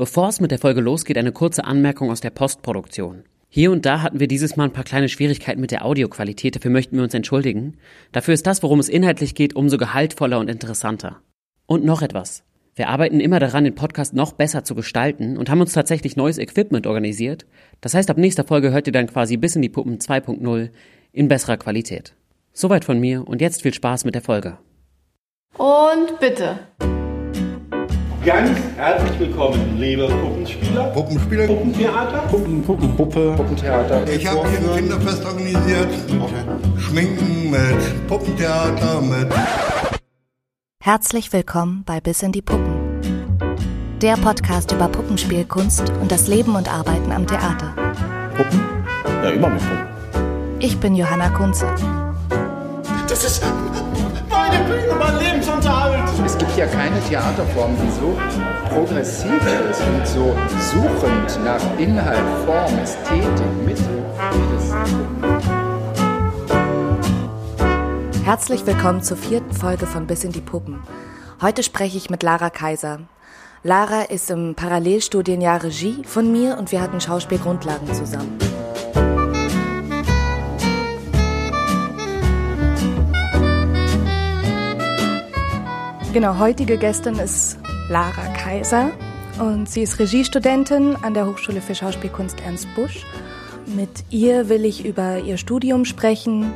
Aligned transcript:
Bevor 0.00 0.30
es 0.30 0.40
mit 0.40 0.50
der 0.50 0.58
Folge 0.58 0.80
losgeht, 0.80 1.18
eine 1.18 1.30
kurze 1.30 1.64
Anmerkung 1.64 2.10
aus 2.10 2.22
der 2.22 2.30
Postproduktion. 2.30 3.24
Hier 3.50 3.70
und 3.70 3.84
da 3.84 4.00
hatten 4.00 4.18
wir 4.18 4.28
dieses 4.28 4.56
Mal 4.56 4.64
ein 4.64 4.72
paar 4.72 4.82
kleine 4.82 5.10
Schwierigkeiten 5.10 5.60
mit 5.60 5.72
der 5.72 5.84
Audioqualität, 5.84 6.56
dafür 6.56 6.70
möchten 6.70 6.96
wir 6.96 7.02
uns 7.02 7.12
entschuldigen. 7.12 7.76
Dafür 8.10 8.32
ist 8.32 8.46
das, 8.46 8.62
worum 8.62 8.80
es 8.80 8.88
inhaltlich 8.88 9.34
geht, 9.34 9.54
umso 9.54 9.76
gehaltvoller 9.76 10.38
und 10.38 10.48
interessanter. 10.48 11.20
Und 11.66 11.84
noch 11.84 12.00
etwas. 12.00 12.44
Wir 12.74 12.88
arbeiten 12.88 13.20
immer 13.20 13.40
daran, 13.40 13.64
den 13.64 13.74
Podcast 13.74 14.14
noch 14.14 14.32
besser 14.32 14.64
zu 14.64 14.74
gestalten 14.74 15.36
und 15.36 15.50
haben 15.50 15.60
uns 15.60 15.74
tatsächlich 15.74 16.16
neues 16.16 16.38
Equipment 16.38 16.86
organisiert. 16.86 17.44
Das 17.82 17.92
heißt, 17.92 18.08
ab 18.08 18.16
nächster 18.16 18.44
Folge 18.44 18.72
hört 18.72 18.86
ihr 18.86 18.94
dann 18.94 19.06
quasi 19.06 19.36
bis 19.36 19.54
in 19.54 19.60
die 19.60 19.68
Puppen 19.68 19.98
2.0 19.98 20.70
in 21.12 21.28
besserer 21.28 21.58
Qualität. 21.58 22.14
Soweit 22.54 22.86
von 22.86 22.98
mir 22.98 23.28
und 23.28 23.42
jetzt 23.42 23.60
viel 23.60 23.74
Spaß 23.74 24.06
mit 24.06 24.14
der 24.14 24.22
Folge. 24.22 24.56
Und 25.58 26.18
bitte. 26.20 26.58
Ganz 28.24 28.58
herzlich 28.76 29.18
willkommen, 29.18 29.78
liebe 29.78 30.06
Puppenspieler, 30.06 30.84
Puppenspieler, 30.90 31.46
Puppentheater, 31.46 32.18
Puppen, 32.28 32.62
Puppenpuppe, 32.62 33.34
Puppentheater. 33.34 34.06
Ich 34.10 34.26
habe 34.26 34.46
hier 34.46 34.58
ein 34.58 34.76
Kinderfest 34.76 35.24
organisiert. 35.24 35.88
Schminken 36.76 37.50
mit 37.50 38.06
Puppentheater, 38.08 39.00
mit. 39.00 39.32
Herzlich 40.82 41.32
willkommen 41.32 41.82
bei 41.86 42.02
Bis 42.02 42.22
in 42.22 42.32
die 42.32 42.42
Puppen. 42.42 43.00
Der 44.02 44.16
Podcast 44.18 44.70
über 44.72 44.88
Puppenspielkunst 44.88 45.90
und 46.02 46.12
das 46.12 46.28
Leben 46.28 46.56
und 46.56 46.70
Arbeiten 46.70 47.12
am 47.12 47.26
Theater. 47.26 47.74
Puppen? 48.36 48.60
Ja, 49.22 49.30
immer 49.30 49.48
mit 49.48 49.62
Puppen. 49.62 50.58
Ich 50.58 50.78
bin 50.78 50.94
Johanna 50.94 51.30
Kunze. 51.30 51.74
Das 53.08 53.24
ist 53.24 53.42
mein 54.98 55.18
Lebensunterhalt. 55.18 56.08
Es 56.24 56.36
gibt 56.36 56.56
ja 56.56 56.66
keine 56.66 57.00
Theaterform, 57.08 57.76
die 57.76 57.90
so 57.90 58.18
progressiv 58.68 59.40
ist 59.70 59.80
und 59.80 60.06
so 60.06 60.36
suchend 60.72 61.44
nach 61.44 61.62
Inhalt, 61.78 62.20
Form, 62.44 62.78
Ästhetik, 62.78 63.46
Mittel 63.64 64.04
wie 64.32 64.54
das. 64.54 64.74
Herzlich 68.24 68.66
willkommen 68.66 69.02
zur 69.02 69.16
vierten 69.16 69.52
Folge 69.52 69.86
von 69.86 70.06
Bis 70.06 70.24
in 70.24 70.32
die 70.32 70.40
Puppen. 70.40 70.80
Heute 71.40 71.62
spreche 71.62 71.96
ich 71.96 72.10
mit 72.10 72.22
Lara 72.22 72.50
Kaiser. 72.50 73.00
Lara 73.62 74.02
ist 74.02 74.30
im 74.30 74.54
Parallelstudienjahr 74.54 75.64
Regie 75.64 76.02
von 76.04 76.30
mir 76.30 76.56
und 76.58 76.70
wir 76.72 76.80
hatten 76.80 77.00
Schauspielgrundlagen 77.00 77.92
zusammen. 77.92 78.38
Genau, 86.12 86.40
heutige 86.40 86.76
Gästin 86.76 87.14
ist 87.20 87.56
Lara 87.88 88.26
Kaiser 88.36 88.90
und 89.38 89.70
sie 89.70 89.82
ist 89.82 90.00
Regiestudentin 90.00 90.96
an 90.96 91.14
der 91.14 91.24
Hochschule 91.24 91.60
für 91.60 91.76
Schauspielkunst 91.76 92.40
Ernst 92.40 92.66
Busch. 92.74 93.06
Mit 93.66 93.90
ihr 94.10 94.48
will 94.48 94.64
ich 94.64 94.84
über 94.84 95.18
ihr 95.18 95.36
Studium 95.36 95.84
sprechen, 95.84 96.52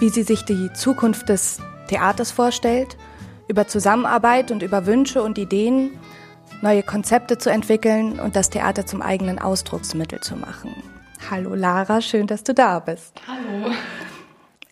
wie 0.00 0.08
sie 0.08 0.24
sich 0.24 0.44
die 0.44 0.72
Zukunft 0.72 1.28
des 1.28 1.60
Theaters 1.86 2.32
vorstellt, 2.32 2.96
über 3.46 3.68
Zusammenarbeit 3.68 4.50
und 4.50 4.64
über 4.64 4.86
Wünsche 4.86 5.22
und 5.22 5.38
Ideen, 5.38 5.90
neue 6.60 6.82
Konzepte 6.82 7.38
zu 7.38 7.48
entwickeln 7.48 8.18
und 8.18 8.34
das 8.34 8.50
Theater 8.50 8.86
zum 8.86 9.02
eigenen 9.02 9.38
Ausdrucksmittel 9.38 10.18
zu 10.18 10.34
machen. 10.34 10.74
Hallo 11.30 11.54
Lara, 11.54 12.00
schön, 12.00 12.26
dass 12.26 12.42
du 12.42 12.54
da 12.54 12.80
bist. 12.80 13.20
Hallo. 13.28 13.72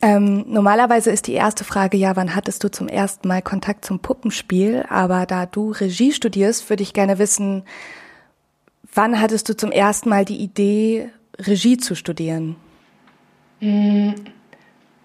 Ähm, 0.05 0.45
normalerweise 0.49 1.11
ist 1.11 1.29
die 1.29 1.33
erste 1.33 1.65
Frage, 1.65 1.97
ja, 1.97 2.15
wann 2.15 2.37
hattest 2.37 2.63
du 2.63 2.71
zum 2.71 2.89
ersten 2.89 3.27
Mal 3.27 3.41
Kontakt 3.41 3.87
zum 3.87 4.01
Puppenspiel? 4.01 4.85
Aber 4.91 5.25
da 5.25 5.47
du 5.47 5.71
Regie 5.71 6.13
studierst, 6.13 6.69
würde 6.69 6.83
ich 6.83 6.93
gerne 6.93 7.19
wissen, 7.19 7.63
wann 8.93 9.19
hattest 9.19 9.49
du 9.49 9.57
zum 9.57 9.73
ersten 9.73 10.11
Mal 10.11 10.27
die 10.27 10.37
Idee, 10.37 11.09
Regie 11.39 11.79
zu 11.79 11.95
studieren? 11.95 12.57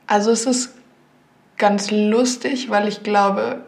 Also 0.05 0.31
es 0.31 0.45
ist 0.45 0.75
ganz 1.57 1.91
lustig, 1.91 2.69
weil 2.69 2.89
ich 2.89 3.01
glaube, 3.01 3.63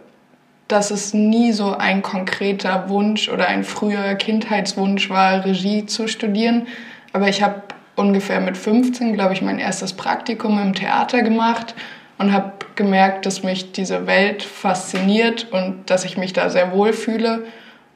dass 0.68 0.92
es 0.92 1.14
nie 1.14 1.54
so 1.54 1.72
ein 1.74 2.02
konkreter 2.02 2.90
Wunsch 2.90 3.30
oder 3.30 3.48
ein 3.48 3.64
früher 3.64 4.16
Kindheitswunsch 4.16 5.10
war, 5.10 5.46
Regie 5.46 5.86
zu 5.86 6.10
studieren. 6.10 6.68
Aber 7.14 7.30
ich 7.30 7.42
habe 7.42 7.62
ungefähr 8.02 8.42
mit 8.42 8.58
15, 8.58 9.14
glaube 9.14 9.34
ich, 9.34 9.42
mein 9.42 9.60
erstes 9.60 9.94
Praktikum 9.94 10.60
im 10.60 10.74
Theater 10.74 11.22
gemacht 11.22 11.76
und 12.18 12.34
habe 12.34 12.52
gemerkt, 12.76 13.26
dass 13.26 13.44
mich 13.44 13.72
diese 13.72 14.08
Welt 14.08 14.44
fasziniert 14.44 15.48
und 15.52 15.90
dass 15.90 16.04
ich 16.04 16.18
mich 16.18 16.34
da 16.34 16.50
sehr 16.50 16.72
wohl 16.72 16.94
fühle. 16.94 17.44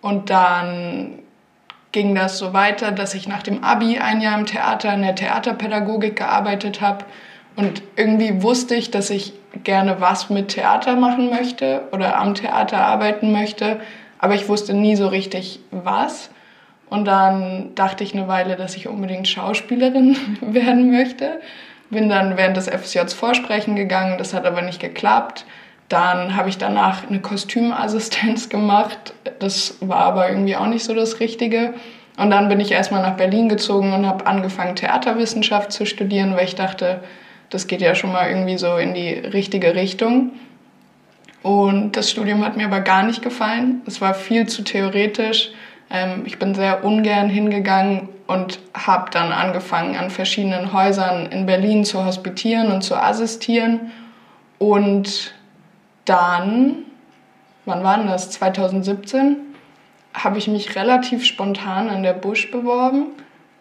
Und 0.01 0.29
dann 0.29 1.19
ging 1.91 2.13
das 2.13 2.37
so 2.37 2.53
weiter, 2.53 2.91
dass 2.91 3.13
ich 3.13 3.27
nach 3.27 3.41
dem 3.41 3.63
Abi 3.63 3.97
ein 3.97 4.21
Jahr 4.21 4.37
im 4.37 4.45
Theater 4.45 4.93
in 4.93 5.01
der 5.01 5.15
Theaterpädagogik 5.15 6.15
gearbeitet 6.15 6.81
habe. 6.81 7.05
Und 7.55 7.81
irgendwie 7.95 8.41
wusste 8.43 8.75
ich, 8.75 8.91
dass 8.91 9.09
ich 9.09 9.33
gerne 9.63 10.01
was 10.01 10.29
mit 10.29 10.49
Theater 10.49 10.95
machen 10.95 11.29
möchte 11.29 11.83
oder 11.91 12.17
am 12.17 12.35
Theater 12.35 12.79
arbeiten 12.79 13.31
möchte, 13.31 13.79
aber 14.19 14.35
ich 14.35 14.49
wusste 14.49 14.73
nie 14.73 14.95
so 14.95 15.07
richtig 15.07 15.59
was. 15.71 16.29
Und 16.89 17.05
dann 17.05 17.73
dachte 17.75 18.03
ich 18.03 18.13
eine 18.13 18.27
Weile, 18.27 18.55
dass 18.55 18.75
ich 18.75 18.87
unbedingt 18.87 19.27
Schauspielerin 19.27 20.17
werden 20.41 20.91
möchte. 20.91 21.41
Bin 21.89 22.09
dann 22.09 22.37
während 22.37 22.57
des 22.57 22.67
FSJs 22.67 23.13
vorsprechen 23.13 23.75
gegangen, 23.75 24.17
das 24.17 24.33
hat 24.33 24.45
aber 24.45 24.61
nicht 24.61 24.79
geklappt. 24.79 25.45
Dann 25.89 26.35
habe 26.35 26.49
ich 26.49 26.57
danach 26.57 27.07
eine 27.07 27.19
Kostümassistenz 27.19 28.49
gemacht. 28.49 29.13
Das 29.39 29.77
war 29.81 30.05
aber 30.05 30.29
irgendwie 30.29 30.55
auch 30.55 30.67
nicht 30.67 30.83
so 30.83 30.93
das 30.93 31.19
Richtige. 31.19 31.73
Und 32.17 32.31
dann 32.31 32.47
bin 32.47 32.59
ich 32.59 32.71
erstmal 32.71 33.01
nach 33.01 33.17
Berlin 33.17 33.49
gezogen 33.49 33.93
und 33.93 34.07
habe 34.07 34.25
angefangen, 34.25 34.75
Theaterwissenschaft 34.75 35.71
zu 35.71 35.85
studieren, 35.85 36.35
weil 36.35 36.45
ich 36.45 36.55
dachte, 36.55 37.01
das 37.49 37.67
geht 37.67 37.81
ja 37.81 37.93
schon 37.93 38.11
mal 38.11 38.29
irgendwie 38.29 38.57
so 38.57 38.77
in 38.77 38.93
die 38.93 39.09
richtige 39.09 39.75
Richtung. 39.75 40.31
Und 41.43 41.91
das 41.91 42.09
Studium 42.09 42.43
hat 42.43 42.57
mir 42.57 42.65
aber 42.65 42.79
gar 42.79 43.03
nicht 43.03 43.21
gefallen. 43.21 43.81
Es 43.85 44.01
war 44.01 44.13
viel 44.13 44.47
zu 44.47 44.63
theoretisch. 44.63 45.51
Ähm, 45.89 46.23
ich 46.25 46.39
bin 46.39 46.55
sehr 46.55 46.83
ungern 46.83 47.29
hingegangen 47.29 48.09
und 48.27 48.59
habe 48.73 49.11
dann 49.11 49.31
angefangen, 49.31 49.95
an 49.95 50.09
verschiedenen 50.09 50.73
Häusern 50.73 51.27
in 51.27 51.45
Berlin 51.45 51.85
zu 51.85 52.05
hospitieren 52.05 52.71
und 52.71 52.81
zu 52.81 52.95
assistieren. 52.95 53.91
Und 54.57 55.33
dann, 56.05 56.85
wann 57.65 57.83
war 57.83 57.97
denn 57.97 58.07
das? 58.07 58.31
2017 58.31 59.37
habe 60.13 60.37
ich 60.37 60.47
mich 60.47 60.75
relativ 60.75 61.25
spontan 61.25 61.89
an 61.89 62.03
der 62.03 62.13
Busch 62.13 62.49
beworben. 62.51 63.07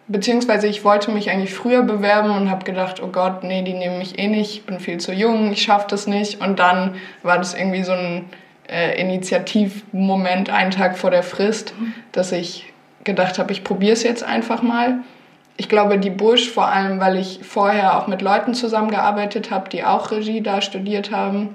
Beziehungsweise 0.06 0.66
ich 0.66 0.84
wollte 0.84 1.10
mich 1.10 1.30
eigentlich 1.30 1.54
früher 1.54 1.82
bewerben 1.82 2.30
und 2.30 2.50
habe 2.50 2.64
gedacht, 2.64 3.02
oh 3.02 3.08
Gott, 3.08 3.42
nee, 3.42 3.62
die 3.62 3.72
nehmen 3.72 3.98
mich 3.98 4.18
eh 4.18 4.28
nicht, 4.28 4.54
ich 4.54 4.66
bin 4.66 4.78
viel 4.78 4.98
zu 4.98 5.12
jung, 5.12 5.50
ich 5.50 5.62
schaffe 5.62 5.86
das 5.88 6.06
nicht. 6.06 6.42
Und 6.42 6.58
dann 6.58 6.96
war 7.22 7.38
das 7.38 7.54
irgendwie 7.54 7.82
so 7.82 7.92
ein 7.92 8.26
äh, 8.68 9.00
Initiativmoment, 9.00 10.50
einen 10.50 10.70
Tag 10.70 10.98
vor 10.98 11.10
der 11.10 11.22
Frist, 11.22 11.74
dass 12.12 12.32
ich 12.32 12.72
gedacht 13.04 13.38
habe, 13.38 13.52
ich 13.52 13.64
probiere 13.64 13.92
es 13.92 14.02
jetzt 14.02 14.22
einfach 14.22 14.62
mal. 14.62 14.98
Ich 15.56 15.68
glaube, 15.68 15.98
die 15.98 16.10
Busch, 16.10 16.50
vor 16.50 16.66
allem, 16.66 16.98
weil 17.00 17.16
ich 17.16 17.40
vorher 17.42 17.98
auch 17.98 18.06
mit 18.06 18.22
Leuten 18.22 18.54
zusammengearbeitet 18.54 19.50
habe, 19.50 19.68
die 19.68 19.84
auch 19.84 20.10
Regie 20.10 20.40
da 20.40 20.60
studiert 20.60 21.10
haben. 21.12 21.54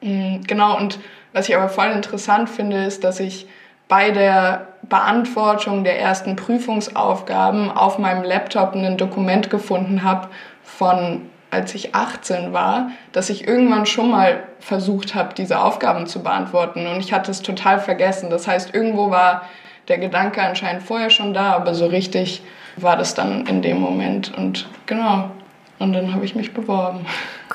Mm, 0.00 0.42
Genau, 0.46 0.76
und 0.76 0.98
was 1.32 1.48
ich 1.48 1.56
aber 1.56 1.68
voll 1.68 1.90
interessant 1.90 2.48
finde, 2.48 2.84
ist, 2.84 3.04
dass 3.04 3.20
ich 3.20 3.46
bei 3.88 4.10
der 4.10 4.68
Beantwortung 4.82 5.84
der 5.84 6.00
ersten 6.00 6.34
Prüfungsaufgaben 6.34 7.70
auf 7.70 7.98
meinem 7.98 8.24
Laptop 8.24 8.74
ein 8.74 8.96
Dokument 8.96 9.50
gefunden 9.50 10.02
habe 10.02 10.28
von 10.62 11.22
als 11.50 11.74
ich 11.74 11.94
18 11.94 12.52
war, 12.52 12.90
dass 13.12 13.30
ich 13.30 13.46
irgendwann 13.46 13.86
schon 13.86 14.10
mal 14.10 14.42
versucht 14.58 15.14
habe, 15.14 15.34
diese 15.34 15.60
Aufgaben 15.60 16.06
zu 16.06 16.22
beantworten 16.22 16.86
und 16.86 17.00
ich 17.00 17.12
hatte 17.12 17.30
es 17.30 17.42
total 17.42 17.78
vergessen. 17.78 18.30
Das 18.30 18.46
heißt, 18.46 18.74
irgendwo 18.74 19.10
war 19.10 19.42
der 19.88 19.98
Gedanke 19.98 20.42
anscheinend 20.42 20.82
vorher 20.82 21.10
schon 21.10 21.32
da, 21.32 21.52
aber 21.52 21.74
so 21.74 21.86
richtig 21.86 22.42
war 22.76 22.96
das 22.96 23.14
dann 23.14 23.46
in 23.46 23.62
dem 23.62 23.80
Moment 23.80 24.36
und 24.36 24.68
genau. 24.86 25.30
Und 25.78 25.92
dann 25.92 26.14
habe 26.14 26.24
ich 26.24 26.34
mich 26.34 26.54
beworben. 26.54 27.00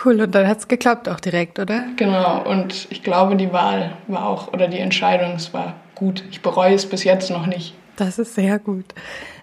Cool, 0.05 0.21
und 0.21 0.35
dann 0.35 0.47
hat's 0.47 0.67
geklappt 0.67 1.09
auch 1.09 1.19
direkt, 1.19 1.57
oder? 1.57 1.85
Genau, 1.95 2.43
und 2.43 2.87
ich 2.91 3.01
glaube, 3.01 3.35
die 3.35 3.51
Wahl 3.51 3.93
war 4.07 4.27
auch, 4.27 4.53
oder 4.53 4.67
die 4.67 4.77
Entscheidung, 4.77 5.33
es 5.35 5.53
war 5.55 5.73
gut. 5.95 6.23
Ich 6.29 6.41
bereue 6.41 6.75
es 6.75 6.87
bis 6.87 7.03
jetzt 7.03 7.31
noch 7.31 7.47
nicht. 7.47 7.73
Das 7.95 8.19
ist 8.19 8.35
sehr 8.35 8.59
gut. 8.59 8.85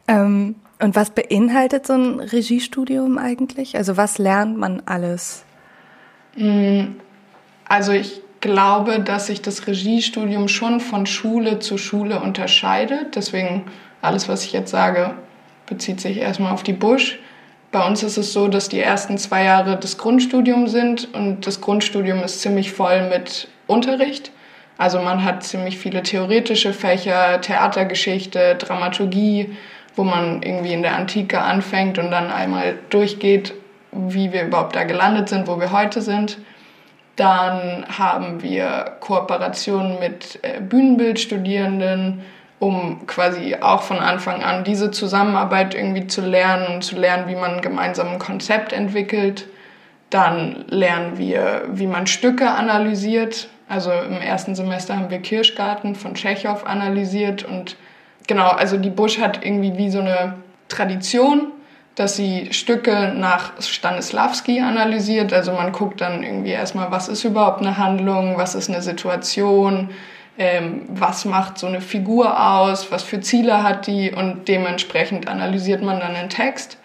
Ähm, 0.06 0.54
und 0.80 0.96
was 0.96 1.10
beinhaltet 1.10 1.86
so 1.86 1.94
ein 1.94 2.20
Regiestudium 2.20 3.18
eigentlich? 3.18 3.76
Also 3.76 3.96
was 3.96 4.18
lernt 4.18 4.56
man 4.56 4.82
alles? 4.86 5.44
Also 7.68 7.92
ich 7.92 8.22
glaube, 8.40 9.00
dass 9.00 9.26
sich 9.26 9.42
das 9.42 9.66
Regiestudium 9.66 10.48
schon 10.48 10.80
von 10.80 11.06
Schule 11.06 11.58
zu 11.58 11.78
Schule 11.78 12.20
unterscheidet. 12.20 13.16
Deswegen 13.16 13.64
alles, 14.00 14.28
was 14.28 14.44
ich 14.44 14.52
jetzt 14.52 14.70
sage, 14.70 15.14
bezieht 15.66 16.00
sich 16.00 16.18
erstmal 16.18 16.52
auf 16.52 16.62
die 16.62 16.72
Busch. 16.72 17.18
Bei 17.72 17.86
uns 17.86 18.02
ist 18.02 18.16
es 18.16 18.32
so, 18.32 18.48
dass 18.48 18.68
die 18.68 18.80
ersten 18.80 19.18
zwei 19.18 19.44
Jahre 19.44 19.76
das 19.76 19.98
Grundstudium 19.98 20.68
sind 20.68 21.12
und 21.12 21.46
das 21.46 21.60
Grundstudium 21.60 22.22
ist 22.22 22.40
ziemlich 22.40 22.72
voll 22.72 23.08
mit 23.10 23.48
Unterricht. 23.66 24.30
Also 24.78 25.00
man 25.00 25.24
hat 25.24 25.42
ziemlich 25.42 25.76
viele 25.76 26.04
theoretische 26.04 26.72
Fächer, 26.72 27.40
Theatergeschichte, 27.40 28.54
Dramaturgie, 28.54 29.56
wo 29.98 30.04
man 30.04 30.42
irgendwie 30.42 30.72
in 30.72 30.82
der 30.82 30.94
Antike 30.94 31.40
anfängt 31.40 31.98
und 31.98 32.12
dann 32.12 32.30
einmal 32.30 32.78
durchgeht, 32.88 33.52
wie 33.90 34.32
wir 34.32 34.44
überhaupt 34.44 34.76
da 34.76 34.84
gelandet 34.84 35.28
sind, 35.28 35.48
wo 35.48 35.58
wir 35.58 35.72
heute 35.72 36.00
sind. 36.00 36.38
Dann 37.16 37.84
haben 37.98 38.40
wir 38.40 38.92
Kooperationen 39.00 39.98
mit 39.98 40.38
äh, 40.42 40.60
Bühnenbildstudierenden, 40.60 42.22
um 42.60 43.08
quasi 43.08 43.56
auch 43.60 43.82
von 43.82 43.98
Anfang 43.98 44.44
an 44.44 44.62
diese 44.62 44.92
Zusammenarbeit 44.92 45.74
irgendwie 45.74 46.06
zu 46.06 46.20
lernen 46.20 46.76
und 46.76 46.84
zu 46.84 46.96
lernen, 46.96 47.26
wie 47.26 47.34
man 47.34 47.60
gemeinsam 47.60 48.08
ein 48.08 48.18
Konzept 48.20 48.72
entwickelt. 48.72 49.46
Dann 50.10 50.64
lernen 50.68 51.18
wir, 51.18 51.62
wie 51.72 51.88
man 51.88 52.06
Stücke 52.06 52.48
analysiert. 52.48 53.48
Also 53.68 53.90
im 53.90 54.20
ersten 54.20 54.54
Semester 54.54 54.96
haben 54.96 55.10
wir 55.10 55.18
Kirschgarten 55.18 55.96
von 55.96 56.14
Tschechow 56.14 56.64
analysiert 56.64 57.42
und 57.42 57.76
genau, 58.28 58.50
also 58.50 58.76
die 58.76 58.90
Busch 58.90 59.18
hat 59.18 59.44
irgendwie 59.44 59.76
wie 59.76 59.90
so 59.90 59.98
eine 59.98 60.34
Tradition, 60.68 61.48
dass 61.96 62.14
sie 62.14 62.52
Stücke 62.52 63.12
nach 63.16 63.60
Stanislavski 63.60 64.60
analysiert. 64.60 65.32
Also 65.32 65.52
man 65.52 65.72
guckt 65.72 66.00
dann 66.00 66.22
irgendwie 66.22 66.50
erstmal, 66.50 66.92
was 66.92 67.08
ist 67.08 67.24
überhaupt 67.24 67.60
eine 67.60 67.76
Handlung, 67.76 68.36
was 68.36 68.54
ist 68.54 68.70
eine 68.70 68.82
Situation, 68.82 69.90
ähm, 70.38 70.82
was 70.88 71.24
macht 71.24 71.58
so 71.58 71.66
eine 71.66 71.80
Figur 71.80 72.40
aus, 72.40 72.92
was 72.92 73.02
für 73.02 73.20
Ziele 73.20 73.64
hat 73.64 73.88
die 73.88 74.12
und 74.12 74.46
dementsprechend 74.46 75.26
analysiert 75.26 75.82
man 75.82 75.98
dann 75.98 76.14
den 76.14 76.28
Text. 76.28 76.78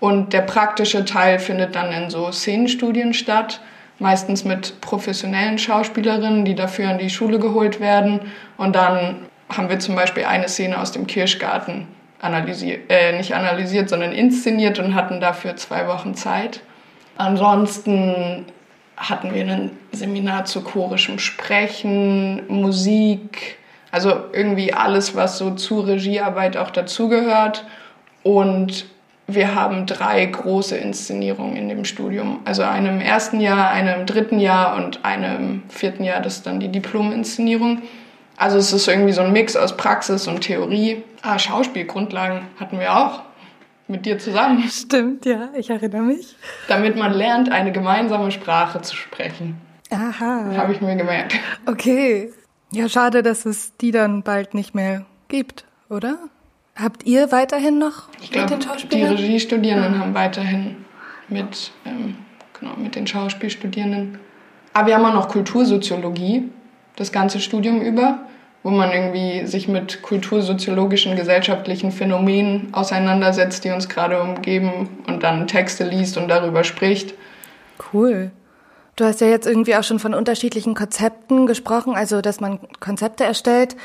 Und 0.00 0.34
der 0.34 0.42
praktische 0.42 1.06
Teil 1.06 1.38
findet 1.38 1.74
dann 1.74 1.92
in 1.92 2.10
so 2.10 2.30
Szenenstudien 2.30 3.14
statt, 3.14 3.60
meistens 3.98 4.44
mit 4.44 4.80
professionellen 4.80 5.58
Schauspielerinnen, 5.58 6.44
die 6.44 6.54
dafür 6.54 6.90
in 6.90 6.98
die 6.98 7.10
Schule 7.10 7.38
geholt 7.38 7.80
werden. 7.80 8.20
Und 8.56 8.76
dann 8.76 9.26
haben 9.56 9.68
wir 9.68 9.78
zum 9.78 9.94
Beispiel 9.94 10.24
eine 10.24 10.48
Szene 10.48 10.80
aus 10.80 10.92
dem 10.92 11.06
Kirschgarten 11.06 11.88
analysiert, 12.20 12.90
äh, 12.90 13.16
nicht 13.16 13.34
analysiert, 13.34 13.88
sondern 13.88 14.12
inszeniert 14.12 14.78
und 14.78 14.94
hatten 14.94 15.20
dafür 15.20 15.56
zwei 15.56 15.86
Wochen 15.86 16.14
Zeit. 16.14 16.60
Ansonsten 17.16 18.46
hatten 18.96 19.34
wir 19.34 19.44
ein 19.44 19.70
Seminar 19.92 20.44
zu 20.44 20.62
chorischem 20.62 21.18
Sprechen, 21.18 22.42
Musik, 22.48 23.56
also 23.90 24.24
irgendwie 24.32 24.72
alles, 24.72 25.16
was 25.16 25.38
so 25.38 25.52
zu 25.52 25.80
Regiearbeit 25.80 26.56
auch 26.56 26.70
dazugehört. 26.70 27.64
Und 28.22 28.86
wir 29.26 29.54
haben 29.54 29.86
drei 29.86 30.26
große 30.26 30.76
Inszenierungen 30.76 31.56
in 31.56 31.68
dem 31.68 31.84
Studium. 31.84 32.40
Also 32.44 32.62
eine 32.62 32.90
im 32.90 33.00
ersten 33.00 33.40
Jahr, 33.40 33.70
eine 33.70 33.94
im 33.94 34.06
dritten 34.06 34.38
Jahr 34.38 34.76
und 34.76 35.04
eine 35.04 35.36
im 35.36 35.62
vierten 35.68 36.04
Jahr, 36.04 36.20
das 36.20 36.36
ist 36.36 36.46
dann 36.46 36.60
die 36.60 36.68
Diplom-Inszenierung. 36.68 37.82
Also 38.40 38.56
es 38.56 38.72
ist 38.72 38.88
irgendwie 38.88 39.12
so 39.12 39.20
ein 39.20 39.32
Mix 39.32 39.54
aus 39.54 39.76
Praxis 39.76 40.26
und 40.26 40.40
Theorie. 40.40 41.02
Ah, 41.20 41.38
Schauspielgrundlagen 41.38 42.40
hatten 42.58 42.80
wir 42.80 42.96
auch 42.96 43.20
mit 43.86 44.06
dir 44.06 44.18
zusammen. 44.18 44.62
Stimmt, 44.66 45.26
ja, 45.26 45.50
ich 45.54 45.68
erinnere 45.68 46.00
mich. 46.00 46.36
Damit 46.66 46.96
man 46.96 47.12
lernt, 47.12 47.52
eine 47.52 47.70
gemeinsame 47.70 48.30
Sprache 48.30 48.80
zu 48.80 48.96
sprechen. 48.96 49.60
Aha. 49.90 50.54
Habe 50.56 50.72
ich 50.72 50.80
mir 50.80 50.96
gemerkt. 50.96 51.34
Okay. 51.66 52.32
Ja, 52.72 52.88
schade, 52.88 53.22
dass 53.22 53.44
es 53.44 53.76
die 53.76 53.90
dann 53.90 54.22
bald 54.22 54.54
nicht 54.54 54.74
mehr 54.74 55.04
gibt, 55.28 55.66
oder? 55.90 56.16
Habt 56.74 57.04
ihr 57.04 57.30
weiterhin 57.32 57.78
noch 57.78 58.08
ich 58.22 58.34
mit 58.34 58.46
glaub? 58.46 58.88
Die 58.90 59.02
Regiestudierenden 59.02 59.98
haben 59.98 60.14
weiterhin 60.14 60.76
mit, 61.28 61.72
ähm, 61.84 62.16
genau, 62.58 62.72
mit 62.76 62.94
den 62.94 63.06
Schauspielstudierenden. 63.06 64.18
Aber 64.72 64.86
wir 64.86 64.94
haben 64.94 65.04
auch 65.04 65.12
noch 65.12 65.28
Kultursoziologie, 65.28 66.48
das 67.00 67.12
ganze 67.12 67.40
Studium 67.40 67.80
über 67.80 68.20
wo 68.62 68.70
man 68.70 68.92
irgendwie 68.92 69.46
sich 69.46 69.68
mit 69.68 70.02
kultursoziologischen, 70.02 71.16
gesellschaftlichen 71.16 71.92
Phänomenen 71.92 72.68
auseinandersetzt, 72.72 73.64
die 73.64 73.70
uns 73.70 73.88
gerade 73.88 74.20
umgeben 74.20 74.88
und 75.06 75.22
dann 75.22 75.46
Texte 75.46 75.84
liest 75.84 76.18
und 76.18 76.28
darüber 76.28 76.62
spricht. 76.62 77.14
Cool. 77.92 78.30
Du 78.96 79.04
hast 79.04 79.22
ja 79.22 79.28
jetzt 79.28 79.46
irgendwie 79.46 79.76
auch 79.76 79.82
schon 79.82 79.98
von 79.98 80.12
unterschiedlichen 80.12 80.74
Konzepten 80.74 81.46
gesprochen, 81.46 81.94
also 81.94 82.20
dass 82.20 82.40
man 82.40 82.58
Konzepte 82.80 83.24
erstellt. 83.24 83.76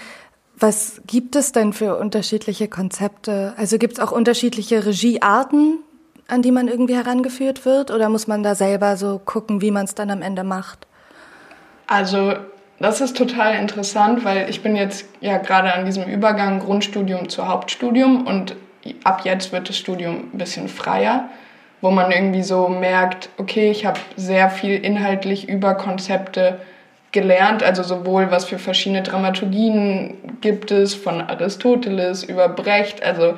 Was 0.58 1.02
gibt 1.08 1.38
es 1.38 1.54
denn 1.54 1.72
für 1.72 1.98
unterschiedliche 1.98 2.68
Konzepte? 2.68 3.54
Also 3.56 3.78
gibt 3.78 3.94
es 3.94 4.00
auch 4.00 4.12
unterschiedliche 4.12 4.86
Regiearten, 4.86 5.80
an 6.28 6.42
die 6.42 6.52
man 6.52 6.68
irgendwie 6.68 6.96
herangeführt 6.96 7.66
wird? 7.66 7.92
Oder 7.92 8.10
muss 8.10 8.28
man 8.28 8.44
da 8.44 8.56
selber 8.56 8.98
so 8.98 9.22
gucken, 9.24 9.62
wie 9.62 9.72
man 9.72 9.86
es 9.86 9.96
dann 9.96 10.12
am 10.12 10.22
Ende 10.22 10.44
macht? 10.44 10.86
Also 11.88 12.34
das 12.80 13.02
ist 13.02 13.16
total 13.16 13.56
interessant, 13.56 14.26
weil 14.26 14.50
ich 14.50 14.62
bin 14.62 14.76
jetzt 14.76 15.06
ja 15.22 15.38
gerade 15.38 15.74
an 15.74 15.86
diesem 15.86 16.04
Übergang 16.04 16.60
Grundstudium 16.60 17.30
zu 17.30 17.48
Hauptstudium 17.48 18.28
und 18.28 18.56
ab 19.04 19.22
jetzt 19.24 19.52
wird 19.52 19.70
das 19.70 19.78
Studium 19.78 20.30
ein 20.34 20.38
bisschen 20.38 20.68
freier, 20.68 21.30
wo 21.82 21.90
man 21.90 22.12
irgendwie 22.12 22.44
so 22.44 22.68
merkt, 22.68 23.30
okay, 23.38 23.72
ich 23.72 23.86
habe 23.86 24.00
sehr 24.18 24.50
viel 24.50 24.76
inhaltlich 24.76 25.48
über 25.48 25.76
Konzepte 25.76 26.60
gelernt, 27.12 27.64
also 27.64 27.82
sowohl 27.82 28.30
was 28.30 28.44
für 28.44 28.60
verschiedene 28.60 29.02
Dramaturgien 29.02 30.16
gibt 30.42 30.72
es, 30.72 30.94
von 30.94 31.22
Aristoteles 31.22 32.26
über 32.26 32.50
Brecht, 32.50 33.02
also 33.02 33.38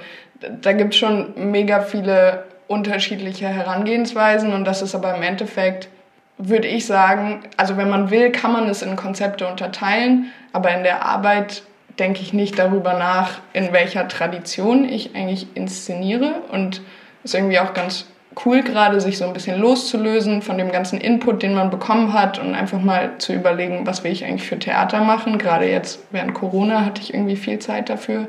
da 0.61 0.73
gibt 0.73 0.93
es 0.93 0.99
schon 0.99 1.51
mega 1.51 1.81
viele 1.81 2.43
unterschiedliche 2.67 3.47
Herangehensweisen 3.47 4.53
und 4.53 4.65
das 4.65 4.81
ist 4.81 4.95
aber 4.95 5.15
im 5.15 5.21
Endeffekt 5.21 5.89
würde 6.37 6.67
ich 6.67 6.85
sagen, 6.85 7.41
also 7.57 7.77
wenn 7.77 7.89
man 7.89 8.11
will, 8.11 8.31
kann 8.31 8.51
man 8.51 8.69
es 8.69 8.81
in 8.81 8.95
Konzepte 8.95 9.47
unterteilen, 9.47 10.31
aber 10.53 10.71
in 10.75 10.83
der 10.83 11.05
Arbeit 11.05 11.63
denke 11.99 12.21
ich 12.21 12.33
nicht 12.33 12.59
darüber 12.59 12.93
nach, 12.93 13.39
in 13.53 13.73
welcher 13.73 14.07
Tradition 14.07 14.87
ich 14.87 15.15
eigentlich 15.15 15.47
inszeniere 15.55 16.41
und 16.51 16.81
ist 17.23 17.33
irgendwie 17.33 17.59
auch 17.59 17.73
ganz 17.73 18.05
cool 18.45 18.61
gerade, 18.61 19.01
sich 19.01 19.17
so 19.17 19.25
ein 19.25 19.33
bisschen 19.33 19.59
loszulösen 19.59 20.43
von 20.43 20.59
dem 20.59 20.71
ganzen 20.71 21.01
Input, 21.01 21.41
den 21.41 21.55
man 21.55 21.71
bekommen 21.71 22.13
hat 22.13 22.37
und 22.37 22.53
einfach 22.53 22.79
mal 22.79 23.17
zu 23.17 23.33
überlegen, 23.33 23.87
was 23.87 24.03
will 24.03 24.11
ich 24.11 24.23
eigentlich 24.23 24.47
für 24.47 24.59
Theater 24.59 25.01
machen. 25.01 25.39
Gerade 25.39 25.67
jetzt 25.67 25.99
während 26.11 26.35
Corona 26.35 26.85
hatte 26.85 27.01
ich 27.01 27.13
irgendwie 27.13 27.35
viel 27.35 27.57
Zeit 27.57 27.89
dafür. 27.89 28.27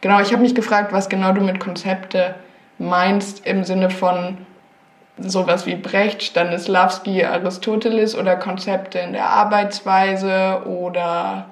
Genau, 0.00 0.20
ich 0.20 0.32
habe 0.32 0.42
mich 0.42 0.54
gefragt, 0.54 0.92
was 0.92 1.10
genau 1.10 1.32
du 1.32 1.42
mit 1.42 1.60
Konzepte 1.60 2.34
meinst 2.78 3.46
im 3.46 3.64
Sinne 3.64 3.90
von 3.90 4.38
sowas 5.18 5.66
wie 5.66 5.76
Brecht, 5.76 6.22
Stanislavski, 6.22 7.24
Aristoteles 7.24 8.16
oder 8.16 8.36
Konzepte 8.36 8.98
in 8.98 9.12
der 9.12 9.28
Arbeitsweise 9.30 10.62
oder? 10.66 11.46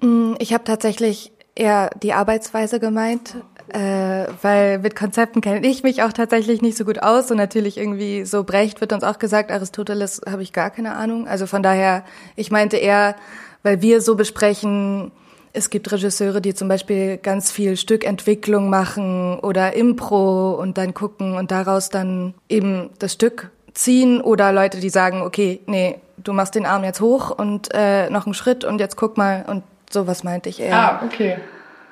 Mm, 0.00 0.34
ich 0.38 0.52
habe 0.54 0.64
tatsächlich 0.64 1.32
eher 1.54 1.90
die 2.02 2.14
Arbeitsweise 2.14 2.80
gemeint, 2.80 3.36
äh, 3.68 4.26
weil 4.40 4.78
mit 4.78 4.96
Konzepten 4.96 5.40
kenne 5.40 5.66
ich 5.66 5.82
mich 5.82 6.02
auch 6.02 6.12
tatsächlich 6.12 6.62
nicht 6.62 6.76
so 6.76 6.84
gut 6.84 7.02
aus 7.02 7.30
und 7.30 7.36
natürlich 7.36 7.76
irgendwie 7.76 8.24
so 8.24 8.44
Brecht 8.44 8.80
wird 8.80 8.92
uns 8.92 9.04
auch 9.04 9.18
gesagt, 9.18 9.50
Aristoteles 9.50 10.22
habe 10.28 10.42
ich 10.42 10.52
gar 10.52 10.70
keine 10.70 10.94
Ahnung. 10.94 11.28
Also 11.28 11.46
von 11.46 11.62
daher, 11.62 12.04
ich 12.36 12.50
meinte 12.50 12.76
eher, 12.78 13.14
weil 13.62 13.82
wir 13.82 14.00
so 14.00 14.16
besprechen, 14.16 15.12
es 15.52 15.70
gibt 15.70 15.92
Regisseure, 15.92 16.40
die 16.40 16.54
zum 16.54 16.68
Beispiel 16.68 17.18
ganz 17.18 17.50
viel 17.50 17.76
Stückentwicklung 17.76 18.70
machen 18.70 19.38
oder 19.40 19.74
Impro 19.74 20.52
und 20.54 20.78
dann 20.78 20.94
gucken 20.94 21.36
und 21.36 21.50
daraus 21.50 21.90
dann 21.90 22.34
eben 22.48 22.90
das 22.98 23.12
Stück 23.12 23.50
ziehen 23.74 24.20
oder 24.20 24.52
Leute, 24.52 24.80
die 24.80 24.88
sagen, 24.88 25.22
okay, 25.22 25.60
nee, 25.66 25.98
du 26.16 26.32
machst 26.32 26.54
den 26.54 26.66
Arm 26.66 26.84
jetzt 26.84 27.00
hoch 27.00 27.30
und 27.30 27.68
äh, 27.74 28.08
noch 28.10 28.26
einen 28.26 28.34
Schritt 28.34 28.64
und 28.64 28.80
jetzt 28.80 28.96
guck 28.96 29.16
mal 29.16 29.44
und 29.46 29.62
sowas 29.90 30.24
meinte 30.24 30.48
ich 30.48 30.60
eher. 30.60 30.74
Ah, 30.74 31.02
okay. 31.04 31.36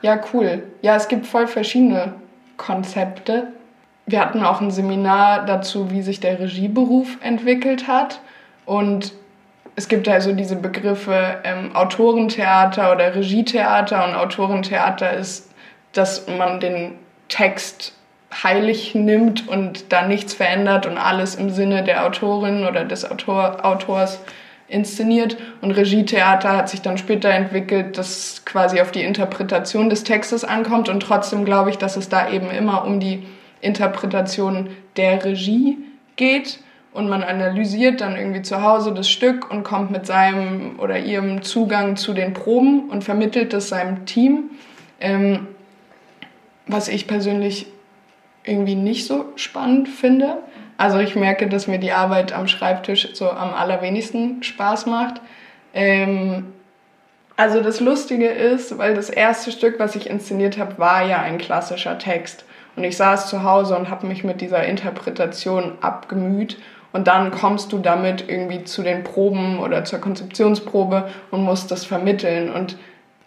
Ja, 0.02 0.18
cool. 0.32 0.62
Ja, 0.80 0.96
es 0.96 1.08
gibt 1.08 1.26
voll 1.26 1.46
verschiedene 1.46 2.14
Konzepte. 2.56 3.48
Wir 4.06 4.20
hatten 4.20 4.42
auch 4.42 4.60
ein 4.60 4.70
Seminar 4.70 5.44
dazu, 5.44 5.90
wie 5.90 6.02
sich 6.02 6.20
der 6.20 6.38
Regieberuf 6.40 7.18
entwickelt 7.20 7.86
hat 7.86 8.20
und 8.64 9.12
es 9.80 9.88
gibt 9.88 10.10
also 10.10 10.32
diese 10.32 10.56
Begriffe 10.56 11.38
ähm, 11.42 11.74
Autorentheater 11.74 12.92
oder 12.92 13.14
Regietheater 13.14 14.04
und 14.06 14.14
Autorentheater 14.14 15.14
ist, 15.14 15.50
dass 15.94 16.26
man 16.28 16.60
den 16.60 16.92
Text 17.28 17.94
heilig 18.30 18.94
nimmt 18.94 19.48
und 19.48 19.90
da 19.90 20.06
nichts 20.06 20.34
verändert 20.34 20.84
und 20.84 20.98
alles 20.98 21.34
im 21.34 21.48
Sinne 21.48 21.82
der 21.82 22.04
Autorin 22.04 22.66
oder 22.66 22.84
des 22.84 23.10
Autor, 23.10 23.64
Autors 23.64 24.20
inszeniert. 24.68 25.38
Und 25.62 25.70
Regietheater 25.70 26.58
hat 26.58 26.68
sich 26.68 26.82
dann 26.82 26.98
später 26.98 27.30
entwickelt, 27.30 27.96
dass 27.96 28.44
quasi 28.44 28.82
auf 28.82 28.90
die 28.90 29.02
Interpretation 29.02 29.88
des 29.88 30.04
Textes 30.04 30.44
ankommt. 30.44 30.90
Und 30.90 31.00
trotzdem 31.00 31.46
glaube 31.46 31.70
ich, 31.70 31.78
dass 31.78 31.96
es 31.96 32.10
da 32.10 32.28
eben 32.28 32.50
immer 32.50 32.84
um 32.84 33.00
die 33.00 33.26
Interpretation 33.62 34.68
der 34.98 35.24
Regie 35.24 35.78
geht 36.16 36.58
und 36.92 37.08
man 37.08 37.22
analysiert 37.22 38.00
dann 38.00 38.16
irgendwie 38.16 38.42
zu 38.42 38.62
Hause 38.62 38.92
das 38.92 39.08
Stück 39.08 39.50
und 39.50 39.62
kommt 39.62 39.90
mit 39.90 40.06
seinem 40.06 40.78
oder 40.80 40.98
ihrem 40.98 41.42
Zugang 41.42 41.96
zu 41.96 42.12
den 42.12 42.32
Proben 42.32 42.90
und 42.90 43.04
vermittelt 43.04 43.52
das 43.52 43.68
seinem 43.68 44.06
Team. 44.06 44.50
Ähm, 45.00 45.48
was 46.66 46.88
ich 46.88 47.06
persönlich 47.06 47.66
irgendwie 48.44 48.74
nicht 48.74 49.06
so 49.06 49.26
spannend 49.36 49.88
finde. 49.88 50.38
Also 50.76 50.98
ich 50.98 51.16
merke, 51.16 51.48
dass 51.48 51.66
mir 51.66 51.78
die 51.78 51.92
Arbeit 51.92 52.32
am 52.32 52.48
Schreibtisch 52.48 53.08
so 53.14 53.30
am 53.30 53.52
allerwenigsten 53.54 54.42
Spaß 54.42 54.86
macht. 54.86 55.20
Ähm, 55.74 56.52
Also 57.36 57.62
das 57.62 57.80
Lustige 57.80 58.28
ist, 58.28 58.76
weil 58.76 58.94
das 58.94 59.08
erste 59.08 59.50
Stück, 59.50 59.78
was 59.78 59.96
ich 59.96 60.10
inszeniert 60.10 60.58
habe, 60.58 60.78
war 60.78 61.06
ja 61.06 61.22
ein 61.22 61.38
klassischer 61.38 61.98
Text. 61.98 62.44
Und 62.76 62.84
ich 62.84 62.98
saß 62.98 63.30
zu 63.30 63.42
Hause 63.42 63.76
und 63.78 63.88
habe 63.88 64.06
mich 64.06 64.24
mit 64.24 64.42
dieser 64.42 64.64
Interpretation 64.64 65.78
abgemüht. 65.80 66.58
Und 66.92 67.06
dann 67.06 67.30
kommst 67.30 67.72
du 67.72 67.78
damit 67.78 68.28
irgendwie 68.28 68.64
zu 68.64 68.82
den 68.82 69.04
Proben 69.04 69.60
oder 69.60 69.84
zur 69.84 70.00
Konzeptionsprobe 70.00 71.08
und 71.30 71.44
musst 71.44 71.70
das 71.70 71.84
vermitteln. 71.84 72.52
Und 72.52 72.76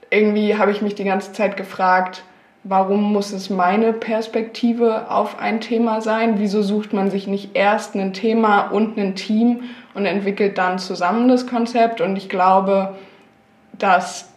irgendwie 0.10 0.58
habe 0.58 0.72
ich 0.72 0.82
mich 0.82 0.96
die 0.96 1.06
ganze 1.06 1.32
Zeit 1.32 1.56
gefragt, 1.56 2.24
warum 2.64 3.14
muss 3.14 3.32
es 3.32 3.50
meine 3.50 3.94
Perspektive 3.94 5.10
auf 5.10 5.40
ein 5.40 5.62
Thema 5.62 6.02
sein? 6.02 6.36
Wieso 6.38 6.62
sucht 6.62 6.94
man 6.94 7.10
sich 7.10 7.28
nicht 7.28 7.56
erst 7.56 7.96
ein 7.96 8.14
Thema 8.14 8.68
und 8.68 8.98
ein 8.98 9.16
Team 9.16 9.64
und 9.94 10.06
entwickelt 10.06 10.58
dann 10.58 10.80
zusammen 10.80 11.28
das 11.28 11.48
Konzept? 11.48 12.02
Und 12.02 12.16
ich 12.16 12.30
glaube, 12.30 12.96
dass 13.78 14.34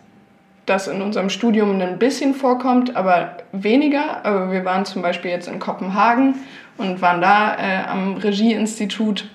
das 0.66 0.88
in 0.88 1.00
unserem 1.00 1.30
Studium 1.30 1.80
ein 1.80 1.98
bisschen 1.98 2.34
vorkommt, 2.34 2.96
aber 2.96 3.36
weniger. 3.52 4.24
Aber 4.24 4.50
wir 4.50 4.64
waren 4.64 4.84
zum 4.84 5.02
Beispiel 5.02 5.30
jetzt 5.30 5.48
in 5.48 5.60
Kopenhagen 5.60 6.34
und 6.78 7.00
waren 7.02 7.20
da 7.20 7.56
äh, 7.56 7.84
am 7.88 8.16
Regieinstitut. 8.16 9.28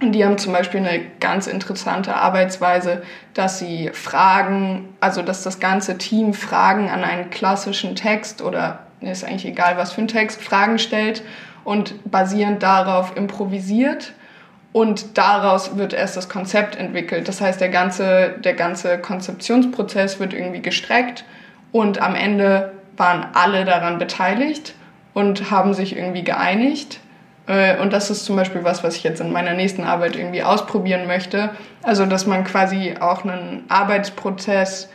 Und 0.00 0.12
die 0.12 0.24
haben 0.24 0.38
zum 0.38 0.52
Beispiel 0.52 0.80
eine 0.80 1.00
ganz 1.20 1.46
interessante 1.46 2.14
Arbeitsweise, 2.14 3.02
dass 3.32 3.58
sie 3.58 3.90
Fragen, 3.92 4.88
also 5.00 5.22
dass 5.22 5.42
das 5.42 5.60
ganze 5.60 5.98
Team 5.98 6.34
Fragen 6.34 6.90
an 6.90 7.04
einen 7.04 7.30
klassischen 7.30 7.94
Text 7.94 8.42
oder 8.42 8.80
ist 9.00 9.24
eigentlich 9.24 9.46
egal 9.46 9.76
was 9.76 9.92
für 9.92 10.00
ein 10.00 10.08
Text, 10.08 10.42
Fragen 10.42 10.78
stellt 10.78 11.22
und 11.62 12.10
basierend 12.10 12.62
darauf 12.62 13.16
improvisiert 13.16 14.12
und 14.72 15.16
daraus 15.18 15.76
wird 15.76 15.92
erst 15.92 16.16
das 16.16 16.28
Konzept 16.28 16.76
entwickelt. 16.76 17.28
Das 17.28 17.40
heißt, 17.40 17.60
der 17.60 17.68
ganze, 17.68 18.34
der 18.42 18.54
ganze 18.54 18.98
Konzeptionsprozess 18.98 20.18
wird 20.18 20.34
irgendwie 20.34 20.62
gestreckt 20.62 21.24
und 21.70 22.02
am 22.02 22.14
Ende 22.14 22.72
waren 22.96 23.26
alle 23.34 23.64
daran 23.64 23.98
beteiligt 23.98 24.74
und 25.14 25.50
haben 25.50 25.72
sich 25.72 25.96
irgendwie 25.96 26.24
geeinigt. 26.24 27.00
Äh, 27.46 27.80
und 27.80 27.92
das 27.92 28.10
ist 28.10 28.24
zum 28.24 28.36
Beispiel 28.36 28.64
was, 28.64 28.84
was 28.84 28.96
ich 28.96 29.02
jetzt 29.02 29.20
in 29.20 29.32
meiner 29.32 29.54
nächsten 29.54 29.84
Arbeit 29.84 30.16
irgendwie 30.16 30.42
ausprobieren 30.42 31.06
möchte. 31.06 31.50
Also, 31.82 32.04
dass 32.04 32.26
man 32.26 32.44
quasi 32.44 32.96
auch 33.00 33.24
einen 33.24 33.64
Arbeitsprozess 33.68 34.90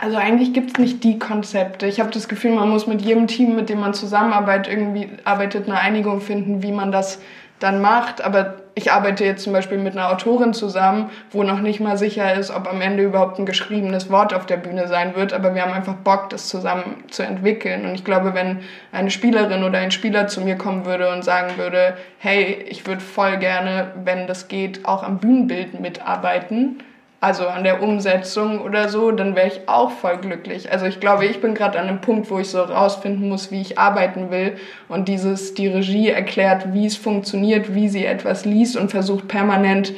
also 0.00 0.16
eigentlich 0.16 0.54
gibt 0.54 0.70
es 0.70 0.78
nicht 0.78 1.04
die 1.04 1.18
Konzepte. 1.18 1.86
Ich 1.86 2.00
habe 2.00 2.10
das 2.10 2.26
Gefühl, 2.26 2.52
man 2.52 2.70
muss 2.70 2.86
mit 2.86 3.02
jedem 3.02 3.26
Team, 3.26 3.54
mit 3.54 3.68
dem 3.68 3.80
man 3.80 3.92
zusammenarbeitet, 3.92 4.72
irgendwie 4.72 5.10
arbeitet, 5.24 5.68
eine 5.68 5.78
Einigung 5.78 6.22
finden, 6.22 6.62
wie 6.62 6.72
man 6.72 6.90
das 6.90 7.20
dann 7.58 7.82
macht. 7.82 8.22
Aber 8.22 8.59
ich 8.74 8.92
arbeite 8.92 9.24
jetzt 9.24 9.44
zum 9.44 9.52
Beispiel 9.52 9.78
mit 9.78 9.94
einer 9.94 10.10
Autorin 10.10 10.54
zusammen, 10.54 11.10
wo 11.30 11.42
noch 11.42 11.60
nicht 11.60 11.80
mal 11.80 11.96
sicher 11.96 12.34
ist, 12.34 12.50
ob 12.50 12.68
am 12.68 12.80
Ende 12.80 13.02
überhaupt 13.02 13.38
ein 13.38 13.46
geschriebenes 13.46 14.10
Wort 14.10 14.34
auf 14.34 14.46
der 14.46 14.56
Bühne 14.56 14.88
sein 14.88 15.16
wird, 15.16 15.32
aber 15.32 15.54
wir 15.54 15.62
haben 15.62 15.72
einfach 15.72 15.94
Bock, 15.94 16.30
das 16.30 16.48
zusammen 16.48 17.04
zu 17.10 17.22
entwickeln. 17.22 17.84
Und 17.86 17.94
ich 17.94 18.04
glaube, 18.04 18.34
wenn 18.34 18.60
eine 18.92 19.10
Spielerin 19.10 19.64
oder 19.64 19.78
ein 19.78 19.90
Spieler 19.90 20.28
zu 20.28 20.40
mir 20.40 20.56
kommen 20.56 20.84
würde 20.84 21.10
und 21.12 21.24
sagen 21.24 21.56
würde, 21.56 21.96
hey, 22.18 22.64
ich 22.68 22.86
würde 22.86 23.00
voll 23.00 23.36
gerne, 23.38 23.92
wenn 24.04 24.26
das 24.26 24.48
geht, 24.48 24.84
auch 24.84 25.02
am 25.02 25.18
Bühnenbild 25.18 25.80
mitarbeiten, 25.80 26.82
also 27.20 27.46
an 27.46 27.64
der 27.64 27.82
Umsetzung 27.82 28.60
oder 28.62 28.88
so, 28.88 29.10
dann 29.10 29.36
wäre 29.36 29.48
ich 29.48 29.68
auch 29.68 29.90
voll 29.90 30.16
glücklich. 30.18 30.72
Also 30.72 30.86
ich 30.86 31.00
glaube, 31.00 31.26
ich 31.26 31.40
bin 31.42 31.54
gerade 31.54 31.78
an 31.78 31.86
einem 31.86 32.00
Punkt, 32.00 32.30
wo 32.30 32.38
ich 32.38 32.48
so 32.48 32.62
rausfinden 32.62 33.28
muss, 33.28 33.50
wie 33.50 33.60
ich 33.60 33.78
arbeiten 33.78 34.30
will 34.30 34.56
und 34.88 35.06
dieses 35.08 35.52
die 35.52 35.68
Regie 35.68 36.08
erklärt, 36.08 36.72
wie 36.72 36.86
es 36.86 36.96
funktioniert, 36.96 37.74
wie 37.74 37.90
sie 37.90 38.06
etwas 38.06 38.46
liest 38.46 38.76
und 38.76 38.90
versucht 38.90 39.28
permanent 39.28 39.92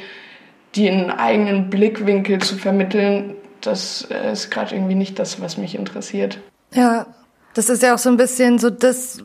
den 0.75 1.11
eigenen 1.11 1.69
Blickwinkel 1.69 2.39
zu 2.39 2.57
vermitteln. 2.57 3.35
Das 3.61 4.05
äh, 4.11 4.33
ist 4.33 4.51
gerade 4.51 4.75
irgendwie 4.75 4.95
nicht 4.95 5.17
das, 5.17 5.39
was 5.39 5.57
mich 5.57 5.75
interessiert. 5.75 6.39
Ja, 6.73 7.05
das 7.53 7.69
ist 7.69 7.83
ja 7.83 7.93
auch 7.93 7.99
so 7.99 8.09
ein 8.09 8.17
bisschen 8.17 8.59
so 8.59 8.69
das, 8.69 9.23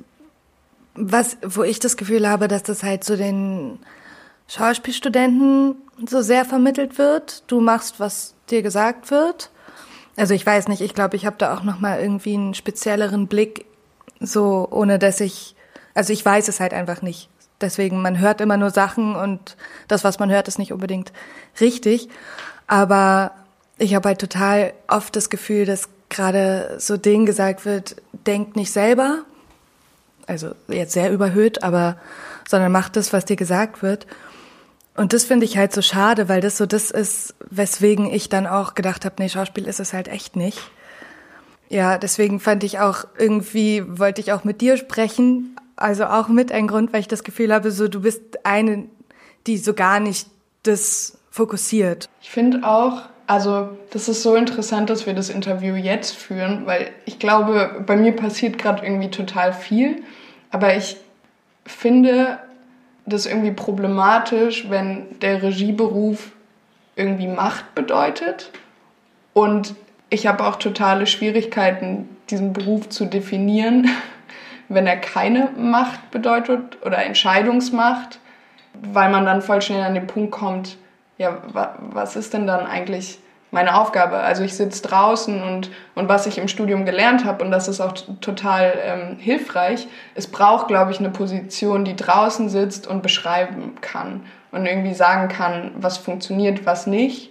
was, 0.94 1.36
wo 1.42 1.64
ich 1.64 1.80
das 1.80 1.96
Gefühl 1.96 2.28
habe, 2.28 2.46
dass 2.46 2.62
das 2.62 2.84
halt 2.84 3.02
so 3.02 3.16
den 3.16 3.80
Schauspielstudenten 4.48 5.76
so 6.06 6.22
sehr 6.22 6.44
vermittelt 6.44 6.98
wird. 6.98 7.44
Du 7.46 7.60
machst, 7.60 8.00
was 8.00 8.34
dir 8.50 8.62
gesagt 8.62 9.10
wird. 9.10 9.50
Also 10.16 10.34
ich 10.34 10.44
weiß 10.44 10.68
nicht, 10.68 10.80
ich 10.80 10.94
glaube, 10.94 11.16
ich 11.16 11.26
habe 11.26 11.36
da 11.38 11.54
auch 11.54 11.62
noch 11.62 11.78
mal 11.78 12.00
irgendwie 12.00 12.34
einen 12.34 12.54
spezielleren 12.54 13.28
Blick, 13.28 13.66
so 14.20 14.66
ohne 14.70 14.98
dass 14.98 15.20
ich, 15.20 15.54
also 15.94 16.12
ich 16.12 16.24
weiß 16.24 16.48
es 16.48 16.60
halt 16.60 16.74
einfach 16.74 17.02
nicht. 17.02 17.28
Deswegen, 17.60 18.02
man 18.02 18.18
hört 18.18 18.40
immer 18.40 18.56
nur 18.56 18.70
Sachen 18.70 19.14
und 19.14 19.56
das, 19.86 20.02
was 20.02 20.18
man 20.18 20.30
hört, 20.30 20.48
ist 20.48 20.58
nicht 20.58 20.72
unbedingt 20.72 21.12
richtig. 21.60 22.08
Aber 22.66 23.32
ich 23.78 23.94
habe 23.94 24.08
halt 24.08 24.20
total 24.20 24.72
oft 24.88 25.14
das 25.14 25.30
Gefühl, 25.30 25.66
dass 25.66 25.88
gerade 26.08 26.76
so 26.78 26.96
denen 26.96 27.26
gesagt 27.26 27.64
wird, 27.64 27.96
denkt 28.12 28.56
nicht 28.56 28.72
selber, 28.72 29.24
also 30.26 30.52
jetzt 30.68 30.92
sehr 30.92 31.10
überhöht, 31.12 31.62
aber 31.62 31.96
sondern 32.48 32.72
macht 32.72 32.96
das, 32.96 33.12
was 33.12 33.24
dir 33.24 33.36
gesagt 33.36 33.82
wird. 33.82 34.06
Und 34.98 35.12
das 35.12 35.22
finde 35.22 35.46
ich 35.46 35.56
halt 35.56 35.72
so 35.72 35.80
schade, 35.80 36.28
weil 36.28 36.40
das 36.40 36.56
so 36.56 36.66
das 36.66 36.90
ist, 36.90 37.36
weswegen 37.50 38.12
ich 38.12 38.28
dann 38.28 38.48
auch 38.48 38.74
gedacht 38.74 39.04
habe, 39.04 39.14
nee, 39.20 39.28
Schauspiel 39.28 39.68
ist 39.68 39.78
es 39.78 39.92
halt 39.92 40.08
echt 40.08 40.34
nicht. 40.34 40.58
Ja, 41.68 41.98
deswegen 41.98 42.40
fand 42.40 42.64
ich 42.64 42.80
auch 42.80 43.04
irgendwie, 43.16 43.84
wollte 43.86 44.20
ich 44.20 44.32
auch 44.32 44.42
mit 44.42 44.60
dir 44.60 44.76
sprechen. 44.76 45.56
Also 45.76 46.06
auch 46.06 46.26
mit 46.26 46.50
ein 46.50 46.66
Grund, 46.66 46.92
weil 46.92 46.98
ich 46.98 47.06
das 47.06 47.22
Gefühl 47.22 47.54
habe, 47.54 47.70
so 47.70 47.86
du 47.86 48.00
bist 48.00 48.44
eine, 48.44 48.86
die 49.46 49.58
so 49.58 49.72
gar 49.72 50.00
nicht 50.00 50.26
das 50.64 51.16
fokussiert. 51.30 52.08
Ich 52.20 52.30
finde 52.30 52.66
auch, 52.66 53.02
also 53.28 53.68
das 53.90 54.08
ist 54.08 54.24
so 54.24 54.34
interessant, 54.34 54.90
dass 54.90 55.06
wir 55.06 55.14
das 55.14 55.28
Interview 55.28 55.76
jetzt 55.76 56.16
führen, 56.16 56.66
weil 56.66 56.90
ich 57.04 57.20
glaube, 57.20 57.84
bei 57.86 57.94
mir 57.94 58.16
passiert 58.16 58.58
gerade 58.58 58.84
irgendwie 58.84 59.12
total 59.12 59.52
viel. 59.52 60.02
Aber 60.50 60.76
ich 60.76 60.96
finde, 61.64 62.40
das 63.08 63.26
irgendwie 63.26 63.52
problematisch, 63.52 64.68
wenn 64.70 65.18
der 65.20 65.42
Regieberuf 65.42 66.32
irgendwie 66.96 67.28
Macht 67.28 67.74
bedeutet. 67.74 68.50
Und 69.32 69.74
ich 70.10 70.26
habe 70.26 70.44
auch 70.44 70.56
totale 70.56 71.06
Schwierigkeiten, 71.06 72.08
diesen 72.30 72.52
Beruf 72.52 72.88
zu 72.88 73.06
definieren, 73.06 73.88
wenn 74.68 74.86
er 74.86 74.96
keine 74.96 75.50
Macht 75.56 76.10
bedeutet 76.10 76.78
oder 76.84 77.04
Entscheidungsmacht, 77.04 78.18
weil 78.74 79.10
man 79.10 79.24
dann 79.24 79.42
voll 79.42 79.62
schnell 79.62 79.82
an 79.82 79.94
den 79.94 80.06
Punkt 80.06 80.30
kommt, 80.30 80.76
ja, 81.16 81.38
was 81.52 82.16
ist 82.16 82.32
denn 82.34 82.46
dann 82.46 82.66
eigentlich 82.66 83.18
meine 83.50 83.80
Aufgabe. 83.80 84.18
Also 84.18 84.42
ich 84.42 84.54
sitze 84.54 84.82
draußen 84.82 85.42
und, 85.42 85.70
und 85.94 86.08
was 86.08 86.26
ich 86.26 86.38
im 86.38 86.48
Studium 86.48 86.84
gelernt 86.84 87.24
habe, 87.24 87.44
und 87.44 87.50
das 87.50 87.68
ist 87.68 87.80
auch 87.80 87.92
total 88.20 88.74
ähm, 88.82 89.16
hilfreich, 89.18 89.88
es 90.14 90.26
braucht, 90.26 90.68
glaube 90.68 90.90
ich, 90.90 90.98
eine 90.98 91.10
Position, 91.10 91.84
die 91.84 91.96
draußen 91.96 92.48
sitzt 92.48 92.86
und 92.86 93.02
beschreiben 93.02 93.76
kann 93.80 94.22
und 94.52 94.66
irgendwie 94.66 94.94
sagen 94.94 95.28
kann, 95.28 95.72
was 95.76 95.98
funktioniert, 95.98 96.66
was 96.66 96.86
nicht. 96.86 97.30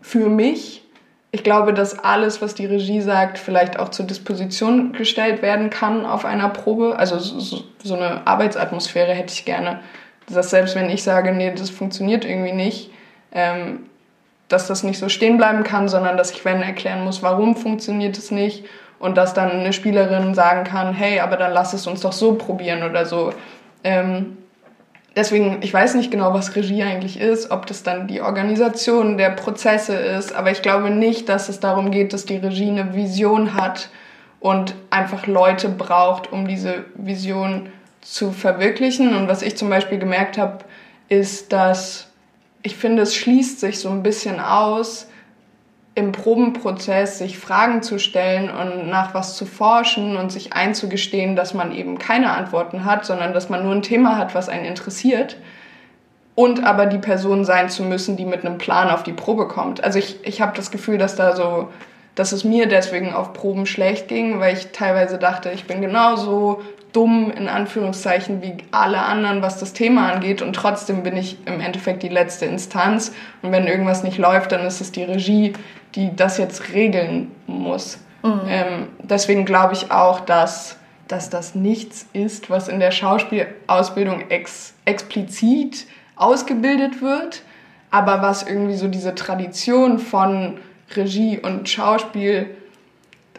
Für 0.00 0.28
mich, 0.28 0.84
ich 1.30 1.42
glaube, 1.44 1.74
dass 1.74 1.98
alles, 1.98 2.40
was 2.40 2.54
die 2.54 2.66
Regie 2.66 3.00
sagt, 3.00 3.38
vielleicht 3.38 3.78
auch 3.78 3.90
zur 3.90 4.06
Disposition 4.06 4.92
gestellt 4.92 5.42
werden 5.42 5.70
kann 5.70 6.06
auf 6.06 6.24
einer 6.24 6.48
Probe. 6.48 6.96
Also 6.98 7.18
so, 7.18 7.64
so 7.82 7.94
eine 7.94 8.26
Arbeitsatmosphäre 8.26 9.12
hätte 9.12 9.34
ich 9.34 9.44
gerne. 9.44 9.80
Dass 10.28 10.50
selbst 10.50 10.74
wenn 10.74 10.88
ich 10.88 11.02
sage, 11.02 11.32
nee, 11.32 11.52
das 11.52 11.70
funktioniert 11.70 12.24
irgendwie 12.24 12.52
nicht, 12.52 12.90
ähm, 13.32 13.86
dass 14.48 14.66
das 14.66 14.82
nicht 14.82 14.98
so 14.98 15.08
stehen 15.08 15.36
bleiben 15.36 15.62
kann, 15.62 15.88
sondern 15.88 16.16
dass 16.16 16.30
ich 16.30 16.44
wenn 16.44 16.62
erklären 16.62 17.04
muss, 17.04 17.22
warum 17.22 17.56
funktioniert 17.56 18.16
es 18.18 18.30
nicht 18.30 18.64
und 18.98 19.16
dass 19.16 19.34
dann 19.34 19.50
eine 19.50 19.72
Spielerin 19.72 20.34
sagen 20.34 20.64
kann, 20.64 20.94
hey, 20.94 21.20
aber 21.20 21.36
dann 21.36 21.52
lass 21.52 21.72
es 21.72 21.86
uns 21.86 22.00
doch 22.00 22.12
so 22.12 22.34
probieren 22.34 22.82
oder 22.82 23.04
so. 23.04 23.32
Ähm, 23.84 24.38
deswegen, 25.14 25.58
ich 25.60 25.72
weiß 25.72 25.94
nicht 25.94 26.10
genau, 26.10 26.32
was 26.34 26.56
Regie 26.56 26.82
eigentlich 26.82 27.20
ist, 27.20 27.50
ob 27.50 27.66
das 27.66 27.82
dann 27.82 28.08
die 28.08 28.20
Organisation 28.22 29.18
der 29.18 29.30
Prozesse 29.30 29.94
ist, 29.94 30.34
aber 30.34 30.50
ich 30.50 30.62
glaube 30.62 30.90
nicht, 30.90 31.28
dass 31.28 31.48
es 31.48 31.60
darum 31.60 31.90
geht, 31.90 32.12
dass 32.12 32.24
die 32.24 32.38
Regie 32.38 32.70
eine 32.70 32.94
Vision 32.94 33.54
hat 33.54 33.90
und 34.40 34.74
einfach 34.90 35.26
Leute 35.26 35.68
braucht, 35.68 36.32
um 36.32 36.48
diese 36.48 36.84
Vision 36.94 37.68
zu 38.00 38.32
verwirklichen. 38.32 39.16
Und 39.16 39.28
was 39.28 39.42
ich 39.42 39.56
zum 39.56 39.68
Beispiel 39.68 39.98
gemerkt 39.98 40.38
habe, 40.38 40.58
ist, 41.08 41.52
dass 41.52 42.07
ich 42.62 42.76
finde, 42.76 43.02
es 43.02 43.14
schließt 43.14 43.60
sich 43.60 43.78
so 43.80 43.90
ein 43.90 44.02
bisschen 44.02 44.40
aus, 44.40 45.08
im 45.94 46.12
Probenprozess 46.12 47.18
sich 47.18 47.38
Fragen 47.38 47.82
zu 47.82 47.98
stellen 47.98 48.50
und 48.50 48.88
nach 48.88 49.14
was 49.14 49.36
zu 49.36 49.46
forschen 49.46 50.16
und 50.16 50.30
sich 50.30 50.52
einzugestehen, 50.52 51.34
dass 51.34 51.54
man 51.54 51.72
eben 51.72 51.98
keine 51.98 52.30
Antworten 52.30 52.84
hat, 52.84 53.04
sondern 53.04 53.32
dass 53.32 53.48
man 53.48 53.64
nur 53.64 53.74
ein 53.74 53.82
Thema 53.82 54.16
hat, 54.16 54.34
was 54.34 54.48
einen 54.48 54.64
interessiert 54.64 55.36
und 56.38 56.62
aber 56.62 56.86
die 56.86 56.98
Person 56.98 57.44
sein 57.44 57.68
zu 57.68 57.82
müssen, 57.82 58.16
die 58.16 58.24
mit 58.24 58.46
einem 58.46 58.58
Plan 58.58 58.90
auf 58.90 59.02
die 59.02 59.12
Probe 59.12 59.48
kommt. 59.48 59.82
Also 59.82 59.98
ich, 59.98 60.24
ich 60.24 60.40
habe 60.40 60.56
das 60.56 60.70
Gefühl, 60.70 60.96
dass 60.96 61.16
da 61.16 61.34
so, 61.34 61.68
dass 62.18 62.32
es 62.32 62.42
mir 62.42 62.66
deswegen 62.66 63.14
auf 63.14 63.32
Proben 63.32 63.64
schlecht 63.64 64.08
ging, 64.08 64.40
weil 64.40 64.56
ich 64.56 64.72
teilweise 64.72 65.18
dachte, 65.18 65.50
ich 65.50 65.66
bin 65.66 65.80
genauso 65.80 66.62
dumm 66.92 67.30
in 67.30 67.48
Anführungszeichen 67.48 68.42
wie 68.42 68.56
alle 68.72 68.98
anderen, 68.98 69.40
was 69.40 69.60
das 69.60 69.72
Thema 69.72 70.12
angeht 70.12 70.42
und 70.42 70.52
trotzdem 70.54 71.04
bin 71.04 71.16
ich 71.16 71.38
im 71.46 71.60
Endeffekt 71.60 72.02
die 72.02 72.08
letzte 72.08 72.46
Instanz 72.46 73.12
und 73.42 73.52
wenn 73.52 73.68
irgendwas 73.68 74.02
nicht 74.02 74.18
läuft, 74.18 74.50
dann 74.50 74.66
ist 74.66 74.80
es 74.80 74.90
die 74.90 75.04
Regie, 75.04 75.52
die 75.94 76.14
das 76.16 76.38
jetzt 76.38 76.72
regeln 76.72 77.30
muss. 77.46 77.98
Mhm. 78.24 78.40
Ähm, 78.48 78.88
deswegen 78.98 79.44
glaube 79.44 79.74
ich 79.74 79.92
auch, 79.92 80.18
dass, 80.18 80.76
dass 81.06 81.30
das 81.30 81.54
nichts 81.54 82.06
ist, 82.14 82.50
was 82.50 82.66
in 82.66 82.80
der 82.80 82.90
Schauspielausbildung 82.90 84.28
ex, 84.28 84.74
explizit 84.86 85.86
ausgebildet 86.16 87.00
wird, 87.00 87.42
aber 87.92 88.22
was 88.22 88.42
irgendwie 88.42 88.74
so 88.74 88.88
diese 88.88 89.14
Tradition 89.14 90.00
von 90.00 90.58
Regie 90.94 91.38
und 91.38 91.68
Schauspiel, 91.68 92.46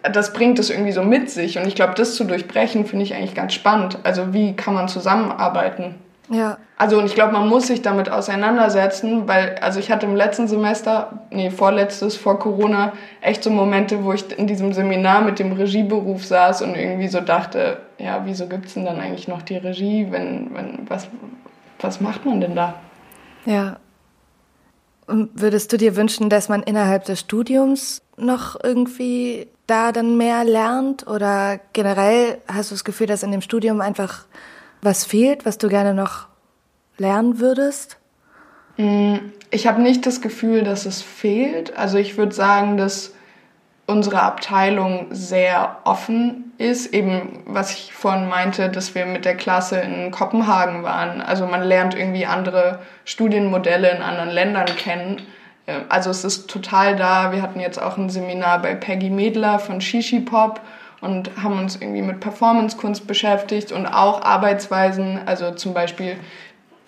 das 0.03 0.33
bringt 0.33 0.59
es 0.59 0.69
irgendwie 0.69 0.91
so 0.91 1.03
mit 1.03 1.29
sich. 1.29 1.57
Und 1.57 1.67
ich 1.67 1.75
glaube, 1.75 1.93
das 1.95 2.15
zu 2.15 2.23
durchbrechen, 2.23 2.85
finde 2.85 3.03
ich 3.03 3.13
eigentlich 3.13 3.35
ganz 3.35 3.53
spannend. 3.53 3.99
Also 4.03 4.33
wie 4.33 4.55
kann 4.55 4.73
man 4.73 4.87
zusammenarbeiten? 4.87 5.95
Ja. 6.29 6.57
Also 6.77 6.99
und 6.99 7.05
ich 7.05 7.15
glaube, 7.15 7.33
man 7.33 7.47
muss 7.49 7.67
sich 7.67 7.81
damit 7.81 8.09
auseinandersetzen, 8.09 9.27
weil, 9.27 9.55
also 9.61 9.79
ich 9.79 9.91
hatte 9.91 10.05
im 10.05 10.15
letzten 10.15 10.47
Semester, 10.47 11.23
nee, 11.31 11.49
vorletztes, 11.49 12.15
vor 12.15 12.39
Corona, 12.39 12.93
echt 13.21 13.43
so 13.43 13.49
Momente, 13.49 14.03
wo 14.03 14.13
ich 14.13 14.37
in 14.37 14.47
diesem 14.47 14.71
Seminar 14.73 15.21
mit 15.21 15.39
dem 15.39 15.51
Regieberuf 15.51 16.23
saß 16.23 16.61
und 16.61 16.75
irgendwie 16.75 17.07
so 17.07 17.19
dachte, 17.19 17.79
ja, 17.97 18.21
wieso 18.25 18.47
gibt 18.47 18.67
es 18.67 18.75
denn 18.75 18.85
dann 18.85 18.99
eigentlich 18.99 19.27
noch 19.27 19.41
die 19.41 19.57
Regie, 19.57 20.07
wenn, 20.11 20.53
wenn, 20.53 20.87
was, 20.87 21.07
was 21.79 21.99
macht 21.99 22.25
man 22.25 22.39
denn 22.39 22.55
da? 22.55 22.75
Ja. 23.45 23.77
Würdest 25.33 25.73
du 25.73 25.77
dir 25.77 25.95
wünschen, 25.95 26.29
dass 26.29 26.49
man 26.49 26.61
innerhalb 26.61 27.05
des 27.05 27.19
Studiums 27.19 28.01
noch 28.15 28.55
irgendwie 28.63 29.47
da 29.65 29.91
dann 29.91 30.17
mehr 30.17 30.43
lernt? 30.43 31.07
Oder 31.07 31.59
generell 31.73 32.37
hast 32.47 32.71
du 32.71 32.75
das 32.75 32.83
Gefühl, 32.83 33.07
dass 33.07 33.23
in 33.23 33.31
dem 33.31 33.41
Studium 33.41 33.81
einfach 33.81 34.25
was 34.81 35.05
fehlt, 35.05 35.45
was 35.45 35.57
du 35.57 35.67
gerne 35.67 35.93
noch 35.93 36.27
lernen 36.97 37.39
würdest? 37.39 37.97
Mm, 38.77 39.15
ich 39.51 39.67
habe 39.67 39.81
nicht 39.81 40.05
das 40.05 40.21
Gefühl, 40.21 40.63
dass 40.63 40.85
es 40.85 41.01
fehlt. 41.01 41.75
Also 41.75 41.97
ich 41.97 42.17
würde 42.17 42.35
sagen, 42.35 42.77
dass 42.77 43.13
unsere 43.89 44.21
Abteilung 44.21 45.07
sehr 45.09 45.77
offen 45.83 46.53
ist. 46.59 46.93
Eben, 46.93 47.41
was 47.45 47.73
ich 47.73 47.91
vorhin 47.91 48.29
meinte, 48.29 48.69
dass 48.69 48.93
wir 48.93 49.07
mit 49.07 49.25
der 49.25 49.35
Klasse 49.35 49.79
in 49.79 50.11
Kopenhagen 50.11 50.83
waren. 50.83 51.21
Also 51.21 51.47
man 51.47 51.63
lernt 51.63 51.95
irgendwie 51.95 52.27
andere 52.27 52.79
Studienmodelle 53.03 53.89
in 53.89 54.03
anderen 54.03 54.29
Ländern 54.29 54.67
kennen. 54.67 55.23
Äh, 55.65 55.79
also 55.89 56.11
es 56.11 56.23
ist 56.23 56.49
total 56.49 56.95
da. 56.95 57.31
Wir 57.31 57.41
hatten 57.41 57.59
jetzt 57.59 57.81
auch 57.81 57.97
ein 57.97 58.11
Seminar 58.11 58.61
bei 58.61 58.75
Peggy 58.75 59.09
Medler 59.09 59.57
von 59.57 59.81
Shishi 59.81 60.19
Pop 60.19 60.61
und 61.01 61.31
haben 61.41 61.57
uns 61.57 61.75
irgendwie 61.77 62.03
mit 62.03 62.19
Performancekunst 62.19 63.07
beschäftigt 63.07 63.71
und 63.71 63.87
auch 63.87 64.21
Arbeitsweisen. 64.21 65.21
Also 65.25 65.51
zum 65.51 65.73
Beispiel, 65.73 66.15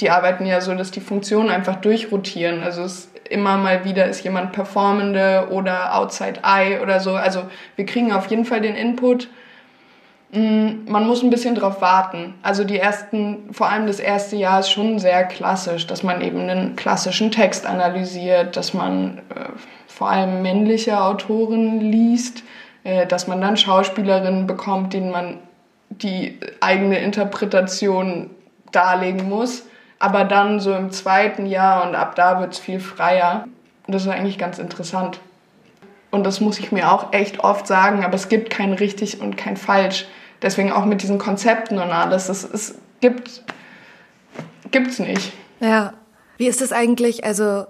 die 0.01 0.11
arbeiten 0.11 0.45
ja 0.45 0.61
so, 0.61 0.75
dass 0.75 0.91
die 0.91 1.01
Funktionen 1.01 1.49
einfach 1.49 1.77
durchrotieren. 1.77 2.61
Also 2.61 2.83
es 2.83 3.10
immer 3.31 3.57
mal 3.57 3.85
wieder 3.85 4.05
ist 4.05 4.23
jemand 4.23 4.51
Performende 4.51 5.47
oder 5.49 5.95
Outside 5.95 6.41
Eye 6.43 6.79
oder 6.81 6.99
so. 6.99 7.15
Also 7.15 7.43
wir 7.75 7.85
kriegen 7.85 8.11
auf 8.11 8.27
jeden 8.27 8.45
Fall 8.45 8.61
den 8.61 8.75
Input. 8.75 9.29
Mm, 10.31 10.85
man 10.87 11.07
muss 11.07 11.23
ein 11.23 11.29
bisschen 11.29 11.55
drauf 11.55 11.81
warten. 11.81 12.35
Also 12.43 12.63
die 12.63 12.77
ersten, 12.77 13.53
vor 13.53 13.69
allem 13.69 13.87
das 13.87 13.99
erste 13.99 14.35
Jahr 14.35 14.59
ist 14.59 14.69
schon 14.69 14.99
sehr 14.99 15.23
klassisch, 15.23 15.87
dass 15.87 16.03
man 16.03 16.21
eben 16.21 16.41
einen 16.41 16.75
klassischen 16.75 17.31
Text 17.31 17.65
analysiert, 17.65 18.55
dass 18.55 18.73
man 18.73 19.19
äh, 19.29 19.49
vor 19.87 20.09
allem 20.09 20.41
männliche 20.41 21.01
Autoren 21.01 21.79
liest, 21.79 22.43
äh, 22.83 23.07
dass 23.07 23.27
man 23.27 23.41
dann 23.41 23.57
Schauspielerinnen 23.57 24.47
bekommt, 24.47 24.93
denen 24.93 25.11
man 25.11 25.37
die 25.89 26.39
eigene 26.61 26.99
Interpretation 26.99 28.29
darlegen 28.71 29.27
muss 29.27 29.63
aber 30.01 30.23
dann 30.23 30.59
so 30.59 30.73
im 30.73 30.91
zweiten 30.91 31.45
Jahr 31.45 31.87
und 31.87 31.95
ab 31.95 32.15
da 32.15 32.39
wird 32.39 32.53
es 32.53 32.59
viel 32.59 32.79
freier. 32.79 33.45
Und 33.85 33.93
das 33.93 34.03
ist 34.03 34.09
eigentlich 34.09 34.37
ganz 34.37 34.57
interessant. 34.59 35.19
Und 36.09 36.25
das 36.25 36.41
muss 36.41 36.59
ich 36.59 36.71
mir 36.71 36.91
auch 36.91 37.13
echt 37.13 37.39
oft 37.39 37.67
sagen, 37.67 38.03
aber 38.03 38.15
es 38.15 38.27
gibt 38.27 38.49
kein 38.49 38.73
richtig 38.73 39.21
und 39.21 39.37
kein 39.37 39.57
falsch. 39.57 40.07
Deswegen 40.41 40.71
auch 40.71 40.85
mit 40.85 41.03
diesen 41.03 41.19
Konzepten 41.19 41.77
und 41.77 41.91
alles. 41.91 42.29
Es, 42.29 42.43
es 42.43 42.75
gibt 42.99 43.43
gibt's 44.71 44.99
nicht. 44.99 45.31
Ja. 45.59 45.93
Wie 46.37 46.47
ist 46.47 46.61
es 46.61 46.73
eigentlich? 46.73 47.23
Also 47.23 47.65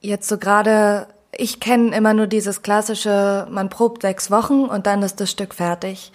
jetzt 0.00 0.28
so 0.28 0.38
gerade, 0.38 1.06
ich 1.36 1.60
kenne 1.60 1.94
immer 1.94 2.12
nur 2.12 2.26
dieses 2.26 2.62
klassische, 2.62 3.46
man 3.50 3.68
probt 3.68 4.02
sechs 4.02 4.30
Wochen 4.30 4.64
und 4.64 4.86
dann 4.86 5.02
ist 5.02 5.20
das 5.20 5.30
Stück 5.30 5.54
fertig. 5.54 6.10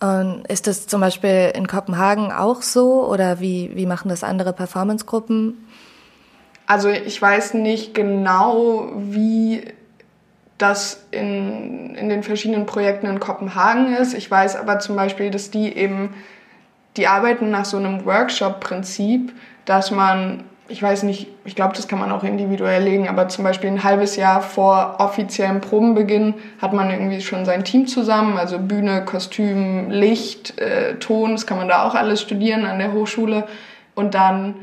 Und 0.00 0.44
ist 0.48 0.66
das 0.66 0.86
zum 0.86 1.02
Beispiel 1.02 1.52
in 1.54 1.66
Kopenhagen 1.66 2.32
auch 2.32 2.62
so 2.62 3.06
oder 3.06 3.40
wie, 3.40 3.70
wie 3.74 3.86
machen 3.86 4.08
das 4.08 4.24
andere 4.24 4.52
Performancegruppen? 4.52 5.66
Also 6.66 6.88
ich 6.88 7.20
weiß 7.20 7.54
nicht 7.54 7.94
genau, 7.94 8.92
wie 8.96 9.62
das 10.56 11.04
in, 11.10 11.94
in 11.96 12.08
den 12.08 12.22
verschiedenen 12.22 12.66
Projekten 12.66 13.06
in 13.06 13.20
Kopenhagen 13.20 13.94
ist. 13.94 14.14
Ich 14.14 14.30
weiß 14.30 14.56
aber 14.56 14.78
zum 14.78 14.96
Beispiel, 14.96 15.30
dass 15.30 15.50
die 15.50 15.76
eben, 15.76 16.14
die 16.96 17.06
arbeiten 17.06 17.50
nach 17.50 17.64
so 17.64 17.76
einem 17.76 18.04
Workshop-Prinzip, 18.04 19.32
dass 19.64 19.90
man 19.90 20.44
ich 20.70 20.80
weiß 20.80 21.02
nicht, 21.02 21.26
ich 21.44 21.56
glaube, 21.56 21.74
das 21.74 21.88
kann 21.88 21.98
man 21.98 22.12
auch 22.12 22.22
individuell 22.22 22.82
legen, 22.82 23.08
aber 23.08 23.28
zum 23.28 23.42
Beispiel 23.42 23.68
ein 23.68 23.82
halbes 23.82 24.14
Jahr 24.14 24.40
vor 24.40 24.96
offiziellem 24.98 25.60
Probenbeginn 25.60 26.34
hat 26.62 26.72
man 26.72 26.90
irgendwie 26.90 27.20
schon 27.20 27.44
sein 27.44 27.64
Team 27.64 27.88
zusammen, 27.88 28.38
also 28.38 28.58
Bühne, 28.60 29.04
Kostüm, 29.04 29.90
Licht, 29.90 30.58
äh, 30.60 30.94
Ton, 30.94 31.32
das 31.32 31.46
kann 31.46 31.58
man 31.58 31.68
da 31.68 31.82
auch 31.82 31.96
alles 31.96 32.20
studieren 32.20 32.66
an 32.66 32.78
der 32.78 32.92
Hochschule. 32.92 33.48
Und 33.96 34.14
dann 34.14 34.54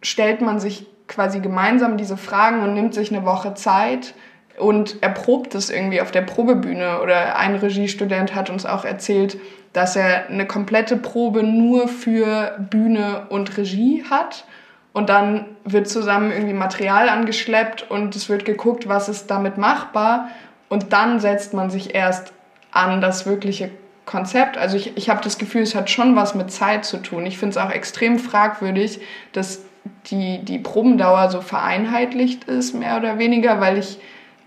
stellt 0.00 0.40
man 0.40 0.60
sich 0.60 0.86
quasi 1.08 1.40
gemeinsam 1.40 1.98
diese 1.98 2.16
Fragen 2.16 2.62
und 2.62 2.72
nimmt 2.72 2.94
sich 2.94 3.12
eine 3.12 3.26
Woche 3.26 3.52
Zeit 3.52 4.14
und 4.58 5.02
erprobt 5.02 5.54
es 5.54 5.68
irgendwie 5.68 6.00
auf 6.00 6.10
der 6.10 6.22
Probebühne. 6.22 7.02
Oder 7.02 7.36
ein 7.36 7.54
Regiestudent 7.54 8.34
hat 8.34 8.48
uns 8.48 8.64
auch 8.64 8.86
erzählt, 8.86 9.36
dass 9.74 9.94
er 9.94 10.28
eine 10.28 10.46
komplette 10.46 10.96
Probe 10.96 11.42
nur 11.42 11.86
für 11.86 12.56
Bühne 12.70 13.26
und 13.28 13.58
Regie 13.58 14.04
hat 14.08 14.44
und 14.92 15.08
dann 15.08 15.46
wird 15.64 15.88
zusammen 15.88 16.32
irgendwie 16.32 16.54
Material 16.54 17.08
angeschleppt 17.08 17.90
und 17.90 18.16
es 18.16 18.28
wird 18.28 18.44
geguckt, 18.44 18.88
was 18.88 19.08
ist 19.08 19.30
damit 19.30 19.56
machbar. 19.56 20.28
Und 20.68 20.92
dann 20.92 21.20
setzt 21.20 21.54
man 21.54 21.70
sich 21.70 21.94
erst 21.94 22.32
an 22.72 23.00
das 23.00 23.26
wirkliche 23.26 23.70
Konzept. 24.04 24.58
Also 24.58 24.76
ich, 24.76 24.96
ich 24.96 25.08
habe 25.08 25.20
das 25.22 25.38
Gefühl, 25.38 25.62
es 25.62 25.74
hat 25.74 25.90
schon 25.90 26.16
was 26.16 26.34
mit 26.34 26.50
Zeit 26.50 26.84
zu 26.84 26.96
tun. 26.98 27.26
Ich 27.26 27.38
finde 27.38 27.50
es 27.50 27.56
auch 27.56 27.70
extrem 27.70 28.18
fragwürdig, 28.18 29.00
dass 29.32 29.62
die, 30.06 30.44
die 30.44 30.58
Probendauer 30.58 31.30
so 31.30 31.40
vereinheitlicht 31.40 32.44
ist, 32.44 32.74
mehr 32.74 32.96
oder 32.96 33.18
weniger, 33.18 33.60
weil 33.60 33.78
ich 33.78 33.98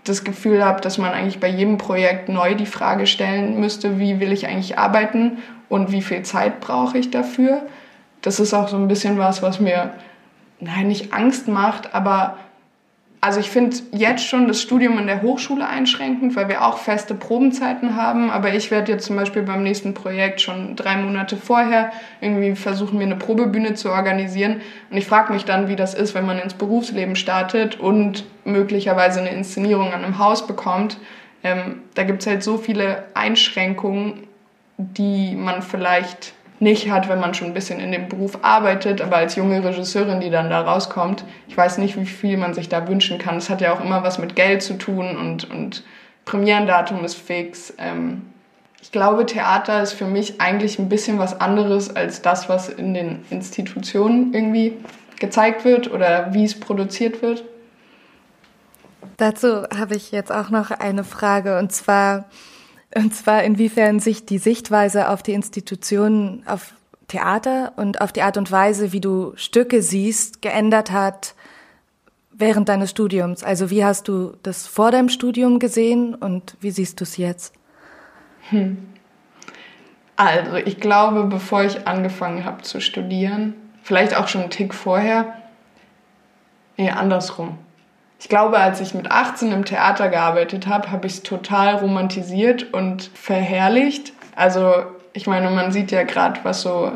das 0.04 0.24
Gefühl 0.24 0.64
habe, 0.64 0.82
dass 0.82 0.98
man 0.98 1.12
eigentlich 1.12 1.40
bei 1.40 1.48
jedem 1.48 1.78
Projekt 1.78 2.28
neu 2.28 2.54
die 2.54 2.66
Frage 2.66 3.06
stellen 3.06 3.58
müsste, 3.58 3.98
wie 3.98 4.20
will 4.20 4.32
ich 4.32 4.46
eigentlich 4.46 4.78
arbeiten 4.78 5.38
und 5.70 5.92
wie 5.92 6.02
viel 6.02 6.22
Zeit 6.22 6.60
brauche 6.60 6.98
ich 6.98 7.10
dafür. 7.10 7.62
Das 8.20 8.38
ist 8.38 8.52
auch 8.52 8.68
so 8.68 8.76
ein 8.76 8.88
bisschen 8.88 9.18
was, 9.18 9.42
was 9.42 9.60
mir 9.60 9.94
nein, 10.60 10.88
nicht 10.88 11.12
Angst 11.12 11.48
macht, 11.48 11.94
aber 11.94 12.38
also 13.24 13.40
ich 13.40 13.48
finde 13.48 13.74
jetzt 13.90 14.26
schon 14.26 14.48
das 14.48 14.60
Studium 14.60 14.98
in 14.98 15.06
der 15.06 15.22
Hochschule 15.22 15.66
einschränkend, 15.66 16.36
weil 16.36 16.48
wir 16.48 16.62
auch 16.62 16.76
feste 16.76 17.14
Probenzeiten 17.14 17.96
haben. 17.96 18.30
Aber 18.30 18.52
ich 18.52 18.70
werde 18.70 18.92
jetzt 18.92 19.06
zum 19.06 19.16
Beispiel 19.16 19.40
beim 19.40 19.62
nächsten 19.62 19.94
Projekt 19.94 20.42
schon 20.42 20.76
drei 20.76 20.98
Monate 20.98 21.38
vorher 21.38 21.90
irgendwie 22.20 22.54
versuchen, 22.54 22.98
mir 22.98 23.04
eine 23.04 23.16
Probebühne 23.16 23.72
zu 23.72 23.90
organisieren. 23.90 24.60
Und 24.90 24.98
ich 24.98 25.06
frage 25.06 25.32
mich 25.32 25.46
dann, 25.46 25.68
wie 25.68 25.74
das 25.74 25.94
ist, 25.94 26.14
wenn 26.14 26.26
man 26.26 26.38
ins 26.38 26.52
Berufsleben 26.52 27.16
startet 27.16 27.80
und 27.80 28.26
möglicherweise 28.44 29.20
eine 29.20 29.30
Inszenierung 29.30 29.94
an 29.94 30.04
einem 30.04 30.18
Haus 30.18 30.46
bekommt. 30.46 30.98
Ähm, 31.42 31.80
da 31.94 32.02
gibt 32.02 32.20
es 32.20 32.26
halt 32.26 32.42
so 32.42 32.58
viele 32.58 33.04
Einschränkungen, 33.14 34.24
die 34.76 35.34
man 35.34 35.62
vielleicht 35.62 36.34
nicht 36.64 36.90
hat, 36.90 37.08
wenn 37.08 37.20
man 37.20 37.34
schon 37.34 37.48
ein 37.48 37.54
bisschen 37.54 37.78
in 37.78 37.92
dem 37.92 38.08
Beruf 38.08 38.38
arbeitet, 38.42 39.00
aber 39.00 39.18
als 39.18 39.36
junge 39.36 39.62
Regisseurin, 39.62 40.20
die 40.20 40.30
dann 40.30 40.50
da 40.50 40.62
rauskommt, 40.62 41.24
ich 41.46 41.56
weiß 41.56 41.78
nicht, 41.78 41.96
wie 41.96 42.06
viel 42.06 42.36
man 42.36 42.54
sich 42.54 42.68
da 42.68 42.88
wünschen 42.88 43.18
kann. 43.18 43.36
Es 43.36 43.48
hat 43.48 43.60
ja 43.60 43.72
auch 43.72 43.80
immer 43.80 44.02
was 44.02 44.18
mit 44.18 44.34
Geld 44.34 44.62
zu 44.62 44.74
tun 44.74 45.16
und, 45.16 45.48
und 45.48 45.84
Premierendatum 46.24 47.04
ist 47.04 47.14
fix. 47.14 47.72
Ähm, 47.78 48.22
ich 48.82 48.90
glaube, 48.90 49.24
Theater 49.24 49.82
ist 49.82 49.92
für 49.92 50.06
mich 50.06 50.40
eigentlich 50.40 50.78
ein 50.78 50.88
bisschen 50.88 51.18
was 51.18 51.40
anderes 51.40 51.94
als 51.94 52.20
das, 52.22 52.48
was 52.48 52.68
in 52.68 52.94
den 52.94 53.24
Institutionen 53.30 54.34
irgendwie 54.34 54.76
gezeigt 55.20 55.64
wird 55.64 55.90
oder 55.90 56.34
wie 56.34 56.44
es 56.44 56.58
produziert 56.58 57.22
wird. 57.22 57.44
Dazu 59.16 59.62
habe 59.76 59.94
ich 59.94 60.10
jetzt 60.10 60.32
auch 60.32 60.50
noch 60.50 60.70
eine 60.70 61.04
Frage 61.04 61.58
und 61.58 61.72
zwar, 61.72 62.24
und 62.94 63.14
zwar 63.14 63.42
inwiefern 63.42 64.00
sich 64.00 64.24
die 64.24 64.38
Sichtweise 64.38 65.08
auf 65.08 65.22
die 65.22 65.32
Institutionen, 65.32 66.42
auf 66.46 66.74
Theater 67.08 67.72
und 67.76 68.00
auf 68.00 68.12
die 68.12 68.22
Art 68.22 68.36
und 68.36 68.50
Weise, 68.50 68.92
wie 68.92 69.00
du 69.00 69.32
Stücke 69.36 69.82
siehst, 69.82 70.42
geändert 70.42 70.90
hat 70.90 71.34
während 72.32 72.68
deines 72.68 72.90
Studiums. 72.90 73.44
Also 73.44 73.70
wie 73.70 73.84
hast 73.84 74.08
du 74.08 74.32
das 74.42 74.66
vor 74.66 74.90
deinem 74.90 75.08
Studium 75.08 75.58
gesehen 75.58 76.14
und 76.14 76.56
wie 76.60 76.70
siehst 76.70 77.00
du 77.00 77.04
es 77.04 77.16
jetzt? 77.16 77.54
Hm. 78.50 78.78
Also 80.16 80.56
ich 80.56 80.78
glaube, 80.78 81.24
bevor 81.24 81.64
ich 81.64 81.86
angefangen 81.86 82.44
habe 82.44 82.62
zu 82.62 82.80
studieren, 82.80 83.54
vielleicht 83.82 84.16
auch 84.16 84.28
schon 84.28 84.42
einen 84.42 84.50
Tick 84.50 84.74
vorher, 84.74 85.34
nee, 86.76 86.90
andersrum. 86.90 87.58
Ich 88.24 88.30
glaube, 88.30 88.58
als 88.58 88.80
ich 88.80 88.94
mit 88.94 89.10
18 89.10 89.52
im 89.52 89.66
Theater 89.66 90.08
gearbeitet 90.08 90.66
habe, 90.66 90.90
habe 90.90 91.06
ich 91.06 91.12
es 91.12 91.22
total 91.22 91.74
romantisiert 91.74 92.72
und 92.72 93.10
verherrlicht. 93.12 94.14
Also 94.34 94.72
ich 95.12 95.26
meine, 95.26 95.50
man 95.50 95.72
sieht 95.72 95.90
ja 95.90 96.04
gerade, 96.04 96.40
was 96.42 96.62
so 96.62 96.90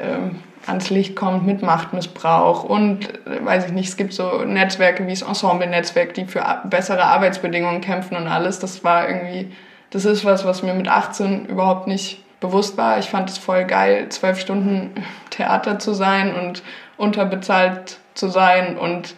ähm, 0.00 0.38
ans 0.68 0.88
Licht 0.88 1.16
kommt 1.16 1.44
mit 1.44 1.62
Machtmissbrauch 1.62 2.62
und 2.62 3.08
äh, 3.26 3.44
weiß 3.44 3.66
ich 3.66 3.72
nicht, 3.72 3.88
es 3.88 3.96
gibt 3.96 4.12
so 4.12 4.44
Netzwerke 4.44 5.04
wie 5.04 5.10
das 5.10 5.22
Ensemble-Netzwerk, 5.22 6.14
die 6.14 6.26
für 6.26 6.44
bessere 6.62 7.06
Arbeitsbedingungen 7.06 7.80
kämpfen 7.80 8.16
und 8.16 8.28
alles. 8.28 8.60
Das 8.60 8.84
war 8.84 9.08
irgendwie, 9.08 9.50
das 9.90 10.04
ist 10.04 10.24
was, 10.24 10.44
was 10.44 10.62
mir 10.62 10.74
mit 10.74 10.86
18 10.86 11.46
überhaupt 11.46 11.88
nicht 11.88 12.22
bewusst 12.38 12.78
war. 12.78 13.00
Ich 13.00 13.10
fand 13.10 13.28
es 13.28 13.36
voll 13.36 13.64
geil, 13.64 14.10
zwölf 14.10 14.38
Stunden 14.38 14.92
Theater 15.30 15.80
zu 15.80 15.92
sein 15.92 16.32
und 16.32 16.62
unterbezahlt 16.96 17.98
zu 18.14 18.28
sein 18.28 18.78
und 18.78 19.16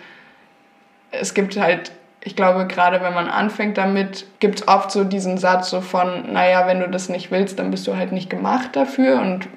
es 1.20 1.34
gibt 1.34 1.56
halt, 1.56 1.92
ich 2.22 2.36
glaube, 2.36 2.66
gerade 2.66 3.00
wenn 3.00 3.14
man 3.14 3.28
anfängt 3.28 3.78
damit, 3.78 4.26
gibt 4.40 4.60
es 4.60 4.68
oft 4.68 4.90
so 4.90 5.04
diesen 5.04 5.38
Satz 5.38 5.70
so 5.70 5.80
von, 5.80 6.32
naja, 6.32 6.66
wenn 6.66 6.80
du 6.80 6.88
das 6.88 7.08
nicht 7.08 7.30
willst, 7.30 7.58
dann 7.58 7.70
bist 7.70 7.86
du 7.86 7.96
halt 7.96 8.12
nicht 8.12 8.30
gemacht 8.30 8.70
dafür. 8.72 9.20
Und 9.20 9.48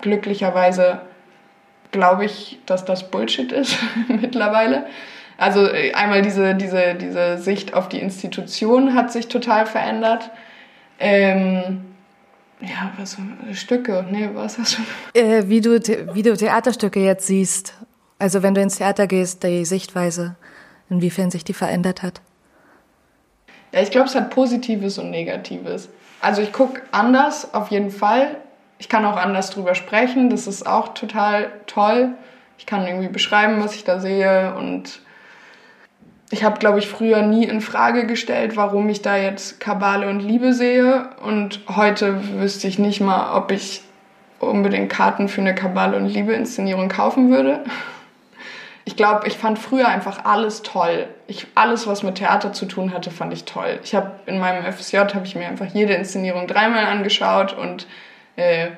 glücklicherweise 0.00 1.00
glaube 1.90 2.24
ich, 2.24 2.58
dass 2.66 2.84
das 2.84 3.10
Bullshit 3.10 3.52
ist 3.52 3.76
mittlerweile. 4.08 4.86
Also 5.36 5.66
äh, 5.66 5.92
einmal 5.92 6.22
diese, 6.22 6.54
diese, 6.54 6.94
diese 6.94 7.38
Sicht 7.38 7.74
auf 7.74 7.88
die 7.88 8.00
Institution 8.00 8.94
hat 8.94 9.12
sich 9.12 9.28
total 9.28 9.66
verändert. 9.66 10.30
Ähm, 10.98 11.84
ja, 12.60 12.92
was 12.96 13.16
Stücke, 13.52 14.06
nee, 14.10 14.30
was 14.32 14.58
hast 14.58 14.78
du? 14.78 15.20
Äh, 15.20 15.48
wie, 15.48 15.60
du 15.60 15.80
wie 16.14 16.22
du 16.22 16.36
Theaterstücke 16.36 17.00
jetzt 17.00 17.26
siehst. 17.26 17.74
Also 18.18 18.42
wenn 18.42 18.54
du 18.54 18.60
ins 18.60 18.78
Theater 18.78 19.06
gehst, 19.06 19.42
die 19.42 19.64
Sichtweise 19.64 20.36
inwiefern 20.94 21.30
sich 21.30 21.44
die 21.44 21.54
verändert 21.54 22.02
hat? 22.02 22.20
Ja, 23.72 23.80
ich 23.80 23.90
glaube, 23.90 24.08
es 24.08 24.14
hat 24.14 24.30
Positives 24.30 24.98
und 24.98 25.10
Negatives. 25.10 25.88
Also 26.20 26.42
ich 26.42 26.52
gucke 26.52 26.80
anders 26.92 27.54
auf 27.54 27.68
jeden 27.68 27.90
Fall. 27.90 28.36
Ich 28.78 28.88
kann 28.88 29.04
auch 29.04 29.16
anders 29.16 29.50
drüber 29.50 29.74
sprechen. 29.74 30.30
Das 30.30 30.46
ist 30.46 30.66
auch 30.66 30.94
total 30.94 31.50
toll. 31.66 32.10
Ich 32.58 32.66
kann 32.66 32.86
irgendwie 32.86 33.08
beschreiben, 33.08 33.62
was 33.62 33.74
ich 33.74 33.84
da 33.84 33.98
sehe. 33.98 34.54
Und 34.54 35.00
ich 36.30 36.44
habe, 36.44 36.58
glaube 36.58 36.78
ich, 36.78 36.86
früher 36.86 37.22
nie 37.22 37.44
in 37.44 37.60
Frage 37.60 38.06
gestellt, 38.06 38.56
warum 38.56 38.88
ich 38.88 39.02
da 39.02 39.16
jetzt 39.16 39.58
Kabale 39.60 40.08
und 40.08 40.20
Liebe 40.20 40.54
sehe. 40.54 41.08
Und 41.24 41.60
heute 41.68 42.38
wüsste 42.40 42.68
ich 42.68 42.78
nicht 42.78 43.00
mal, 43.00 43.36
ob 43.36 43.50
ich 43.50 43.82
unbedingt 44.38 44.90
Karten 44.90 45.28
für 45.28 45.40
eine 45.40 45.54
Kabale 45.54 45.96
und 45.96 46.06
Liebe-Inszenierung 46.06 46.88
kaufen 46.88 47.30
würde 47.30 47.64
ich 48.84 48.96
glaube, 48.96 49.26
ich 49.26 49.38
fand 49.38 49.58
früher 49.58 49.88
einfach 49.88 50.24
alles 50.24 50.62
toll. 50.62 51.08
Ich, 51.26 51.46
alles, 51.54 51.86
was 51.86 52.02
mit 52.02 52.16
Theater 52.16 52.52
zu 52.52 52.66
tun 52.66 52.92
hatte, 52.92 53.10
fand 53.10 53.32
ich 53.32 53.44
toll. 53.44 53.80
Ich 53.82 53.94
habe 53.94 54.10
in 54.26 54.38
meinem 54.38 54.70
FSJ 54.70 54.98
habe 55.14 55.24
ich 55.24 55.34
mir 55.34 55.48
einfach 55.48 55.66
jede 55.66 55.94
Inszenierung 55.94 56.46
dreimal 56.46 56.84
angeschaut 56.86 57.56
und 57.56 57.86
äh, 58.36 58.68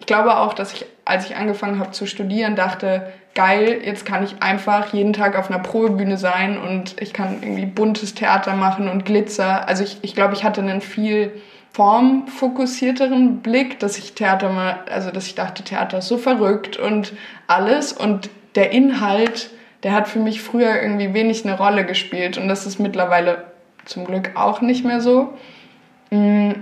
ich 0.00 0.06
glaube 0.06 0.36
auch, 0.36 0.54
dass 0.54 0.74
ich, 0.74 0.86
als 1.04 1.26
ich 1.26 1.36
angefangen 1.36 1.80
habe 1.80 1.92
zu 1.92 2.06
studieren, 2.06 2.56
dachte, 2.56 3.10
geil, 3.34 3.80
jetzt 3.84 4.04
kann 4.04 4.22
ich 4.22 4.42
einfach 4.42 4.92
jeden 4.92 5.12
Tag 5.12 5.36
auf 5.36 5.50
einer 5.50 5.60
Probebühne 5.60 6.18
sein 6.18 6.58
und 6.58 7.00
ich 7.00 7.12
kann 7.12 7.42
irgendwie 7.42 7.66
buntes 7.66 8.14
Theater 8.14 8.54
machen 8.54 8.88
und 8.88 9.04
Glitzer. 9.04 9.66
Also 9.66 9.82
ich, 9.82 9.98
ich 10.02 10.14
glaube, 10.14 10.34
ich 10.34 10.44
hatte 10.44 10.60
einen 10.60 10.80
viel 10.80 11.32
formfokussierteren 11.72 13.38
Blick, 13.38 13.78
dass 13.78 13.98
ich 13.98 14.14
Theater 14.14 14.50
mal, 14.50 14.80
also 14.90 15.10
dass 15.10 15.26
ich 15.26 15.34
dachte, 15.34 15.62
Theater 15.62 15.98
ist 15.98 16.08
so 16.08 16.18
verrückt 16.18 16.76
und 16.76 17.12
alles 17.46 17.92
und 17.92 18.30
der 18.54 18.72
Inhalt, 18.72 19.50
der 19.82 19.92
hat 19.92 20.08
für 20.08 20.18
mich 20.18 20.42
früher 20.42 20.80
irgendwie 20.82 21.14
wenig 21.14 21.44
eine 21.44 21.56
Rolle 21.56 21.84
gespielt 21.84 22.38
und 22.38 22.48
das 22.48 22.66
ist 22.66 22.78
mittlerweile 22.78 23.44
zum 23.84 24.04
Glück 24.04 24.32
auch 24.34 24.60
nicht 24.60 24.84
mehr 24.84 25.00
so. 25.00 25.34
Mm, 26.10 26.52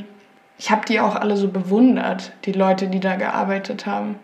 ich 0.58 0.70
habe 0.70 0.86
die 0.86 1.00
auch 1.00 1.14
alle 1.14 1.36
so 1.36 1.48
bewundert, 1.48 2.32
die 2.44 2.52
Leute, 2.52 2.88
die 2.88 3.00
da 3.00 3.16
gearbeitet 3.16 3.86
haben. 3.86 4.16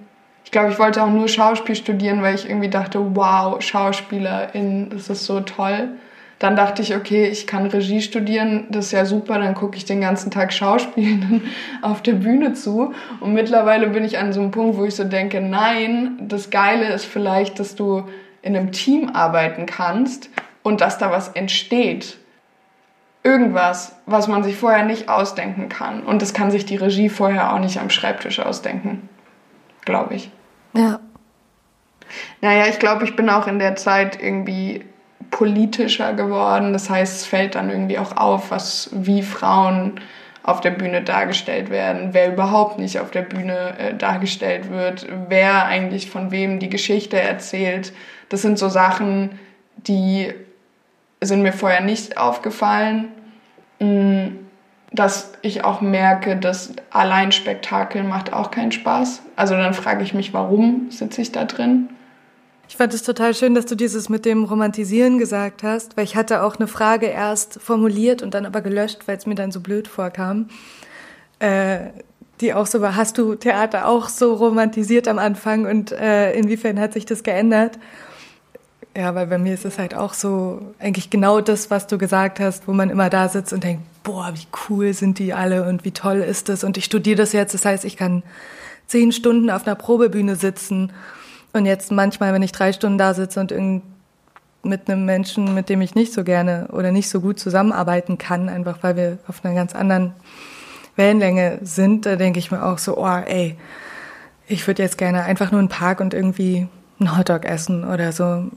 Ich 0.44 0.50
glaube, 0.50 0.70
ich 0.70 0.78
wollte 0.78 1.02
auch 1.02 1.10
nur 1.10 1.28
Schauspiel 1.28 1.76
studieren, 1.76 2.22
weil 2.22 2.34
ich 2.34 2.48
irgendwie 2.48 2.70
dachte, 2.70 3.14
wow, 3.16 3.60
Schauspielerin, 3.62 4.90
das 4.90 5.08
ist 5.08 5.24
so 5.24 5.40
toll. 5.40 5.90
Dann 6.42 6.56
dachte 6.56 6.82
ich, 6.82 6.96
okay, 6.96 7.28
ich 7.28 7.46
kann 7.46 7.66
Regie 7.66 8.02
studieren, 8.02 8.66
das 8.68 8.86
ist 8.86 8.92
ja 8.92 9.04
super, 9.04 9.38
dann 9.38 9.54
gucke 9.54 9.76
ich 9.76 9.84
den 9.84 10.00
ganzen 10.00 10.32
Tag 10.32 10.52
Schauspielen 10.52 11.42
auf 11.82 12.02
der 12.02 12.14
Bühne 12.14 12.52
zu. 12.52 12.92
Und 13.20 13.32
mittlerweile 13.32 13.86
bin 13.86 14.02
ich 14.04 14.18
an 14.18 14.32
so 14.32 14.40
einem 14.40 14.50
Punkt, 14.50 14.76
wo 14.76 14.84
ich 14.84 14.96
so 14.96 15.04
denke, 15.04 15.40
nein, 15.40 16.18
das 16.20 16.50
Geile 16.50 16.92
ist 16.92 17.04
vielleicht, 17.04 17.60
dass 17.60 17.76
du 17.76 18.08
in 18.42 18.56
einem 18.56 18.72
Team 18.72 19.10
arbeiten 19.14 19.66
kannst 19.66 20.30
und 20.64 20.80
dass 20.80 20.98
da 20.98 21.12
was 21.12 21.28
entsteht. 21.28 22.18
Irgendwas, 23.22 23.94
was 24.06 24.26
man 24.26 24.42
sich 24.42 24.56
vorher 24.56 24.84
nicht 24.84 25.08
ausdenken 25.08 25.68
kann. 25.68 26.02
Und 26.02 26.22
das 26.22 26.34
kann 26.34 26.50
sich 26.50 26.66
die 26.66 26.74
Regie 26.74 27.08
vorher 27.08 27.52
auch 27.52 27.60
nicht 27.60 27.78
am 27.78 27.88
Schreibtisch 27.88 28.40
ausdenken. 28.40 29.08
Glaube 29.84 30.14
ich. 30.14 30.28
Ja. 30.74 30.98
Naja, 32.40 32.66
ich 32.68 32.80
glaube, 32.80 33.04
ich 33.04 33.14
bin 33.14 33.30
auch 33.30 33.46
in 33.46 33.60
der 33.60 33.76
Zeit 33.76 34.20
irgendwie 34.20 34.84
politischer 35.32 36.12
geworden. 36.12 36.72
Das 36.72 36.88
heißt, 36.88 37.16
es 37.16 37.26
fällt 37.26 37.56
dann 37.56 37.68
irgendwie 37.68 37.98
auch 37.98 38.16
auf, 38.16 38.52
was, 38.52 38.90
wie 38.92 39.22
Frauen 39.22 39.94
auf 40.44 40.60
der 40.60 40.70
Bühne 40.70 41.02
dargestellt 41.02 41.70
werden, 41.70 42.10
wer 42.12 42.32
überhaupt 42.32 42.78
nicht 42.78 43.00
auf 43.00 43.10
der 43.10 43.22
Bühne 43.22 43.74
äh, 43.78 43.94
dargestellt 43.94 44.70
wird, 44.70 45.06
wer 45.28 45.66
eigentlich 45.66 46.10
von 46.10 46.30
wem 46.30 46.60
die 46.60 46.68
Geschichte 46.68 47.20
erzählt. 47.20 47.92
Das 48.28 48.42
sind 48.42 48.58
so 48.58 48.68
Sachen, 48.68 49.38
die 49.76 50.32
sind 51.20 51.42
mir 51.42 51.52
vorher 51.52 51.80
nicht 51.80 52.18
aufgefallen. 52.18 53.08
Mm, 53.80 54.42
dass 54.92 55.32
ich 55.40 55.64
auch 55.64 55.80
merke, 55.80 56.36
dass 56.36 56.74
allein 56.90 57.32
Spektakel 57.32 58.02
macht 58.04 58.32
auch 58.32 58.50
keinen 58.50 58.72
Spaß. 58.72 59.22
Also 59.36 59.54
dann 59.54 59.74
frage 59.74 60.04
ich 60.04 60.12
mich, 60.12 60.34
warum 60.34 60.90
sitze 60.90 61.22
ich 61.22 61.32
da 61.32 61.44
drin? 61.44 61.88
Ich 62.72 62.78
fand 62.78 62.94
es 62.94 63.02
total 63.02 63.34
schön, 63.34 63.54
dass 63.54 63.66
du 63.66 63.74
dieses 63.74 64.08
mit 64.08 64.24
dem 64.24 64.44
Romantisieren 64.44 65.18
gesagt 65.18 65.62
hast, 65.62 65.94
weil 65.98 66.04
ich 66.04 66.16
hatte 66.16 66.42
auch 66.42 66.56
eine 66.56 66.66
Frage 66.66 67.04
erst 67.04 67.60
formuliert 67.60 68.22
und 68.22 68.32
dann 68.32 68.46
aber 68.46 68.62
gelöscht, 68.62 69.00
weil 69.04 69.18
es 69.18 69.26
mir 69.26 69.34
dann 69.34 69.52
so 69.52 69.60
blöd 69.60 69.88
vorkam. 69.88 70.48
Äh, 71.38 71.90
die 72.40 72.54
auch 72.54 72.64
so 72.64 72.80
war, 72.80 72.96
hast 72.96 73.18
du 73.18 73.34
Theater 73.34 73.86
auch 73.86 74.08
so 74.08 74.32
romantisiert 74.32 75.06
am 75.06 75.18
Anfang 75.18 75.66
und 75.66 75.92
äh, 75.92 76.32
inwiefern 76.32 76.80
hat 76.80 76.94
sich 76.94 77.04
das 77.04 77.22
geändert? 77.22 77.78
Ja, 78.96 79.14
weil 79.14 79.26
bei 79.26 79.36
mir 79.36 79.52
ist 79.52 79.66
es 79.66 79.78
halt 79.78 79.94
auch 79.94 80.14
so, 80.14 80.62
eigentlich 80.78 81.10
genau 81.10 81.42
das, 81.42 81.70
was 81.70 81.88
du 81.88 81.98
gesagt 81.98 82.40
hast, 82.40 82.66
wo 82.68 82.72
man 82.72 82.88
immer 82.88 83.10
da 83.10 83.28
sitzt 83.28 83.52
und 83.52 83.64
denkt, 83.64 83.82
boah, 84.02 84.32
wie 84.32 84.46
cool 84.70 84.94
sind 84.94 85.18
die 85.18 85.34
alle 85.34 85.68
und 85.68 85.84
wie 85.84 85.92
toll 85.92 86.20
ist 86.20 86.48
das 86.48 86.64
und 86.64 86.78
ich 86.78 86.86
studiere 86.86 87.16
das 87.16 87.34
jetzt, 87.34 87.52
das 87.52 87.66
heißt, 87.66 87.84
ich 87.84 87.98
kann 87.98 88.22
zehn 88.86 89.12
Stunden 89.12 89.50
auf 89.50 89.66
einer 89.66 89.76
Probebühne 89.76 90.36
sitzen 90.36 90.90
und 91.52 91.66
jetzt 91.66 91.92
manchmal, 91.92 92.32
wenn 92.32 92.42
ich 92.42 92.52
drei 92.52 92.72
Stunden 92.72 92.98
da 92.98 93.14
sitze 93.14 93.40
und 93.40 93.52
mit 94.64 94.88
einem 94.88 95.04
Menschen, 95.04 95.54
mit 95.54 95.68
dem 95.68 95.80
ich 95.80 95.94
nicht 95.94 96.12
so 96.12 96.24
gerne 96.24 96.68
oder 96.72 96.92
nicht 96.92 97.08
so 97.08 97.20
gut 97.20 97.38
zusammenarbeiten 97.38 98.18
kann, 98.18 98.48
einfach 98.48 98.78
weil 98.82 98.96
wir 98.96 99.18
auf 99.26 99.44
einer 99.44 99.54
ganz 99.54 99.74
anderen 99.74 100.12
Wellenlänge 100.96 101.58
sind, 101.62 102.06
da 102.06 102.16
denke 102.16 102.38
ich 102.38 102.50
mir 102.50 102.64
auch 102.64 102.78
so, 102.78 102.96
oh, 102.96 103.06
ey, 103.26 103.56
ich 104.46 104.66
würde 104.66 104.82
jetzt 104.82 104.98
gerne 104.98 105.24
einfach 105.24 105.50
nur 105.50 105.58
einen 105.58 105.68
Park 105.68 106.00
und 106.00 106.14
irgendwie 106.14 106.68
einen 107.00 107.16
Hotdog 107.16 107.44
essen 107.44 107.84
oder 107.84 108.12
so. 108.12 108.50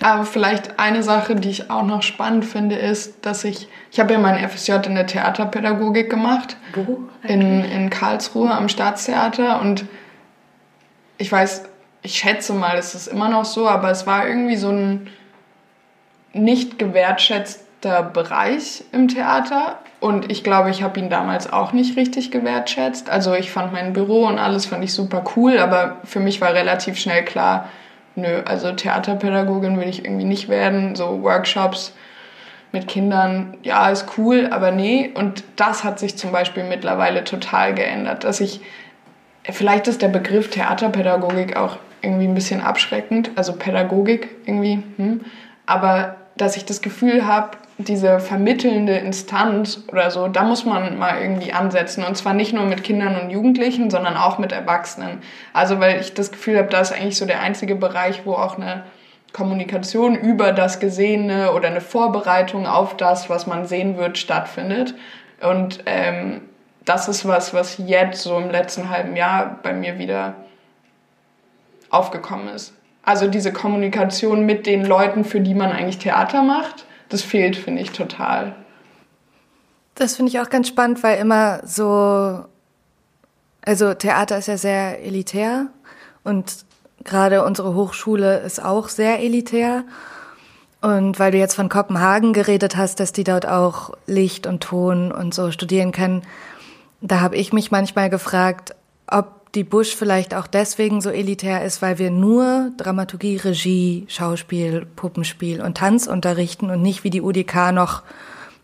Aber 0.00 0.24
vielleicht 0.24 0.80
eine 0.80 1.04
Sache, 1.04 1.36
die 1.36 1.50
ich 1.50 1.70
auch 1.70 1.84
noch 1.84 2.02
spannend 2.02 2.44
finde, 2.44 2.76
ist, 2.76 3.24
dass 3.24 3.44
ich, 3.44 3.68
ich 3.92 4.00
habe 4.00 4.12
ja 4.12 4.18
mein 4.18 4.48
FSJ 4.48 4.72
in 4.86 4.96
der 4.96 5.06
Theaterpädagogik 5.06 6.10
gemacht. 6.10 6.56
Wo? 6.74 7.04
In, 7.22 7.64
in 7.64 7.90
Karlsruhe 7.90 8.50
am 8.50 8.68
Staatstheater 8.68 9.60
und 9.60 9.84
ich 11.16 11.30
weiß, 11.30 11.62
ich 12.04 12.18
schätze 12.18 12.52
mal, 12.52 12.76
es 12.76 12.94
ist 12.94 13.06
immer 13.06 13.28
noch 13.30 13.46
so, 13.46 13.66
aber 13.66 13.90
es 13.90 14.06
war 14.06 14.28
irgendwie 14.28 14.56
so 14.56 14.68
ein 14.68 15.08
nicht 16.34 16.78
gewertschätzter 16.78 18.02
Bereich 18.02 18.84
im 18.92 19.08
Theater. 19.08 19.78
Und 20.00 20.30
ich 20.30 20.44
glaube, 20.44 20.68
ich 20.68 20.82
habe 20.82 21.00
ihn 21.00 21.08
damals 21.08 21.50
auch 21.50 21.72
nicht 21.72 21.96
richtig 21.96 22.30
gewertschätzt. 22.30 23.08
Also 23.08 23.32
ich 23.32 23.50
fand 23.50 23.72
mein 23.72 23.94
Büro 23.94 24.26
und 24.26 24.38
alles 24.38 24.66
fand 24.66 24.84
ich 24.84 24.92
super 24.92 25.24
cool, 25.34 25.58
aber 25.58 25.96
für 26.04 26.20
mich 26.20 26.42
war 26.42 26.52
relativ 26.52 26.98
schnell 26.98 27.24
klar, 27.24 27.70
nö, 28.16 28.42
also 28.44 28.70
Theaterpädagogin 28.72 29.80
will 29.80 29.88
ich 29.88 30.04
irgendwie 30.04 30.24
nicht 30.24 30.50
werden. 30.50 30.96
So 30.96 31.22
Workshops 31.22 31.94
mit 32.70 32.86
Kindern, 32.86 33.56
ja, 33.62 33.88
ist 33.88 34.18
cool, 34.18 34.50
aber 34.50 34.72
nee. 34.72 35.10
Und 35.14 35.42
das 35.56 35.84
hat 35.84 35.98
sich 35.98 36.18
zum 36.18 36.32
Beispiel 36.32 36.64
mittlerweile 36.64 37.24
total 37.24 37.72
geändert, 37.72 38.24
dass 38.24 38.40
ich, 38.40 38.60
vielleicht 39.50 39.88
ist 39.88 40.02
der 40.02 40.08
Begriff 40.08 40.50
Theaterpädagogik 40.50 41.56
auch 41.56 41.78
irgendwie 42.04 42.26
ein 42.26 42.34
bisschen 42.34 42.60
abschreckend, 42.60 43.30
also 43.36 43.54
Pädagogik 43.54 44.28
irgendwie. 44.46 44.82
Hm. 44.96 45.22
Aber 45.66 46.16
dass 46.36 46.56
ich 46.56 46.64
das 46.64 46.82
Gefühl 46.82 47.26
habe, 47.26 47.56
diese 47.78 48.20
vermittelnde 48.20 48.96
Instanz 48.98 49.82
oder 49.90 50.10
so, 50.10 50.28
da 50.28 50.44
muss 50.44 50.64
man 50.64 50.96
mal 50.98 51.20
irgendwie 51.20 51.52
ansetzen. 51.52 52.04
Und 52.04 52.16
zwar 52.16 52.34
nicht 52.34 52.52
nur 52.52 52.64
mit 52.64 52.84
Kindern 52.84 53.20
und 53.20 53.30
Jugendlichen, 53.30 53.90
sondern 53.90 54.16
auch 54.16 54.38
mit 54.38 54.52
Erwachsenen. 54.52 55.22
Also 55.52 55.80
weil 55.80 56.00
ich 56.00 56.14
das 56.14 56.30
Gefühl 56.30 56.58
habe, 56.58 56.68
da 56.68 56.80
ist 56.80 56.92
eigentlich 56.92 57.16
so 57.16 57.26
der 57.26 57.40
einzige 57.40 57.74
Bereich, 57.74 58.22
wo 58.24 58.34
auch 58.34 58.56
eine 58.56 58.84
Kommunikation 59.32 60.14
über 60.14 60.52
das 60.52 60.78
Gesehene 60.78 61.52
oder 61.52 61.68
eine 61.68 61.80
Vorbereitung 61.80 62.66
auf 62.66 62.96
das, 62.96 63.28
was 63.28 63.48
man 63.48 63.66
sehen 63.66 63.96
wird, 63.96 64.18
stattfindet. 64.18 64.94
Und 65.42 65.80
ähm, 65.86 66.42
das 66.84 67.08
ist 67.08 67.26
was, 67.26 67.52
was 67.52 67.78
jetzt 67.84 68.22
so 68.22 68.38
im 68.38 68.50
letzten 68.50 68.90
halben 68.90 69.16
Jahr 69.16 69.58
bei 69.62 69.72
mir 69.72 69.98
wieder 69.98 70.34
aufgekommen 71.94 72.48
ist. 72.48 72.74
Also 73.02 73.28
diese 73.28 73.52
Kommunikation 73.52 74.46
mit 74.46 74.66
den 74.66 74.84
Leuten, 74.84 75.24
für 75.24 75.40
die 75.40 75.54
man 75.54 75.70
eigentlich 75.70 75.98
Theater 75.98 76.42
macht, 76.42 76.86
das 77.08 77.22
fehlt, 77.22 77.56
finde 77.56 77.82
ich, 77.82 77.90
total. 77.90 78.56
Das 79.94 80.16
finde 80.16 80.30
ich 80.30 80.40
auch 80.40 80.50
ganz 80.50 80.68
spannend, 80.68 81.02
weil 81.02 81.18
immer 81.18 81.60
so, 81.64 82.44
also 83.64 83.94
Theater 83.94 84.38
ist 84.38 84.48
ja 84.48 84.56
sehr 84.56 85.04
elitär 85.04 85.66
und 86.24 86.64
gerade 87.04 87.44
unsere 87.44 87.74
Hochschule 87.74 88.38
ist 88.38 88.64
auch 88.64 88.88
sehr 88.88 89.20
elitär. 89.20 89.84
Und 90.80 91.18
weil 91.18 91.30
du 91.30 91.38
jetzt 91.38 91.54
von 91.54 91.70
Kopenhagen 91.70 92.34
geredet 92.34 92.76
hast, 92.76 93.00
dass 93.00 93.12
die 93.12 93.24
dort 93.24 93.46
auch 93.46 93.94
Licht 94.06 94.46
und 94.46 94.62
Ton 94.62 95.12
und 95.12 95.32
so 95.32 95.50
studieren 95.50 95.92
können, 95.92 96.22
da 97.00 97.20
habe 97.20 97.36
ich 97.36 97.52
mich 97.52 97.70
manchmal 97.70 98.10
gefragt, 98.10 98.74
ob 99.06 99.43
die 99.54 99.64
Busch 99.64 99.94
vielleicht 99.94 100.34
auch 100.34 100.46
deswegen 100.46 101.00
so 101.00 101.10
elitär 101.10 101.64
ist, 101.64 101.80
weil 101.80 101.98
wir 101.98 102.10
nur 102.10 102.72
Dramaturgie, 102.76 103.36
Regie, 103.36 104.04
Schauspiel, 104.08 104.86
Puppenspiel 104.96 105.62
und 105.62 105.76
Tanz 105.76 106.06
unterrichten 106.06 106.70
und 106.70 106.82
nicht 106.82 107.04
wie 107.04 107.10
die 107.10 107.22
UDK 107.22 107.72
noch 107.72 108.02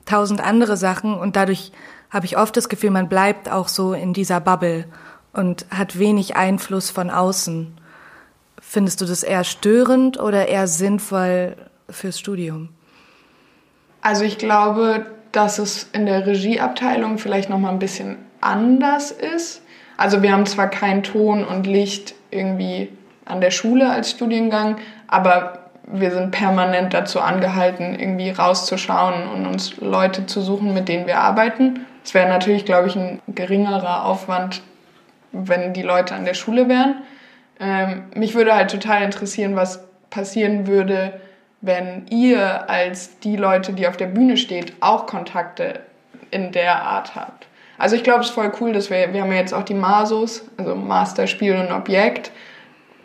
tausend 0.04 0.40
andere 0.40 0.76
Sachen. 0.76 1.14
Und 1.14 1.36
dadurch 1.36 1.72
habe 2.10 2.26
ich 2.26 2.36
oft 2.36 2.56
das 2.56 2.68
Gefühl, 2.68 2.90
man 2.90 3.08
bleibt 3.08 3.50
auch 3.50 3.68
so 3.68 3.92
in 3.92 4.12
dieser 4.12 4.40
Bubble 4.40 4.84
und 5.32 5.66
hat 5.70 5.98
wenig 5.98 6.36
Einfluss 6.36 6.90
von 6.90 7.10
außen. 7.10 7.72
Findest 8.60 9.00
du 9.00 9.06
das 9.06 9.22
eher 9.22 9.44
störend 9.44 10.18
oder 10.18 10.48
eher 10.48 10.66
sinnvoll 10.66 11.56
fürs 11.88 12.18
Studium? 12.18 12.70
Also 14.02 14.24
ich 14.24 14.38
glaube, 14.38 15.06
dass 15.32 15.58
es 15.58 15.88
in 15.92 16.06
der 16.06 16.26
Regieabteilung 16.26 17.18
vielleicht 17.18 17.48
noch 17.48 17.58
mal 17.58 17.70
ein 17.70 17.78
bisschen 17.78 18.16
anders 18.40 19.12
ist. 19.12 19.62
Also 20.00 20.22
wir 20.22 20.32
haben 20.32 20.46
zwar 20.46 20.68
kein 20.68 21.02
Ton 21.02 21.44
und 21.44 21.66
Licht 21.66 22.14
irgendwie 22.30 22.88
an 23.26 23.42
der 23.42 23.50
Schule 23.50 23.90
als 23.90 24.10
Studiengang, 24.10 24.78
aber 25.08 25.68
wir 25.86 26.10
sind 26.10 26.30
permanent 26.30 26.94
dazu 26.94 27.20
angehalten, 27.20 28.00
irgendwie 28.00 28.30
rauszuschauen 28.30 29.28
und 29.28 29.44
uns 29.44 29.76
Leute 29.76 30.24
zu 30.24 30.40
suchen, 30.40 30.72
mit 30.72 30.88
denen 30.88 31.06
wir 31.06 31.18
arbeiten. 31.18 31.84
Es 32.02 32.14
wäre 32.14 32.30
natürlich, 32.30 32.64
glaube 32.64 32.88
ich, 32.88 32.96
ein 32.96 33.20
geringerer 33.28 34.06
Aufwand, 34.06 34.62
wenn 35.32 35.74
die 35.74 35.82
Leute 35.82 36.14
an 36.14 36.24
der 36.24 36.32
Schule 36.32 36.66
wären. 36.66 37.02
Ähm, 37.60 38.04
mich 38.14 38.34
würde 38.34 38.54
halt 38.54 38.70
total 38.70 39.02
interessieren, 39.02 39.54
was 39.54 39.84
passieren 40.08 40.66
würde, 40.66 41.20
wenn 41.60 42.06
ihr 42.08 42.70
als 42.70 43.18
die 43.18 43.36
Leute, 43.36 43.74
die 43.74 43.86
auf 43.86 43.98
der 43.98 44.06
Bühne 44.06 44.38
steht, 44.38 44.72
auch 44.80 45.04
Kontakte 45.04 45.80
in 46.30 46.52
der 46.52 46.80
Art 46.84 47.14
habt. 47.14 47.49
Also 47.80 47.96
ich 47.96 48.04
glaube, 48.04 48.20
es 48.20 48.26
ist 48.26 48.34
voll 48.34 48.52
cool, 48.60 48.74
dass 48.74 48.90
wir, 48.90 49.14
wir 49.14 49.22
haben 49.22 49.32
ja 49.32 49.38
jetzt 49.38 49.54
auch 49.54 49.62
die 49.62 49.72
Masos, 49.72 50.44
also 50.58 50.74
Master 50.74 51.26
Spiel 51.26 51.56
und 51.56 51.72
Objekt, 51.72 52.30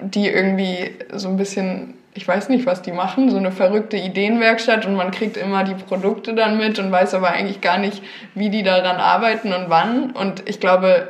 die 0.02 0.28
irgendwie 0.28 0.92
so 1.14 1.30
ein 1.30 1.38
bisschen, 1.38 1.94
ich 2.14 2.28
weiß 2.28 2.50
nicht, 2.50 2.66
was 2.66 2.82
die 2.82 2.92
machen, 2.92 3.32
so 3.32 3.38
eine 3.38 3.54
verrückte 3.54 3.96
Ideenwerkstatt 3.96 4.86
und 4.86 4.96
man 4.96 5.12
kriegt 5.12 5.38
immer 5.38 5.64
die 5.64 5.76
Produkte 5.76 6.34
dann 6.34 6.58
mit 6.58 6.78
und 6.78 6.92
weiß 6.92 7.14
aber 7.14 7.30
eigentlich 7.30 7.62
gar 7.62 7.78
nicht, 7.78 8.04
wie 8.34 8.50
die 8.50 8.64
daran 8.64 8.98
arbeiten 8.98 9.54
und 9.54 9.70
wann. 9.70 10.12
Und 10.12 10.44
ich 10.46 10.60
glaube, 10.60 11.08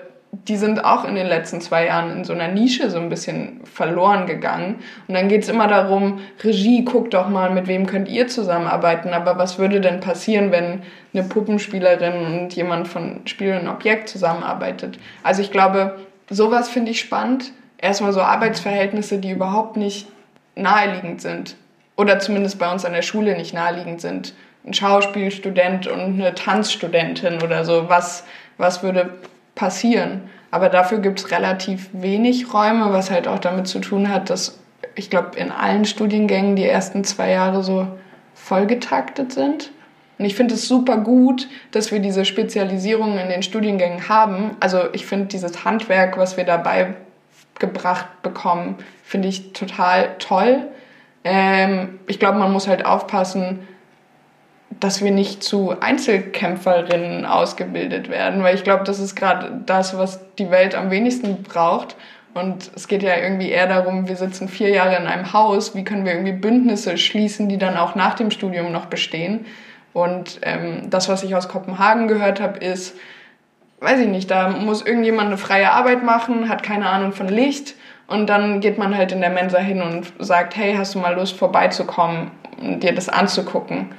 die 0.47 0.57
sind 0.57 0.83
auch 0.83 1.05
in 1.05 1.15
den 1.15 1.27
letzten 1.27 1.61
zwei 1.61 1.85
Jahren 1.85 2.11
in 2.11 2.23
so 2.23 2.33
einer 2.33 2.47
Nische 2.47 2.89
so 2.89 2.97
ein 2.97 3.09
bisschen 3.09 3.61
verloren 3.63 4.25
gegangen. 4.25 4.75
Und 5.07 5.13
dann 5.13 5.27
geht 5.27 5.43
es 5.43 5.49
immer 5.49 5.67
darum, 5.67 6.19
Regie, 6.43 6.83
guckt 6.83 7.13
doch 7.13 7.29
mal, 7.29 7.51
mit 7.51 7.67
wem 7.67 7.85
könnt 7.85 8.09
ihr 8.09 8.27
zusammenarbeiten. 8.27 9.13
Aber 9.13 9.37
was 9.37 9.57
würde 9.59 9.81
denn 9.81 9.99
passieren, 9.99 10.51
wenn 10.51 10.81
eine 11.13 11.23
Puppenspielerin 11.23 12.41
und 12.41 12.53
jemand 12.53 12.87
von 12.87 13.21
Spiel 13.25 13.57
und 13.57 13.67
Objekt 13.67 14.09
zusammenarbeitet? 14.09 14.99
Also 15.23 15.41
ich 15.41 15.51
glaube, 15.51 15.95
sowas 16.29 16.69
finde 16.69 16.91
ich 16.91 16.99
spannend. 16.99 17.51
Erstmal 17.77 18.13
so 18.13 18.21
Arbeitsverhältnisse, 18.21 19.19
die 19.19 19.31
überhaupt 19.31 19.77
nicht 19.77 20.07
naheliegend 20.55 21.21
sind. 21.21 21.55
Oder 21.95 22.19
zumindest 22.19 22.59
bei 22.59 22.71
uns 22.71 22.83
an 22.83 22.93
der 22.93 23.03
Schule 23.03 23.37
nicht 23.37 23.53
naheliegend 23.53 24.01
sind. 24.01 24.33
Ein 24.65 24.73
Schauspielstudent 24.73 25.87
und 25.87 25.99
eine 25.99 26.33
Tanzstudentin 26.33 27.41
oder 27.43 27.63
so. 27.63 27.89
Was, 27.89 28.25
was 28.57 28.81
würde 28.83 29.11
passieren. 29.55 30.29
Aber 30.51 30.69
dafür 30.69 30.99
gibt 30.99 31.19
es 31.19 31.31
relativ 31.31 31.89
wenig 31.93 32.53
Räume, 32.53 32.93
was 32.93 33.11
halt 33.11 33.27
auch 33.27 33.39
damit 33.39 33.67
zu 33.67 33.79
tun 33.79 34.09
hat, 34.09 34.29
dass 34.29 34.59
ich 34.95 35.09
glaube, 35.09 35.37
in 35.37 35.51
allen 35.51 35.85
Studiengängen 35.85 36.55
die 36.55 36.65
ersten 36.65 37.03
zwei 37.03 37.31
Jahre 37.31 37.63
so 37.63 37.87
vollgetaktet 38.33 39.33
sind. 39.33 39.71
Und 40.17 40.25
ich 40.25 40.35
finde 40.35 40.53
es 40.53 40.67
super 40.67 40.97
gut, 40.97 41.49
dass 41.71 41.91
wir 41.91 41.99
diese 41.99 42.23
Spezialisierung 42.23 43.17
in 43.17 43.27
den 43.27 43.43
Studiengängen 43.43 44.07
haben. 44.07 44.51
Also 44.59 44.83
ich 44.93 45.05
finde 45.05 45.25
dieses 45.25 45.65
Handwerk, 45.65 46.17
was 46.17 46.37
wir 46.37 46.45
dabei 46.45 46.93
gebracht 47.59 48.21
bekommen, 48.21 48.77
finde 49.03 49.27
ich 49.27 49.53
total 49.53 50.15
toll. 50.19 50.67
Ähm, 51.23 51.99
ich 52.07 52.19
glaube, 52.19 52.37
man 52.37 52.51
muss 52.51 52.67
halt 52.67 52.85
aufpassen, 52.85 53.67
dass 54.79 55.03
wir 55.03 55.11
nicht 55.11 55.43
zu 55.43 55.79
Einzelkämpferinnen 55.79 57.25
ausgebildet 57.25 58.09
werden, 58.09 58.43
weil 58.43 58.55
ich 58.55 58.63
glaube, 58.63 58.83
das 58.83 58.99
ist 58.99 59.15
gerade 59.15 59.61
das, 59.65 59.97
was 59.97 60.19
die 60.37 60.51
Welt 60.51 60.75
am 60.75 60.91
wenigsten 60.91 61.43
braucht. 61.43 61.95
Und 62.33 62.71
es 62.75 62.89
geht 62.89 63.01
ja 63.01 63.15
irgendwie 63.15 63.49
eher 63.49 63.67
darum, 63.67 64.09
wir 64.09 64.17
sitzen 64.17 64.49
vier 64.49 64.69
Jahre 64.69 64.97
in 64.97 65.07
einem 65.07 65.31
Haus, 65.31 65.73
wie 65.73 65.85
können 65.85 66.03
wir 66.03 66.13
irgendwie 66.13 66.33
Bündnisse 66.33 66.97
schließen, 66.97 67.47
die 67.47 67.57
dann 67.57 67.77
auch 67.77 67.95
nach 67.95 68.15
dem 68.15 68.29
Studium 68.29 68.73
noch 68.73 68.87
bestehen. 68.87 69.45
Und 69.93 70.39
ähm, 70.41 70.89
das, 70.89 71.07
was 71.07 71.23
ich 71.23 71.35
aus 71.35 71.47
Kopenhagen 71.47 72.09
gehört 72.09 72.41
habe, 72.41 72.59
ist, 72.59 72.95
weiß 73.79 74.01
ich 74.01 74.07
nicht, 74.07 74.29
da 74.29 74.49
muss 74.49 74.85
irgendjemand 74.85 75.27
eine 75.27 75.37
freie 75.37 75.71
Arbeit 75.71 76.03
machen, 76.03 76.49
hat 76.49 76.63
keine 76.63 76.89
Ahnung 76.89 77.13
von 77.13 77.29
Licht 77.29 77.75
und 78.07 78.27
dann 78.27 78.59
geht 78.59 78.77
man 78.77 78.95
halt 78.95 79.11
in 79.11 79.21
der 79.21 79.29
Mensa 79.29 79.57
hin 79.57 79.81
und 79.81 80.11
sagt, 80.19 80.55
hey, 80.55 80.75
hast 80.75 80.95
du 80.95 80.99
mal 80.99 81.15
Lust 81.15 81.37
vorbeizukommen 81.37 82.31
dir 82.59 82.93
das 82.93 83.09
anzugucken? 83.09 83.89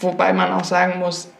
Wobei 0.00 0.32
man 0.32 0.52
auch 0.52 0.64
sagen 0.64 0.98
muss, 0.98 1.30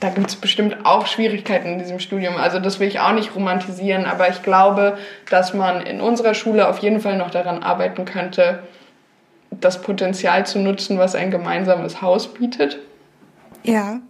da 0.00 0.08
gibt 0.10 0.28
es 0.28 0.36
bestimmt 0.36 0.84
auch 0.84 1.06
Schwierigkeiten 1.06 1.68
in 1.68 1.78
diesem 1.78 1.98
Studium. 1.98 2.36
Also 2.36 2.58
das 2.58 2.80
will 2.80 2.88
ich 2.88 3.00
auch 3.00 3.12
nicht 3.12 3.34
romantisieren, 3.34 4.04
aber 4.04 4.28
ich 4.28 4.42
glaube, 4.42 4.98
dass 5.30 5.54
man 5.54 5.80
in 5.80 6.00
unserer 6.00 6.34
Schule 6.34 6.68
auf 6.68 6.78
jeden 6.78 7.00
Fall 7.00 7.16
noch 7.16 7.30
daran 7.30 7.62
arbeiten 7.62 8.04
könnte, 8.04 8.62
das 9.50 9.80
Potenzial 9.80 10.46
zu 10.46 10.58
nutzen, 10.58 10.98
was 10.98 11.14
ein 11.14 11.30
gemeinsames 11.30 12.02
Haus 12.02 12.34
bietet. 12.34 12.78
Ja. 13.62 14.00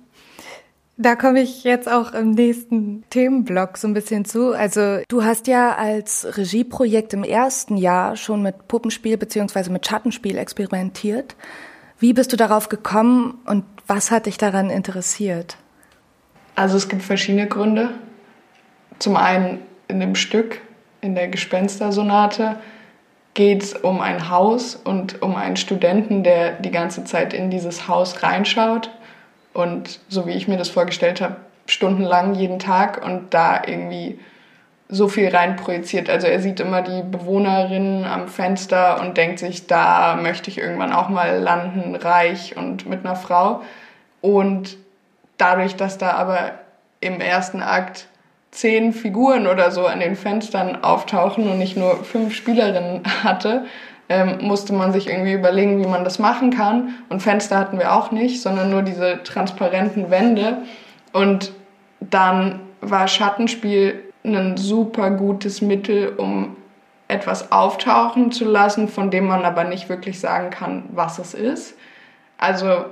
Da 0.97 1.17
komme 1.17 1.41
ich 1.41 1.65
jetzt 1.65 1.91
auch 1.91 2.13
im 2.13 2.31
nächsten 2.33 3.03
Themenblock 3.11 3.79
so 3.79 3.89
ein 3.89 3.95
bisschen 3.95 4.25
zu. 4.25 4.53
Also 4.53 5.01
du 5.09 5.25
hast 5.25 5.49
ja 5.49 5.75
als 5.75 6.37
Regieprojekt 6.37 7.13
im 7.15 7.25
ersten 7.25 7.77
Jahr 7.77 8.17
schon 8.17 8.43
mit 8.43 8.69
Puppenspiel 8.69 9.17
beziehungsweise 9.17 9.73
mit 9.73 9.87
Schattenspiel 9.87 10.39
experimentiert. 10.39 11.35
Wie 12.05 12.13
bist 12.13 12.35
du 12.35 12.37
darauf 12.37 12.69
gekommen 12.69 13.39
und 13.47 13.65
was 13.87 14.11
hat 14.11 14.27
dich 14.27 14.37
daran 14.37 14.69
interessiert? 14.69 15.57
Also 16.55 16.77
es 16.77 16.91
gibt 16.91 17.01
verschiedene 17.01 17.47
Gründe. 17.47 17.95
Zum 18.99 19.17
einen 19.17 19.63
in 19.89 20.01
dem 20.01 20.15
Stück, 20.15 20.61
in 21.01 21.15
der 21.15 21.29
Gespenstersonate, 21.29 22.57
geht 23.33 23.63
es 23.63 23.73
um 23.73 24.03
ein 24.03 24.29
Haus 24.29 24.77
und 24.77 25.23
um 25.23 25.35
einen 25.35 25.57
Studenten, 25.57 26.23
der 26.25 26.53
die 26.61 26.71
ganze 26.71 27.05
Zeit 27.05 27.33
in 27.33 27.49
dieses 27.49 27.89
Haus 27.89 28.23
reinschaut 28.23 28.91
und 29.55 29.99
so 30.11 30.27
wie 30.27 30.33
ich 30.33 30.47
mir 30.47 30.59
das 30.59 30.69
vorgestellt 30.69 31.23
habe, 31.23 31.37
stundenlang 31.65 32.35
jeden 32.35 32.59
Tag 32.59 33.03
und 33.03 33.33
da 33.33 33.63
irgendwie 33.67 34.19
so 34.89 35.09
viel 35.09 35.29
rein 35.29 35.57
projiziert. 35.57 36.11
Also 36.11 36.27
er 36.27 36.41
sieht 36.41 36.61
immer 36.61 36.83
die 36.83 37.03
Bewohnerinnen 37.03 38.05
am 38.05 38.29
Fenster 38.29 39.01
und 39.01 39.17
denkt 39.17 39.39
sich, 39.39 39.67
da 39.67 40.17
möchte 40.17 40.51
ich 40.51 40.59
irgendwann 40.59 40.93
auch 40.93 41.09
mal 41.09 41.39
landen, 41.39 41.97
reich 41.97 42.57
und 42.57 42.87
mit 42.89 43.05
einer 43.05 43.17
Frau. 43.17 43.63
Und 44.21 44.77
dadurch, 45.39 45.77
dass 45.77 45.99
da 45.99 46.13
aber 46.13 46.53
im 47.01 47.21
ersten 47.21 47.63
Akt 47.63 48.09
zehn 48.51 48.93
Figuren 48.93 49.47
oder 49.47 49.71
so 49.71 49.87
an 49.87 50.01
den 50.01 50.17
Fenstern 50.17 50.85
auftauchen 50.85 51.49
und 51.49 51.59
nicht 51.59 51.77
nur 51.77 52.05
fünf 52.05 52.35
Spielerinnen 52.35 53.03
hatte, 53.25 53.65
ähm, 54.09 54.39
musste 54.43 54.75
man 54.75 54.93
sich 54.93 55.09
irgendwie 55.09 55.33
überlegen, 55.33 55.83
wie 55.83 55.89
man 55.89 56.05
das 56.05 56.19
machen 56.19 56.51
kann. 56.51 56.95
Und 57.09 57.21
Fenster 57.21 57.59
hatten 57.59 57.79
wir 57.79 57.95
auch 57.95 58.11
nicht, 58.11 58.43
sondern 58.43 58.71
nur 58.71 58.83
diese 58.83 59.23
transparenten 59.23 60.11
Wände. 60.11 60.59
Und 61.13 61.53
dann 62.01 62.61
war 62.81 63.09
Schattenspiel 63.09 64.04
ein 64.25 64.57
super 64.57 65.11
gutes 65.11 65.61
Mittel, 65.61 66.15
um 66.17 66.57
etwas 67.09 67.53
auftauchen 67.53 68.33
zu 68.33 68.45
lassen, 68.45 68.89
von 68.89 69.11
dem 69.11 69.27
man 69.27 69.45
aber 69.45 69.65
nicht 69.65 69.89
wirklich 69.89 70.19
sagen 70.19 70.51
kann, 70.51 70.85
was 70.93 71.19
es 71.19 71.35
ist. 71.35 71.77
Also 72.39 72.87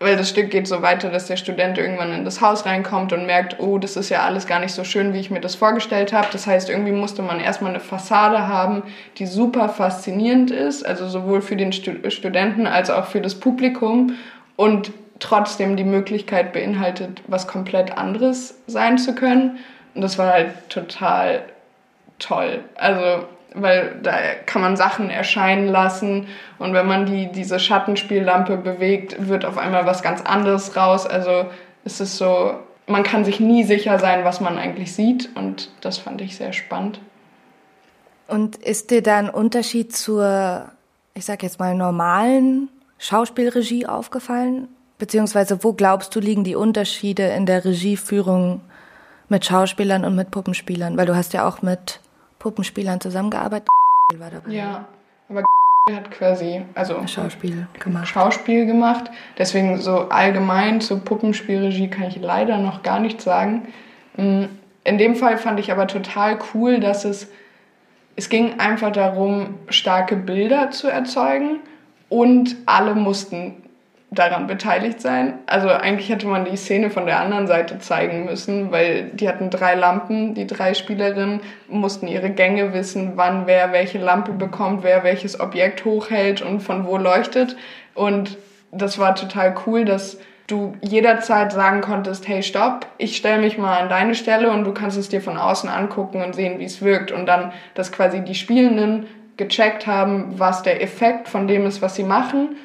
weil 0.00 0.16
das 0.16 0.28
Stück 0.28 0.50
geht 0.50 0.68
so 0.68 0.80
weiter, 0.80 1.10
dass 1.10 1.26
der 1.26 1.36
Student 1.36 1.76
irgendwann 1.76 2.12
in 2.12 2.24
das 2.24 2.40
Haus 2.40 2.66
reinkommt 2.66 3.12
und 3.12 3.26
merkt, 3.26 3.58
oh, 3.58 3.78
das 3.78 3.96
ist 3.96 4.10
ja 4.10 4.22
alles 4.22 4.46
gar 4.46 4.60
nicht 4.60 4.72
so 4.72 4.84
schön, 4.84 5.12
wie 5.12 5.18
ich 5.18 5.30
mir 5.30 5.40
das 5.40 5.56
vorgestellt 5.56 6.12
habe. 6.12 6.28
Das 6.30 6.46
heißt, 6.46 6.70
irgendwie 6.70 6.92
musste 6.92 7.22
man 7.22 7.40
erstmal 7.40 7.72
eine 7.72 7.80
Fassade 7.80 8.46
haben, 8.46 8.84
die 9.18 9.26
super 9.26 9.68
faszinierend 9.68 10.52
ist, 10.52 10.86
also 10.86 11.08
sowohl 11.08 11.42
für 11.42 11.56
den 11.56 11.72
Studenten 11.72 12.68
als 12.68 12.90
auch 12.90 13.06
für 13.06 13.20
das 13.20 13.34
Publikum 13.34 14.14
und 14.54 14.92
trotzdem 15.18 15.76
die 15.76 15.84
Möglichkeit 15.84 16.52
beinhaltet, 16.52 17.22
was 17.26 17.48
komplett 17.48 17.98
anderes 17.98 18.56
sein 18.68 18.98
zu 18.98 19.16
können. 19.16 19.58
Und 19.98 20.02
das 20.02 20.16
war 20.16 20.32
halt 20.32 20.68
total 20.68 21.42
toll. 22.20 22.62
Also 22.76 23.26
weil 23.52 23.96
da 24.00 24.12
kann 24.46 24.62
man 24.62 24.76
Sachen 24.76 25.10
erscheinen 25.10 25.66
lassen 25.66 26.28
und 26.60 26.72
wenn 26.72 26.86
man 26.86 27.06
die, 27.06 27.32
diese 27.32 27.58
Schattenspiellampe 27.58 28.56
bewegt, 28.58 29.26
wird 29.26 29.44
auf 29.44 29.58
einmal 29.58 29.86
was 29.86 30.02
ganz 30.02 30.20
anderes 30.20 30.76
raus. 30.76 31.04
Also 31.04 31.46
es 31.84 31.98
ist 31.98 32.16
so, 32.16 32.54
man 32.86 33.02
kann 33.02 33.24
sich 33.24 33.40
nie 33.40 33.64
sicher 33.64 33.98
sein, 33.98 34.22
was 34.22 34.40
man 34.40 34.56
eigentlich 34.56 34.94
sieht 34.94 35.30
und 35.34 35.70
das 35.80 35.98
fand 35.98 36.20
ich 36.20 36.36
sehr 36.36 36.52
spannend. 36.52 37.00
Und 38.28 38.54
ist 38.54 38.92
dir 38.92 39.02
da 39.02 39.18
ein 39.18 39.30
Unterschied 39.30 39.96
zur, 39.96 40.70
ich 41.14 41.24
sag 41.24 41.42
jetzt 41.42 41.58
mal, 41.58 41.74
normalen 41.74 42.68
Schauspielregie 42.98 43.86
aufgefallen? 43.86 44.68
Beziehungsweise 44.98 45.64
wo 45.64 45.72
glaubst 45.72 46.14
du 46.14 46.20
liegen 46.20 46.44
die 46.44 46.54
Unterschiede 46.54 47.24
in 47.24 47.44
der 47.44 47.64
Regieführung 47.64 48.60
mit 49.28 49.44
Schauspielern 49.44 50.04
und 50.04 50.14
mit 50.14 50.30
Puppenspielern? 50.30 50.96
Weil 50.96 51.06
du 51.06 51.16
hast 51.16 51.32
ja 51.32 51.46
auch 51.46 51.62
mit 51.62 52.00
Puppenspielern 52.38 53.00
zusammengearbeitet. 53.00 53.68
War 54.16 54.30
dabei. 54.30 54.50
Ja, 54.50 54.86
aber 55.28 55.44
hat 55.92 56.10
quasi 56.10 56.62
also 56.74 57.06
Schauspiel 57.06 57.66
gemacht. 57.78 58.08
Schauspiel 58.08 58.66
gemacht. 58.66 59.10
Deswegen 59.38 59.78
so 59.78 60.08
allgemein 60.08 60.80
zur 60.80 61.00
Puppenspielregie 61.00 61.88
kann 61.88 62.04
ich 62.04 62.16
leider 62.16 62.58
noch 62.58 62.82
gar 62.82 63.00
nichts 63.00 63.24
sagen. 63.24 63.68
Mm, 64.16 64.44
in 64.84 64.98
dem 64.98 65.16
Fall 65.16 65.38
fand 65.38 65.60
ich 65.60 65.72
aber 65.72 65.86
total 65.86 66.38
cool, 66.54 66.80
dass 66.80 67.04
es 67.04 67.28
es 68.18 68.28
ging 68.28 68.58
einfach 68.58 68.90
darum, 68.90 69.54
starke 69.68 70.16
Bilder 70.16 70.72
zu 70.72 70.88
erzeugen 70.88 71.60
und 72.08 72.56
alle 72.66 72.96
mussten 72.96 73.62
daran 74.10 74.46
beteiligt 74.46 75.00
sein. 75.00 75.34
Also 75.46 75.68
eigentlich 75.68 76.08
hätte 76.08 76.26
man 76.26 76.46
die 76.46 76.56
Szene 76.56 76.90
von 76.90 77.04
der 77.04 77.20
anderen 77.20 77.46
Seite 77.46 77.78
zeigen 77.78 78.24
müssen, 78.24 78.72
weil 78.72 79.10
die 79.12 79.28
hatten 79.28 79.50
drei 79.50 79.74
Lampen, 79.74 80.34
die 80.34 80.46
drei 80.46 80.72
Spielerinnen 80.72 81.40
mussten 81.68 82.08
ihre 82.08 82.30
Gänge 82.30 82.72
wissen, 82.72 83.12
wann 83.16 83.46
wer 83.46 83.72
welche 83.72 83.98
Lampe 83.98 84.32
bekommt, 84.32 84.82
wer 84.82 85.04
welches 85.04 85.38
Objekt 85.40 85.84
hochhält 85.84 86.40
und 86.40 86.60
von 86.60 86.86
wo 86.86 86.96
leuchtet. 86.96 87.56
Und 87.94 88.38
das 88.72 88.98
war 88.98 89.14
total 89.14 89.54
cool, 89.66 89.84
dass 89.84 90.18
du 90.46 90.72
jederzeit 90.80 91.52
sagen 91.52 91.82
konntest, 91.82 92.26
hey 92.26 92.42
stopp, 92.42 92.86
ich 92.96 93.14
stelle 93.14 93.42
mich 93.42 93.58
mal 93.58 93.78
an 93.78 93.90
deine 93.90 94.14
Stelle 94.14 94.50
und 94.50 94.64
du 94.64 94.72
kannst 94.72 94.96
es 94.96 95.10
dir 95.10 95.20
von 95.20 95.36
außen 95.36 95.68
angucken 95.68 96.22
und 96.22 96.34
sehen, 96.34 96.58
wie 96.58 96.64
es 96.64 96.80
wirkt. 96.80 97.12
Und 97.12 97.26
dann, 97.26 97.52
dass 97.74 97.92
quasi 97.92 98.20
die 98.20 98.34
Spielenden 98.34 99.06
gecheckt 99.36 99.86
haben, 99.86 100.38
was 100.38 100.62
der 100.62 100.82
Effekt 100.82 101.28
von 101.28 101.46
dem 101.46 101.66
ist, 101.66 101.82
was 101.82 101.94
sie 101.94 102.04
machen 102.04 102.56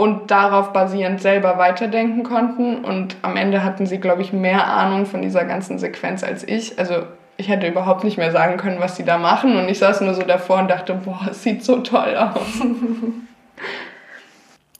und 0.00 0.30
darauf 0.30 0.72
basierend 0.72 1.20
selber 1.20 1.58
weiterdenken 1.58 2.22
konnten. 2.22 2.84
Und 2.84 3.16
am 3.20 3.36
Ende 3.36 3.62
hatten 3.62 3.84
sie, 3.84 3.98
glaube 3.98 4.22
ich, 4.22 4.32
mehr 4.32 4.66
Ahnung 4.66 5.04
von 5.04 5.20
dieser 5.20 5.44
ganzen 5.44 5.78
Sequenz 5.78 6.24
als 6.24 6.42
ich. 6.42 6.78
Also 6.78 7.02
ich 7.36 7.48
hätte 7.48 7.68
überhaupt 7.68 8.02
nicht 8.02 8.16
mehr 8.16 8.32
sagen 8.32 8.56
können, 8.56 8.80
was 8.80 8.96
sie 8.96 9.04
da 9.04 9.18
machen. 9.18 9.56
Und 9.56 9.68
ich 9.68 9.78
saß 9.78 10.00
nur 10.00 10.14
so 10.14 10.22
davor 10.22 10.60
und 10.60 10.70
dachte, 10.70 10.94
boah, 10.94 11.28
es 11.30 11.42
sieht 11.42 11.62
so 11.62 11.80
toll 11.80 12.16
aus. 12.16 12.40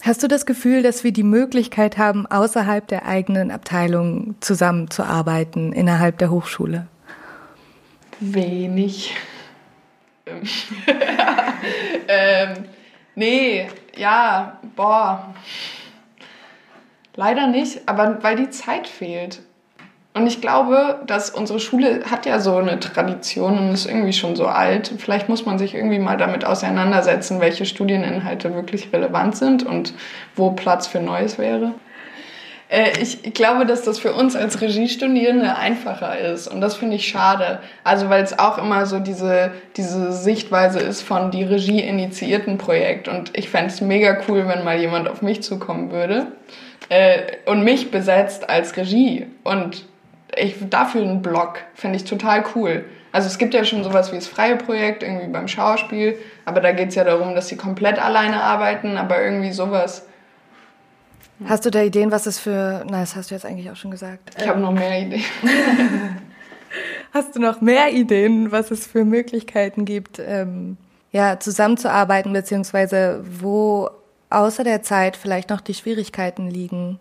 Hast 0.02 0.22
du 0.22 0.28
das 0.28 0.46
Gefühl, 0.46 0.83
dass 0.83 1.04
wir 1.04 1.12
die 1.12 1.22
Möglichkeit 1.22 1.98
haben, 1.98 2.26
außerhalb 2.26 2.88
der 2.88 3.04
eigenen 3.04 3.50
Abteilung 3.50 4.37
zusammenzuarbeiten 4.40 5.74
innerhalb 5.74 6.16
der 6.16 6.30
Hochschule? 6.30 6.87
Wenig. 8.20 9.14
ähm, 12.09 12.48
nee, 13.20 13.68
ja, 13.96 14.59
boah. 14.74 15.35
Leider 17.14 17.46
nicht, 17.46 17.83
aber 17.87 18.22
weil 18.22 18.37
die 18.37 18.50
Zeit 18.50 18.88
fehlt. 18.88 19.42
Und 20.14 20.26
ich 20.26 20.40
glaube, 20.40 21.02
dass 21.06 21.30
unsere 21.30 21.61
Schule 21.61 22.02
hat 22.11 22.26
ja 22.26 22.40
so 22.40 22.56
eine 22.56 22.80
Tradition 22.80 23.59
und 23.59 23.72
ist 23.72 23.87
irgendwie 23.87 24.12
schon 24.12 24.35
so 24.35 24.46
alt. 24.46 24.92
Vielleicht 24.98 25.28
muss 25.28 25.46
man 25.46 25.59
sich 25.59 25.74
irgendwie 25.74 26.00
mal 26.00 26.16
damit 26.16 26.44
auseinandersetzen, 26.44 27.40
welche 27.40 27.64
Studieninhalte 27.64 28.52
wirklich 28.54 28.92
relevant 28.92 29.37
sind 29.37 29.64
und 29.64 29.94
wo 30.35 30.50
Platz 30.50 30.88
für 30.88 30.98
Neues 30.98 31.38
wäre. 31.38 31.74
Äh, 32.70 32.98
ich 33.00 33.35
glaube, 33.35 33.66
dass 33.66 33.83
das 33.83 33.98
für 33.98 34.14
uns 34.14 34.37
als 34.37 34.61
Regiestudierende 34.61 35.56
einfacher 35.56 36.18
ist. 36.18 36.48
Und 36.48 36.61
das 36.61 36.76
finde 36.76 36.96
ich 36.96 37.09
schade. 37.09 37.59
Also 37.85 38.09
weil 38.09 38.22
es 38.22 38.38
auch 38.38 38.59
immer 38.59 38.87
so 38.87 39.00
diese, 39.00 39.52
diese 39.76 40.12
Sichtweise 40.12 40.78
ist 40.78 41.02
von 41.02 41.30
die 41.30 41.44
Regie 41.44 41.80
initiierten 41.80 42.56
Projekt. 42.56 43.09
Und 43.09 43.37
ich 43.37 43.50
fände 43.50 43.68
es 43.68 43.80
mega 43.80 44.18
cool, 44.28 44.46
wenn 44.46 44.64
mal 44.64 44.78
jemand 44.78 45.09
auf 45.09 45.20
mich 45.20 45.42
zukommen 45.42 45.90
würde 45.90 46.28
äh, 46.88 47.18
und 47.46 47.64
mich 47.64 47.90
besetzt 47.90 48.48
als 48.48 48.76
Regie. 48.76 49.26
Und 49.42 49.85
ich 50.37 50.54
dafür 50.70 51.02
einen 51.02 51.22
Blog 51.22 51.59
finde 51.74 51.96
ich 51.96 52.04
total 52.04 52.44
cool. 52.54 52.85
Also 53.12 53.26
es 53.26 53.38
gibt 53.38 53.54
ja 53.54 53.64
schon 53.64 53.83
sowas 53.83 54.12
wie 54.12 54.16
das 54.16 54.28
freie 54.28 54.54
Projekt 54.54 55.02
irgendwie 55.02 55.26
beim 55.26 55.48
Schauspiel, 55.48 56.16
aber 56.44 56.61
da 56.61 56.70
geht 56.70 56.90
es 56.90 56.94
ja 56.94 57.02
darum, 57.02 57.35
dass 57.35 57.48
sie 57.48 57.56
komplett 57.56 58.00
alleine 58.00 58.40
arbeiten, 58.40 58.96
aber 58.96 59.20
irgendwie 59.20 59.50
sowas 59.50 60.06
Hast 61.46 61.64
du 61.64 61.70
da 61.70 61.83
Ideen, 61.83 62.11
was 62.11 62.26
es 62.26 62.38
für. 62.38 62.85
Na, 62.88 63.00
das 63.00 63.16
hast 63.16 63.31
du 63.31 63.35
jetzt 63.35 63.46
eigentlich 63.46 63.70
auch 63.70 63.76
schon 63.76 63.90
gesagt. 63.90 64.31
Ich 64.38 64.48
habe 64.48 64.61
noch 64.61 64.72
mehr 64.72 65.00
Ideen. 65.00 65.24
hast 67.12 67.35
du 67.35 67.40
noch 67.40 67.61
mehr 67.61 67.92
Ideen, 67.92 68.53
was 68.53 68.70
es 68.70 68.87
für 68.87 69.05
Möglichkeiten 69.05 69.85
gibt, 69.85 70.18
ähm, 70.18 70.76
ja, 71.12 71.40
zusammenzuarbeiten, 71.40 72.33
beziehungsweise 72.33 73.24
wo 73.24 73.90
außer 74.29 74.64
der 74.64 74.83
Zeit 74.83 75.16
vielleicht 75.16 75.50
noch 75.50 75.61
die 75.61 75.74
Schwierigkeiten 75.74 76.48
liegen? 76.48 76.98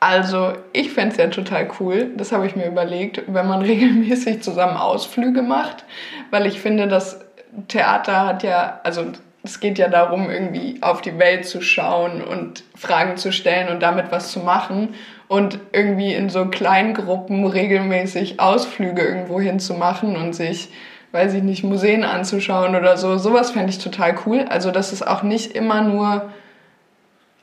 Also, 0.00 0.52
ich 0.72 0.92
fände 0.92 1.12
es 1.12 1.16
ja 1.16 1.28
total 1.28 1.70
cool, 1.80 2.10
das 2.16 2.30
habe 2.30 2.46
ich 2.46 2.54
mir 2.54 2.66
überlegt, 2.66 3.22
wenn 3.26 3.46
man 3.46 3.62
regelmäßig 3.62 4.42
zusammen 4.42 4.76
Ausflüge 4.76 5.42
macht, 5.42 5.84
weil 6.30 6.46
ich 6.46 6.60
finde, 6.60 6.86
das 6.86 7.20
Theater 7.68 8.26
hat 8.26 8.42
ja, 8.42 8.80
also 8.82 9.06
es 9.46 9.60
geht 9.60 9.78
ja 9.78 9.88
darum, 9.88 10.30
irgendwie 10.30 10.78
auf 10.82 11.00
die 11.00 11.18
Welt 11.18 11.46
zu 11.46 11.60
schauen 11.60 12.22
und 12.22 12.64
Fragen 12.74 13.16
zu 13.16 13.32
stellen 13.32 13.68
und 13.68 13.80
damit 13.80 14.10
was 14.10 14.32
zu 14.32 14.40
machen 14.40 14.94
und 15.28 15.58
irgendwie 15.72 16.12
in 16.12 16.28
so 16.28 16.46
kleinen 16.46 16.94
Gruppen 16.94 17.46
regelmäßig 17.46 18.40
Ausflüge 18.40 19.02
irgendwo 19.02 19.40
hin 19.40 19.58
zu 19.58 19.74
machen 19.74 20.16
und 20.16 20.34
sich, 20.34 20.68
weiß 21.12 21.34
ich 21.34 21.42
nicht, 21.42 21.64
Museen 21.64 22.04
anzuschauen 22.04 22.74
oder 22.76 22.96
so. 22.96 23.18
Sowas 23.18 23.52
fände 23.52 23.70
ich 23.70 23.78
total 23.78 24.16
cool. 24.26 24.46
Also, 24.48 24.70
dass 24.70 24.92
es 24.92 25.02
auch 25.02 25.22
nicht 25.22 25.52
immer 25.52 25.80
nur, 25.82 26.30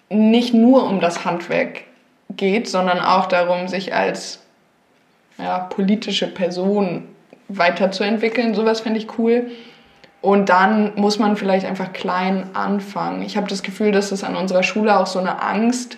nicht 0.10 0.54
nur 0.54 0.86
um 0.86 1.00
das 1.00 1.26
Handwerk 1.26 1.82
geht, 2.30 2.68
sondern 2.68 3.00
auch 3.00 3.26
darum, 3.26 3.68
sich 3.68 3.94
als 3.94 4.42
ja, 5.38 5.60
politische 5.60 6.28
Person 6.28 7.08
weiterzuentwickeln. 7.48 8.54
Sowas 8.54 8.82
fände 8.82 9.00
ich 9.00 9.18
cool. 9.18 9.52
Und 10.24 10.48
dann 10.48 10.94
muss 10.96 11.20
man 11.20 11.36
vielleicht 11.36 11.66
einfach 11.66 11.92
klein 11.92 12.52
anfangen. 12.54 13.24
Ich 13.24 13.36
habe 13.36 13.50
das 13.50 13.62
Gefühl, 13.62 13.92
dass 13.92 14.14
es 14.14 14.24
an 14.24 14.38
unserer 14.38 14.64
Schule 14.64 14.98
auch 14.98 15.06
so 15.06 15.20
eine 15.20 15.42
Angst 15.42 15.98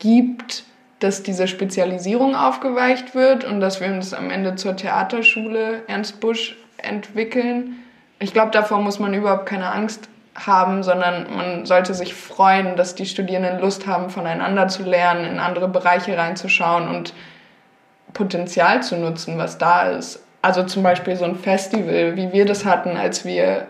gibt, 0.00 0.64
dass 0.98 1.22
diese 1.22 1.46
Spezialisierung 1.46 2.34
aufgeweicht 2.34 3.14
wird 3.14 3.44
und 3.44 3.60
dass 3.60 3.80
wir 3.80 3.86
uns 3.86 4.12
am 4.12 4.28
Ende 4.30 4.56
zur 4.56 4.74
Theaterschule 4.74 5.82
Ernst 5.86 6.18
Busch 6.18 6.56
entwickeln. 6.78 7.76
Ich 8.18 8.32
glaube, 8.32 8.50
davor 8.50 8.80
muss 8.80 8.98
man 8.98 9.14
überhaupt 9.14 9.46
keine 9.46 9.70
Angst 9.70 10.08
haben, 10.34 10.82
sondern 10.82 11.32
man 11.36 11.64
sollte 11.64 11.94
sich 11.94 12.12
freuen, 12.12 12.74
dass 12.74 12.96
die 12.96 13.06
Studierenden 13.06 13.60
Lust 13.60 13.86
haben, 13.86 14.10
voneinander 14.10 14.66
zu 14.66 14.82
lernen, 14.82 15.26
in 15.26 15.38
andere 15.38 15.68
Bereiche 15.68 16.18
reinzuschauen 16.18 16.88
und 16.88 17.14
Potenzial 18.14 18.82
zu 18.82 18.96
nutzen, 18.96 19.38
was 19.38 19.58
da 19.58 19.90
ist. 19.90 20.23
Also 20.44 20.62
zum 20.64 20.82
Beispiel 20.82 21.16
so 21.16 21.24
ein 21.24 21.36
Festival, 21.36 22.16
wie 22.16 22.34
wir 22.34 22.44
das 22.44 22.66
hatten, 22.66 22.98
als 22.98 23.24
wir 23.24 23.66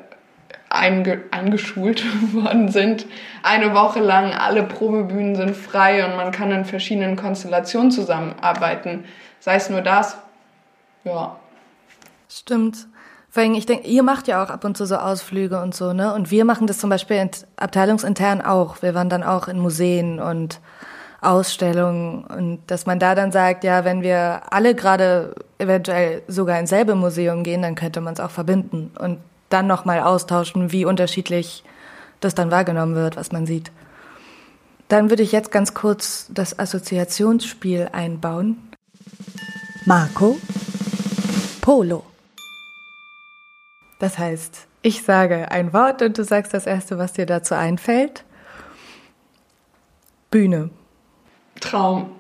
einge 0.68 1.22
eingeschult 1.30 2.04
worden 2.34 2.68
sind. 2.68 3.06
Eine 3.44 3.74
Woche 3.74 4.00
lang, 4.00 4.32
alle 4.32 4.64
Probebühnen 4.64 5.37
sind 5.37 5.56
frei 5.56 6.04
und 6.04 6.16
man 6.16 6.33
kann 6.33 6.50
in 6.50 6.64
verschiedenen 6.64 7.14
Konstellationen 7.14 7.92
zusammenarbeiten. 7.92 9.04
Sei 9.38 9.54
es 9.54 9.70
nur 9.70 9.83
das. 9.83 10.16
Ja. 11.04 11.37
Stimmt. 12.29 12.88
Vor 13.31 13.44
allem, 13.44 13.54
ich 13.54 13.66
denke, 13.66 13.87
ihr 13.87 14.02
macht 14.02 14.27
ja 14.27 14.42
auch 14.42 14.50
ab 14.50 14.64
und 14.64 14.77
zu 14.77 14.85
so 14.85 14.96
Ausflüge 14.96 15.62
und 15.62 15.77
so, 15.77 15.92
ne? 15.92 16.12
Und 16.12 16.33
wir 16.33 16.44
machen 16.44 16.66
das 16.66 16.79
zum 16.79 16.90
Beispiel 16.90 17.31
abteilungsintern 17.54 18.42
auch. 18.42 18.83
Wir 18.83 18.96
waren 18.96 19.08
dann 19.08 19.22
auch 19.22 19.46
in 19.46 19.60
Museen 19.60 20.18
und 20.18 20.58
Ausstellungen 21.25 22.25
und 22.25 22.60
dass 22.66 22.87
man 22.87 22.98
da 22.98 23.14
dann 23.14 23.33
sagt, 23.33 23.64
ja, 23.64 23.85
wenn 23.85 24.02
wir 24.02 24.42
alle 24.52 24.75
gerade 24.75 25.35
eventuell 25.58 26.22
sogar 26.29 26.58
ins 26.58 26.70
selbe 26.70 26.94
Museum 26.94 27.42
gehen, 27.42 27.62
dann 27.62 27.75
könnte 27.75 28.00
man 28.00 28.14
es 28.14 28.20
auch 28.20 28.31
verbinden 28.31 28.90
und 28.98 29.18
dann 29.48 29.66
nochmal 29.66 30.00
austauschen, 30.00 30.72
wie 30.72 30.85
unterschiedlich 30.85 31.64
das 32.20 32.35
dann 32.35 32.50
wahrgenommen 32.50 32.94
wird, 32.94 33.16
was 33.16 33.33
man 33.33 33.46
sieht. 33.46 33.70
Dann 34.88 35.10
würde 35.10 35.22
ich 35.22 35.33
jetzt 35.33 35.50
ganz 35.50 35.75
kurz 35.75 36.27
das 36.31 36.58
Assoziationsspiel 36.58 37.88
einbauen. 37.92 38.56
Marco 39.87 40.38
Polo. 41.60 42.04
Das 43.98 44.18
heißt, 44.18 44.66
ich 44.83 45.02
sage 45.02 45.50
ein 45.50 45.72
Wort 45.72 46.02
und 46.02 46.18
du 46.18 46.25
sagst 46.25 46.52
das 46.52 46.66
erste, 46.66 46.98
was 46.98 47.14
dir 47.14 47.27
dazu 47.27 47.54
einfällt. 47.54 48.25
Bühne. 50.31 50.70
Traum. 51.65 52.15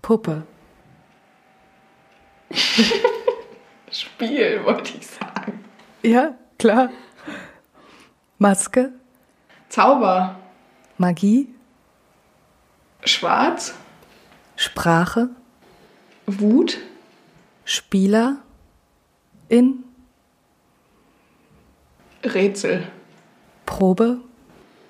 Puppe. 0.00 0.46
Spiel, 3.92 4.64
wollte 4.64 4.96
ich 4.96 5.06
sagen. 5.06 5.62
Ja, 6.02 6.34
klar. 6.58 6.88
Maske. 8.38 8.92
Zauber. 9.68 10.36
Magie. 10.96 11.54
Schwarz. 13.04 13.74
Sprache. 14.56 15.28
Wut. 16.26 16.78
Spieler. 17.66 18.38
In. 19.50 19.84
Rätsel. 22.24 22.90
Probe. 23.66 24.20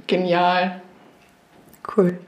Genial. 0.07 0.82
Cool. 1.96 2.20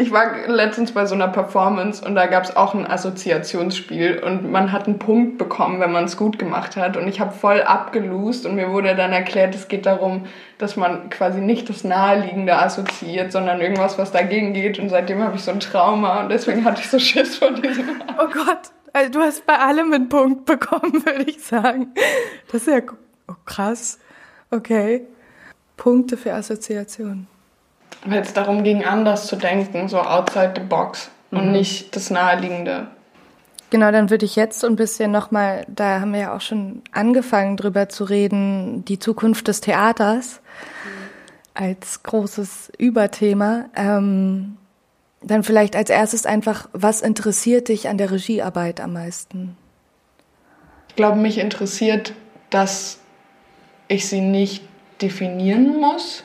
Ich 0.00 0.12
war 0.12 0.46
letztens 0.46 0.92
bei 0.92 1.06
so 1.06 1.16
einer 1.16 1.26
Performance 1.26 2.06
und 2.06 2.14
da 2.14 2.26
gab 2.26 2.44
es 2.44 2.54
auch 2.54 2.72
ein 2.72 2.86
Assoziationsspiel 2.88 4.22
und 4.24 4.48
man 4.48 4.70
hat 4.70 4.86
einen 4.86 5.00
Punkt 5.00 5.38
bekommen, 5.38 5.80
wenn 5.80 5.90
man 5.90 6.04
es 6.04 6.16
gut 6.16 6.38
gemacht 6.38 6.76
hat. 6.76 6.96
Und 6.96 7.08
ich 7.08 7.18
habe 7.18 7.32
voll 7.32 7.62
abgelost 7.62 8.46
und 8.46 8.54
mir 8.54 8.70
wurde 8.70 8.94
dann 8.94 9.12
erklärt, 9.12 9.56
es 9.56 9.66
geht 9.66 9.86
darum, 9.86 10.26
dass 10.58 10.76
man 10.76 11.10
quasi 11.10 11.40
nicht 11.40 11.68
das 11.68 11.82
Naheliegende 11.82 12.56
assoziiert, 12.56 13.32
sondern 13.32 13.60
irgendwas, 13.60 13.98
was 13.98 14.12
dagegen 14.12 14.52
geht. 14.52 14.78
Und 14.78 14.88
seitdem 14.88 15.20
habe 15.20 15.34
ich 15.34 15.42
so 15.42 15.50
ein 15.50 15.58
Trauma 15.58 16.20
und 16.20 16.28
deswegen 16.28 16.64
hatte 16.64 16.80
ich 16.80 16.88
so 16.88 17.00
Schiss 17.00 17.36
vor 17.36 17.50
diesem. 17.50 17.88
Oh 18.20 18.28
Gott, 18.32 18.70
also 18.92 19.10
du 19.10 19.20
hast 19.20 19.46
bei 19.46 19.58
allem 19.58 19.92
einen 19.92 20.08
Punkt 20.08 20.44
bekommen, 20.44 20.92
würde 21.04 21.24
ich 21.24 21.42
sagen. 21.42 21.92
Das 22.52 22.68
ist 22.68 22.68
ja 22.68 22.82
oh, 23.26 23.34
krass. 23.44 23.98
Okay. 24.52 25.08
Punkte 25.76 26.16
für 26.16 26.34
Assoziationen. 26.34 27.26
Weil 28.10 28.22
es 28.22 28.32
darum 28.32 28.62
ging, 28.64 28.84
anders 28.84 29.26
zu 29.26 29.36
denken, 29.36 29.88
so 29.88 29.98
outside 30.00 30.54
the 30.56 30.62
box 30.62 31.10
und 31.30 31.46
Mhm. 31.46 31.52
nicht 31.52 31.94
das 31.94 32.10
Naheliegende. 32.10 32.88
Genau, 33.70 33.90
dann 33.92 34.08
würde 34.08 34.24
ich 34.24 34.34
jetzt 34.34 34.64
ein 34.64 34.76
bisschen 34.76 35.10
nochmal, 35.10 35.66
da 35.68 36.00
haben 36.00 36.14
wir 36.14 36.20
ja 36.20 36.36
auch 36.36 36.40
schon 36.40 36.80
angefangen 36.92 37.58
drüber 37.58 37.90
zu 37.90 38.04
reden, 38.04 38.84
die 38.86 38.98
Zukunft 38.98 39.46
des 39.46 39.60
Theaters 39.60 40.40
als 41.52 42.02
großes 42.02 42.72
Überthema. 42.78 43.66
Ähm, 43.76 44.56
dann 45.20 45.42
vielleicht 45.42 45.76
als 45.76 45.90
erstes 45.90 46.24
einfach, 46.24 46.68
was 46.72 47.02
interessiert 47.02 47.68
dich 47.68 47.88
an 47.88 47.98
der 47.98 48.10
Regiearbeit 48.10 48.80
am 48.80 48.94
meisten? 48.94 49.56
Ich 50.88 50.96
glaube, 50.96 51.18
mich 51.18 51.38
interessiert, 51.38 52.14
dass 52.50 52.98
ich 53.88 54.08
sie 54.08 54.20
nicht 54.20 54.62
definieren 55.02 55.78
muss. 55.80 56.24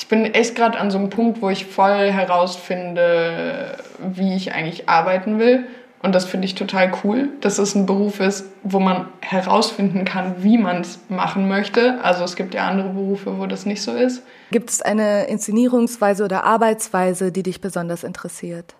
Ich 0.00 0.08
bin 0.08 0.24
echt 0.24 0.54
gerade 0.54 0.78
an 0.78 0.90
so 0.90 0.96
einem 0.96 1.10
Punkt, 1.10 1.42
wo 1.42 1.50
ich 1.50 1.66
voll 1.66 2.10
herausfinde, 2.10 3.76
wie 3.98 4.34
ich 4.34 4.54
eigentlich 4.54 4.88
arbeiten 4.88 5.38
will. 5.38 5.66
Und 6.02 6.14
das 6.14 6.24
finde 6.24 6.46
ich 6.46 6.54
total 6.54 6.90
cool, 7.04 7.28
dass 7.42 7.58
es 7.58 7.74
ein 7.74 7.84
Beruf 7.84 8.18
ist, 8.18 8.46
wo 8.62 8.80
man 8.80 9.08
herausfinden 9.20 10.06
kann, 10.06 10.42
wie 10.42 10.56
man 10.56 10.80
es 10.80 11.00
machen 11.10 11.48
möchte. 11.48 12.02
Also 12.02 12.24
es 12.24 12.34
gibt 12.34 12.54
ja 12.54 12.66
andere 12.66 12.88
Berufe, 12.88 13.38
wo 13.38 13.44
das 13.44 13.66
nicht 13.66 13.82
so 13.82 13.92
ist. 13.92 14.22
Gibt 14.50 14.70
es 14.70 14.80
eine 14.80 15.24
Inszenierungsweise 15.24 16.24
oder 16.24 16.44
Arbeitsweise, 16.44 17.30
die 17.30 17.42
dich 17.42 17.60
besonders 17.60 18.02
interessiert? 18.02 18.74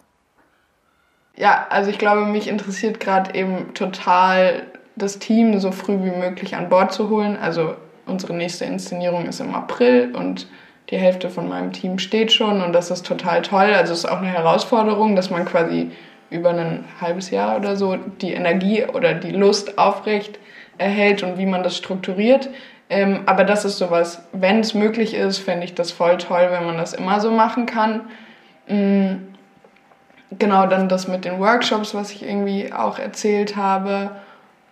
Ja, 1.36 1.66
also 1.68 1.90
ich 1.90 1.98
glaube, 1.98 2.24
mich 2.24 2.48
interessiert 2.48 2.98
gerade 2.98 3.34
eben 3.34 3.74
total 3.74 4.62
das 4.96 5.18
Team 5.18 5.60
so 5.60 5.70
früh 5.70 6.02
wie 6.02 6.16
möglich 6.16 6.56
an 6.56 6.70
Bord 6.70 6.94
zu 6.94 7.10
holen. 7.10 7.36
Also 7.36 7.74
unsere 8.06 8.32
nächste 8.32 8.64
Inszenierung 8.64 9.26
ist 9.26 9.40
im 9.40 9.54
April 9.54 10.14
und 10.16 10.46
die 10.90 10.98
Hälfte 10.98 11.30
von 11.30 11.48
meinem 11.48 11.72
Team 11.72 11.98
steht 11.98 12.32
schon 12.32 12.62
und 12.62 12.72
das 12.72 12.90
ist 12.90 13.06
total 13.06 13.42
toll. 13.42 13.72
Also 13.74 13.92
es 13.92 14.00
ist 14.00 14.10
auch 14.10 14.18
eine 14.18 14.28
Herausforderung, 14.28 15.14
dass 15.14 15.30
man 15.30 15.44
quasi 15.44 15.90
über 16.30 16.50
ein 16.50 16.84
halbes 17.00 17.30
Jahr 17.30 17.56
oder 17.56 17.76
so 17.76 17.96
die 17.96 18.32
Energie 18.32 18.84
oder 18.84 19.14
die 19.14 19.32
Lust 19.32 19.78
aufrecht 19.78 20.38
erhält 20.78 21.22
und 21.22 21.38
wie 21.38 21.46
man 21.46 21.62
das 21.62 21.76
strukturiert. 21.76 22.48
Ähm, 22.88 23.20
aber 23.26 23.44
das 23.44 23.64
ist 23.64 23.78
sowas, 23.78 24.22
wenn 24.32 24.60
es 24.60 24.74
möglich 24.74 25.14
ist, 25.14 25.38
fände 25.38 25.64
ich 25.64 25.74
das 25.74 25.92
voll 25.92 26.18
toll, 26.18 26.48
wenn 26.50 26.66
man 26.66 26.76
das 26.76 26.92
immer 26.92 27.20
so 27.20 27.30
machen 27.30 27.66
kann. 27.66 28.02
Mm, 28.66 29.28
genau, 30.38 30.66
dann 30.66 30.88
das 30.88 31.06
mit 31.06 31.24
den 31.24 31.38
Workshops, 31.38 31.94
was 31.94 32.10
ich 32.10 32.24
irgendwie 32.24 32.72
auch 32.72 32.98
erzählt 32.98 33.54
habe. 33.54 34.10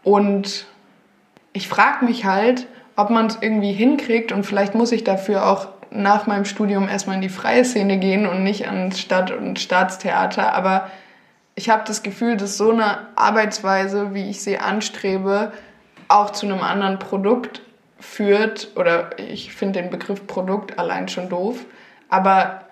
Und 0.02 0.66
ich 1.52 1.68
frage 1.68 2.04
mich 2.04 2.24
halt, 2.24 2.66
ob 2.96 3.10
man 3.10 3.26
es 3.26 3.38
irgendwie 3.40 3.72
hinkriegt 3.72 4.32
und 4.32 4.44
vielleicht 4.44 4.74
muss 4.74 4.90
ich 4.90 5.04
dafür 5.04 5.46
auch 5.46 5.68
nach 5.91 6.26
meinem 6.26 6.45
Studium 6.45 6.89
erstmal 6.89 7.16
in 7.16 7.22
die 7.22 7.28
freie 7.28 7.64
Szene 7.64 7.99
gehen 7.99 8.26
und 8.26 8.43
nicht 8.43 8.66
ans 8.66 9.01
Stadt- 9.01 9.30
und 9.30 9.59
Staatstheater. 9.59 10.55
Aber 10.55 10.91
ich 11.55 11.70
habe 11.70 11.84
das 11.86 12.03
Gefühl, 12.03 12.36
dass 12.36 12.57
so 12.57 12.70
eine 12.70 13.09
Arbeitsweise, 13.16 14.14
wie 14.14 14.30
ich 14.30 14.43
sie 14.43 14.59
anstrebe, 14.59 15.53
auch 16.09 16.30
zu 16.30 16.47
einem 16.47 16.61
anderen 16.61 16.99
Produkt 16.99 17.62
führt. 18.01 18.68
Oder 18.76 19.18
ich 19.18 19.53
finde 19.55 19.82
den 19.82 19.91
Begriff 19.91 20.26
Produkt 20.26 20.78
allein 20.78 21.09
schon 21.09 21.28
doof. 21.28 21.64
Aber 22.09 22.62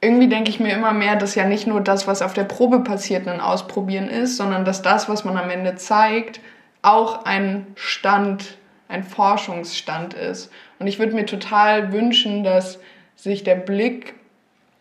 irgendwie 0.00 0.28
denke 0.28 0.50
ich 0.50 0.60
mir 0.60 0.72
immer 0.72 0.92
mehr, 0.92 1.16
dass 1.16 1.34
ja 1.34 1.44
nicht 1.44 1.66
nur 1.66 1.80
das, 1.80 2.06
was 2.06 2.22
auf 2.22 2.32
der 2.32 2.44
Probe 2.44 2.80
passiert, 2.80 3.28
ein 3.28 3.40
Ausprobieren 3.40 4.08
ist, 4.08 4.36
sondern 4.36 4.64
dass 4.64 4.82
das, 4.82 5.08
was 5.08 5.24
man 5.24 5.36
am 5.36 5.50
Ende 5.50 5.76
zeigt, 5.76 6.40
auch 6.82 7.24
ein 7.26 7.66
Stand, 7.74 8.56
ein 8.88 9.04
Forschungsstand 9.04 10.14
ist. 10.14 10.50
Und 10.80 10.88
ich 10.88 10.98
würde 10.98 11.14
mir 11.14 11.26
total 11.26 11.92
wünschen, 11.92 12.42
dass 12.42 12.80
sich 13.14 13.44
der 13.44 13.54
Blick 13.54 14.14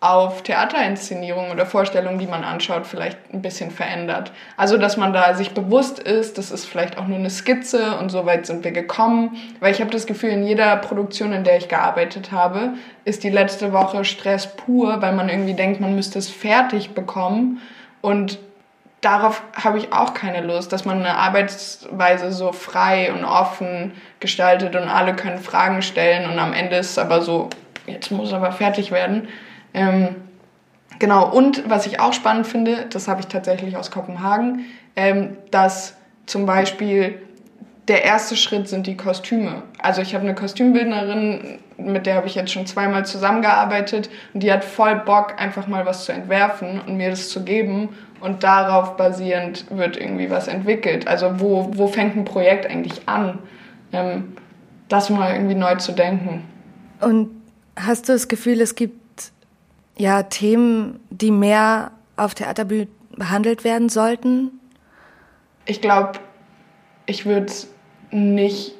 auf 0.01 0.43
Theaterinszenierungen 0.43 1.51
oder 1.51 1.65
Vorstellungen, 1.65 2.19
die 2.19 2.27
man 2.27 2.45
anschaut, 2.45 2.87
vielleicht 2.87 3.17
ein 3.33 3.41
bisschen 3.41 3.69
verändert. 3.69 4.31
Also, 4.55 4.77
dass 4.77 4.95
man 4.95 5.11
da 5.11 5.33
sich 5.33 5.51
bewusst 5.51 5.99
ist, 5.99 6.37
das 6.37 6.51
ist 6.51 6.65
vielleicht 6.65 6.97
auch 6.97 7.05
nur 7.05 7.17
eine 7.17 7.29
Skizze 7.29 7.97
und 7.97 8.09
so 8.09 8.25
weit 8.25 8.45
sind 8.45 8.63
wir 8.63 8.71
gekommen. 8.71 9.35
Weil 9.59 9.73
ich 9.73 9.81
habe 9.81 9.91
das 9.91 10.07
Gefühl, 10.07 10.29
in 10.29 10.45
jeder 10.45 10.77
Produktion, 10.77 11.33
in 11.33 11.43
der 11.43 11.57
ich 11.57 11.67
gearbeitet 11.67 12.31
habe, 12.31 12.75
ist 13.03 13.25
die 13.25 13.29
letzte 13.29 13.73
Woche 13.73 14.05
Stress 14.05 14.55
pur, 14.55 15.01
weil 15.01 15.11
man 15.11 15.27
irgendwie 15.27 15.53
denkt, 15.53 15.81
man 15.81 15.95
müsste 15.95 16.17
es 16.17 16.29
fertig 16.29 16.91
bekommen. 16.91 17.59
Und 17.99 18.39
darauf 19.01 19.41
habe 19.55 19.77
ich 19.77 19.93
auch 19.93 20.13
keine 20.13 20.41
Lust, 20.41 20.73
dass 20.73 20.85
man 20.85 20.99
eine 20.99 21.15
Arbeitsweise 21.15 22.31
so 22.31 22.51
frei 22.51 23.13
und 23.13 23.23
offen 23.23 23.93
gestaltet 24.19 24.75
und 24.75 24.87
alle 24.87 25.15
können 25.15 25.39
Fragen 25.39 25.81
stellen 25.81 26.29
und 26.29 26.37
am 26.39 26.53
Ende 26.53 26.75
ist 26.77 26.91
es 26.91 26.97
aber 26.97 27.21
so, 27.21 27.49
jetzt 27.87 28.11
muss 28.11 28.33
aber 28.33 28.51
fertig 28.51 28.91
werden. 28.91 29.27
Ähm, 29.73 30.15
genau, 30.99 31.29
und 31.29 31.69
was 31.69 31.85
ich 31.85 31.99
auch 31.99 32.13
spannend 32.13 32.47
finde, 32.47 32.87
das 32.89 33.07
habe 33.07 33.21
ich 33.21 33.27
tatsächlich 33.27 33.77
aus 33.77 33.91
Kopenhagen, 33.91 34.65
ähm, 34.95 35.37
dass 35.51 35.95
zum 36.25 36.45
Beispiel 36.45 37.21
der 37.87 38.03
erste 38.03 38.35
Schritt 38.35 38.67
sind 38.67 38.85
die 38.85 38.97
Kostüme. 38.97 39.63
Also 39.79 40.01
ich 40.01 40.13
habe 40.13 40.23
eine 40.23 40.35
Kostümbildnerin, 40.35 41.59
mit 41.79 42.05
der 42.05 42.15
habe 42.15 42.27
ich 42.27 42.35
jetzt 42.35 42.51
schon 42.51 42.65
zweimal 42.65 43.05
zusammengearbeitet 43.05 44.09
und 44.33 44.43
die 44.43 44.51
hat 44.51 44.63
voll 44.63 44.95
Bock, 44.97 45.35
einfach 45.37 45.67
mal 45.67 45.85
was 45.85 46.05
zu 46.05 46.11
entwerfen 46.11 46.81
und 46.81 46.97
mir 46.97 47.09
das 47.09 47.29
zu 47.29 47.43
geben 47.43 47.89
und 48.21 48.43
darauf 48.43 48.97
basierend 48.97 49.65
wird 49.69 49.97
irgendwie 49.97 50.29
was 50.29 50.47
entwickelt. 50.47 51.07
Also 51.07 51.39
wo, 51.39 51.71
wo 51.73 51.87
fängt 51.87 52.15
ein 52.15 52.25
Projekt 52.25 52.65
eigentlich 52.65 53.07
an? 53.07 53.39
Ähm, 53.91 54.35
das 54.89 55.09
mal 55.09 55.33
irgendwie 55.33 55.55
neu 55.55 55.75
zu 55.75 55.91
denken. 55.91 56.43
Und 56.99 57.29
hast 57.75 58.09
du 58.09 58.13
das 58.13 58.27
Gefühl, 58.27 58.59
es 58.61 58.75
gibt 58.75 59.31
ja 59.97 60.23
Themen, 60.23 60.99
die 61.09 61.31
mehr 61.31 61.91
auf 62.17 62.35
Theaterbühnen 62.35 62.89
behandelt 63.15 63.63
werden 63.63 63.89
sollten? 63.89 64.59
Ich 65.65 65.81
glaube, 65.81 66.13
ich 67.05 67.25
würde 67.25 67.45
es 67.45 67.67
nicht 68.11 68.75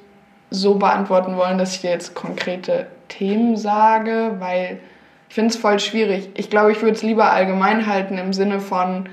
so 0.50 0.76
beantworten 0.76 1.38
wollen, 1.38 1.58
dass 1.58 1.76
ich 1.76 1.82
dir 1.82 1.92
jetzt 1.92 2.16
konkrete 2.16 2.88
Themen 3.08 3.58
sage, 3.58 4.36
weil 4.40 4.80
ich 5.28 5.36
finde 5.36 5.54
es 5.54 5.58
voll 5.58 5.80
schwierig. 5.80 6.30
Ich 6.36 6.50
glaube, 6.50 6.72
ich 6.72 6.82
würde 6.82 6.96
es 6.96 7.04
lieber 7.04 7.32
allgemein 7.32 7.86
halten 7.86 8.18
im 8.18 8.34
Sinne 8.34 8.60
von, 8.60 9.10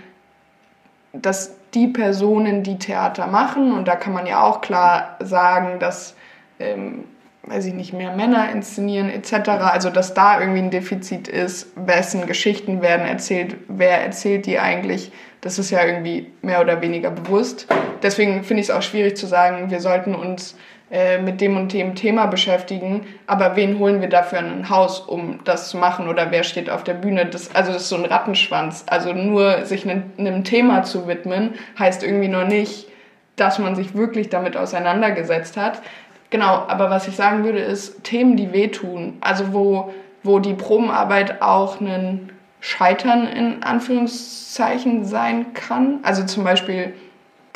dass 1.13 1.57
die 1.75 1.89
Personen, 1.89 2.63
die 2.63 2.79
Theater 2.79 3.27
machen, 3.27 3.73
und 3.73 3.87
da 3.87 3.97
kann 3.97 4.15
man 4.15 4.27
ja 4.27 4.43
auch 4.43 4.63
klar 4.63 5.17
sagen, 5.21 5.79
dass, 5.79 6.17
ähm, 6.59 7.05
weiß 7.43 7.67
ich 7.67 7.75
nicht, 7.75 7.93
mehr 7.93 8.17
Männer 8.17 8.51
inszenieren 8.51 9.11
etc., 9.11 9.49
also 9.49 9.91
dass 9.91 10.15
da 10.15 10.41
irgendwie 10.41 10.61
ein 10.61 10.71
Defizit 10.71 11.29
ist, 11.29 11.69
wessen 11.77 12.27
Geschichten 12.27 12.81
werden 12.81 13.07
erzählt, 13.07 13.57
wer 13.69 14.03
erzählt 14.03 14.47
die 14.47 14.59
eigentlich, 14.59 15.13
das 15.43 15.59
ist 15.59 15.71
ja 15.71 15.85
irgendwie 15.85 16.33
mehr 16.41 16.63
oder 16.63 16.81
weniger 16.81 17.11
bewusst. 17.11 17.67
Deswegen 18.03 18.43
finde 18.43 18.63
ich 18.63 18.71
es 18.71 18.75
auch 18.75 18.83
schwierig 18.83 19.17
zu 19.17 19.27
sagen, 19.27 19.71
wir 19.71 19.81
sollten 19.81 20.15
uns 20.15 20.57
äh, 20.89 21.19
mit 21.19 21.41
dem 21.41 21.57
und 21.57 21.73
dem 21.73 21.97
Thema 21.97 22.27
beschäftigen, 22.27 23.07
aber 23.27 23.57
wen 23.57 23.81
holen 23.81 24.01
wir 24.01 24.09
dafür 24.09 24.39
in 24.39 24.47
ein 24.47 24.71
Haus, 24.71 25.01
um 25.01 25.41
das 25.43 25.71
zu 25.71 25.79
machen 25.79 26.07
oder 26.07 26.31
wer 26.31 26.45
steht 26.45 26.71
auf 26.71 26.85
der 26.85 26.95
Bühne? 26.95 27.27
Das, 27.27 27.53
also 27.57 27.73
das 27.73 27.83
ist 27.83 27.89
so 27.89 27.97
ein 27.97 28.05
Rattenschwanz. 28.05 28.85
Also 28.89 29.13
nur 29.13 29.65
sich 29.65 29.85
einem, 29.89 30.45
Thema 30.45 30.85
zu 30.85 31.09
widmen, 31.09 31.55
heißt 31.77 32.05
irgendwie 32.05 32.29
noch 32.29 32.47
nicht, 32.47 32.87
dass 33.35 33.59
man 33.59 33.75
sich 33.75 33.97
wirklich 33.97 34.29
damit 34.29 34.57
auseinandergesetzt 34.57 35.57
hat. 35.57 35.83
Genau, 36.31 36.65
aber 36.69 36.89
was 36.89 37.09
ich 37.09 37.17
sagen 37.17 37.43
würde, 37.43 37.59
ist 37.59 38.05
Themen, 38.05 38.37
die 38.37 38.53
wehtun. 38.53 39.19
Also 39.21 39.53
wo, 39.53 39.93
wo 40.23 40.39
die 40.39 40.55
Probenarbeit 40.55 41.43
auch 41.43 41.81
ein 41.81 42.31
Scheitern 42.61 43.27
in 43.27 43.65
Anführungszeichen 43.65 45.05
sein 45.05 45.53
kann. 45.53 45.99
Also 46.05 46.25
zum 46.25 46.45
Beispiel 46.45 46.95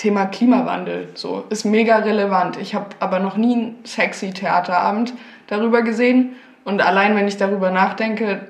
Thema 0.00 0.24
Klimawandel 0.24 1.08
so 1.12 1.44
ist 1.50 1.66
mega 1.66 1.98
relevant. 1.98 2.56
Ich 2.56 2.74
habe 2.74 2.86
aber 3.00 3.18
noch 3.18 3.36
nie 3.36 3.52
einen 3.52 3.78
sexy 3.84 4.30
Theaterabend 4.30 5.12
darüber 5.46 5.82
gesehen 5.82 6.36
und 6.64 6.80
allein 6.80 7.14
wenn 7.16 7.28
ich 7.28 7.36
darüber 7.36 7.70
nachdenke, 7.70 8.48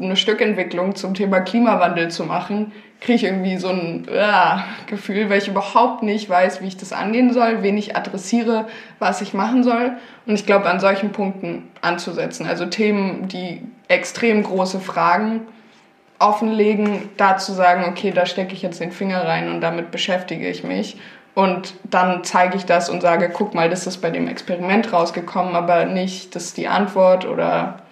eine 0.00 0.16
Stückentwicklung 0.16 0.94
zum 0.94 1.12
Thema 1.12 1.40
Klimawandel 1.40 2.10
zu 2.10 2.24
machen, 2.24 2.72
kriege 3.00 3.16
ich 3.16 3.24
irgendwie 3.24 3.58
so 3.58 3.68
ein 3.68 4.06
uh, 4.08 4.60
Gefühl, 4.86 5.28
weil 5.28 5.38
ich 5.38 5.48
überhaupt 5.48 6.02
nicht 6.02 6.30
weiß, 6.30 6.62
wie 6.62 6.68
ich 6.68 6.78
das 6.78 6.94
angehen 6.94 7.34
soll, 7.34 7.62
wen 7.62 7.76
ich 7.76 7.94
adressiere, 7.94 8.66
was 8.98 9.20
ich 9.20 9.34
machen 9.34 9.64
soll. 9.64 9.92
Und 10.24 10.34
ich 10.36 10.46
glaube, 10.46 10.70
an 10.70 10.80
solchen 10.80 11.10
Punkten 11.10 11.68
anzusetzen. 11.82 12.46
Also 12.46 12.64
Themen, 12.64 13.28
die 13.28 13.60
extrem 13.88 14.42
große 14.42 14.80
Fragen 14.80 15.42
offenlegen, 16.22 17.10
da 17.16 17.36
zu 17.36 17.52
sagen, 17.52 17.84
okay, 17.88 18.10
da 18.10 18.26
stecke 18.26 18.54
ich 18.54 18.62
jetzt 18.62 18.80
den 18.80 18.92
Finger 18.92 19.26
rein 19.26 19.50
und 19.50 19.60
damit 19.60 19.90
beschäftige 19.90 20.48
ich 20.48 20.64
mich. 20.64 20.96
Und 21.34 21.74
dann 21.84 22.24
zeige 22.24 22.56
ich 22.56 22.66
das 22.66 22.90
und 22.90 23.00
sage, 23.00 23.30
guck 23.30 23.54
mal, 23.54 23.70
das 23.70 23.86
ist 23.86 23.98
bei 23.98 24.10
dem 24.10 24.28
Experiment 24.28 24.92
rausgekommen, 24.92 25.56
aber 25.56 25.86
nicht, 25.86 26.34
das 26.34 26.44
ist 26.44 26.56
die 26.58 26.68
Antwort 26.68 27.24
oder 27.24 27.82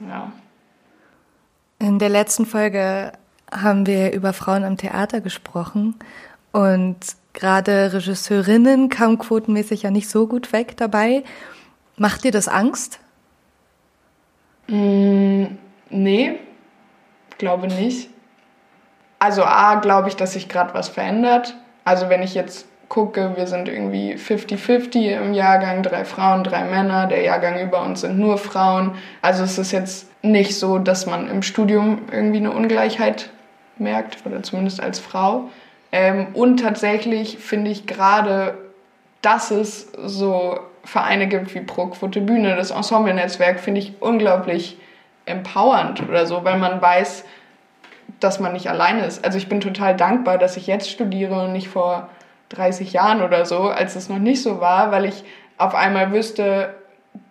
ja. 0.00 0.32
In 1.78 1.98
der 1.98 2.08
letzten 2.08 2.46
Folge 2.46 3.12
haben 3.50 3.86
wir 3.86 4.12
über 4.12 4.32
Frauen 4.32 4.62
am 4.64 4.76
Theater 4.76 5.20
gesprochen 5.20 5.96
und 6.52 6.96
gerade 7.32 7.92
Regisseurinnen 7.92 8.88
kamen 8.88 9.18
quotenmäßig 9.18 9.82
ja 9.82 9.90
nicht 9.90 10.08
so 10.08 10.28
gut 10.28 10.52
weg 10.52 10.76
dabei. 10.76 11.24
Macht 11.96 12.22
dir 12.22 12.30
das 12.30 12.46
Angst? 12.46 13.00
Mm, 14.68 15.46
nee, 15.90 16.38
glaube 17.42 17.66
nicht. 17.66 18.08
Also 19.18 19.42
A, 19.42 19.74
glaube 19.80 20.08
ich, 20.08 20.14
dass 20.14 20.34
sich 20.34 20.48
gerade 20.48 20.74
was 20.74 20.88
verändert. 20.88 21.56
Also 21.84 22.08
wenn 22.08 22.22
ich 22.22 22.34
jetzt 22.34 22.66
gucke, 22.88 23.32
wir 23.36 23.48
sind 23.48 23.68
irgendwie 23.68 24.14
50-50 24.14 25.16
im 25.16 25.34
Jahrgang, 25.34 25.82
drei 25.82 26.04
Frauen, 26.04 26.44
drei 26.44 26.62
Männer, 26.62 27.08
der 27.08 27.22
Jahrgang 27.22 27.60
über 27.60 27.82
uns 27.82 28.02
sind 28.02 28.16
nur 28.16 28.38
Frauen. 28.38 28.94
Also 29.22 29.42
es 29.42 29.58
ist 29.58 29.72
jetzt 29.72 30.08
nicht 30.22 30.56
so, 30.56 30.78
dass 30.78 31.06
man 31.06 31.28
im 31.28 31.42
Studium 31.42 32.02
irgendwie 32.12 32.36
eine 32.36 32.52
Ungleichheit 32.52 33.30
merkt, 33.76 34.24
oder 34.24 34.44
zumindest 34.44 34.80
als 34.80 35.00
Frau. 35.00 35.48
Ähm, 35.90 36.28
und 36.34 36.58
tatsächlich 36.58 37.38
finde 37.38 37.72
ich 37.72 37.88
gerade, 37.88 38.56
dass 39.20 39.50
es 39.50 39.90
so 40.04 40.60
Vereine 40.84 41.26
gibt 41.26 41.56
wie 41.56 41.60
Pro 41.60 41.88
Quote 41.88 42.20
Bühne, 42.20 42.54
das 42.54 42.70
Ensemble-Netzwerk, 42.70 43.58
finde 43.58 43.80
ich 43.80 43.94
unglaublich 44.00 44.76
empowernd 45.26 46.02
oder 46.08 46.26
so, 46.26 46.44
weil 46.44 46.58
man 46.58 46.80
weiß, 46.80 47.24
dass 48.20 48.40
man 48.40 48.52
nicht 48.52 48.68
alleine 48.68 49.04
ist. 49.04 49.24
Also 49.24 49.38
ich 49.38 49.48
bin 49.48 49.60
total 49.60 49.96
dankbar, 49.96 50.38
dass 50.38 50.56
ich 50.56 50.66
jetzt 50.66 50.90
studiere 50.90 51.42
und 51.42 51.52
nicht 51.52 51.68
vor 51.68 52.08
30 52.50 52.92
Jahren 52.92 53.22
oder 53.22 53.46
so, 53.46 53.62
als 53.62 53.96
es 53.96 54.08
noch 54.08 54.18
nicht 54.18 54.42
so 54.42 54.60
war, 54.60 54.92
weil 54.92 55.04
ich 55.04 55.24
auf 55.58 55.74
einmal 55.74 56.12
wüsste, 56.12 56.74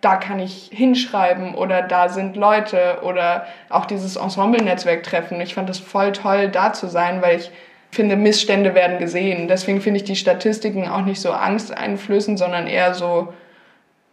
da 0.00 0.16
kann 0.16 0.38
ich 0.38 0.70
hinschreiben 0.72 1.54
oder 1.54 1.82
da 1.82 2.08
sind 2.08 2.36
Leute 2.36 2.98
oder 3.02 3.46
auch 3.68 3.86
dieses 3.86 4.16
Ensemble-Netzwerk 4.16 5.02
treffen. 5.02 5.40
Ich 5.40 5.54
fand 5.54 5.70
es 5.70 5.78
voll 5.78 6.12
toll, 6.12 6.48
da 6.48 6.72
zu 6.72 6.88
sein, 6.88 7.22
weil 7.22 7.38
ich 7.38 7.50
finde, 7.90 8.16
Missstände 8.16 8.74
werden 8.74 8.98
gesehen. 8.98 9.48
Deswegen 9.48 9.80
finde 9.80 9.98
ich 9.98 10.04
die 10.04 10.16
Statistiken 10.16 10.88
auch 10.88 11.02
nicht 11.02 11.20
so 11.20 11.32
angsteinflößend, 11.32 12.38
sondern 12.38 12.66
eher 12.66 12.94
so, 12.94 13.32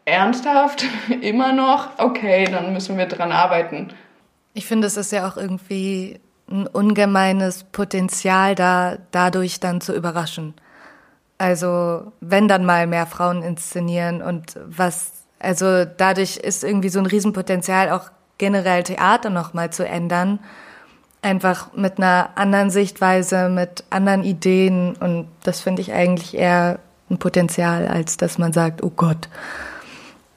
ernsthaft 0.09 0.85
immer 1.21 1.53
noch, 1.53 1.89
okay, 1.97 2.45
dann 2.45 2.73
müssen 2.73 2.97
wir 2.97 3.05
dran 3.05 3.31
arbeiten. 3.31 3.93
Ich 4.53 4.65
finde, 4.65 4.87
es 4.87 4.97
ist 4.97 5.11
ja 5.11 5.27
auch 5.27 5.37
irgendwie 5.37 6.19
ein 6.49 6.67
ungemeines 6.67 7.63
Potenzial 7.63 8.55
da, 8.55 8.97
dadurch 9.11 9.59
dann 9.59 9.81
zu 9.81 9.93
überraschen. 9.93 10.55
Also, 11.37 12.11
wenn 12.19 12.47
dann 12.47 12.65
mal 12.65 12.87
mehr 12.87 13.05
Frauen 13.05 13.43
inszenieren 13.43 14.21
und 14.21 14.59
was, 14.65 15.11
also 15.39 15.85
dadurch 15.85 16.37
ist 16.37 16.63
irgendwie 16.63 16.89
so 16.89 16.99
ein 16.99 17.05
Riesenpotenzial 17.05 17.91
auch 17.91 18.09
generell 18.37 18.83
Theater 18.83 19.29
nochmal 19.29 19.71
zu 19.71 19.87
ändern. 19.87 20.39
Einfach 21.21 21.73
mit 21.73 21.97
einer 21.97 22.31
anderen 22.35 22.71
Sichtweise, 22.71 23.49
mit 23.49 23.83
anderen 23.89 24.23
Ideen 24.23 24.95
und 24.95 25.27
das 25.43 25.61
finde 25.61 25.81
ich 25.81 25.93
eigentlich 25.93 26.35
eher 26.35 26.79
ein 27.09 27.19
Potenzial, 27.19 27.87
als 27.87 28.17
dass 28.17 28.37
man 28.37 28.53
sagt, 28.53 28.83
oh 28.83 28.91
Gott, 28.95 29.29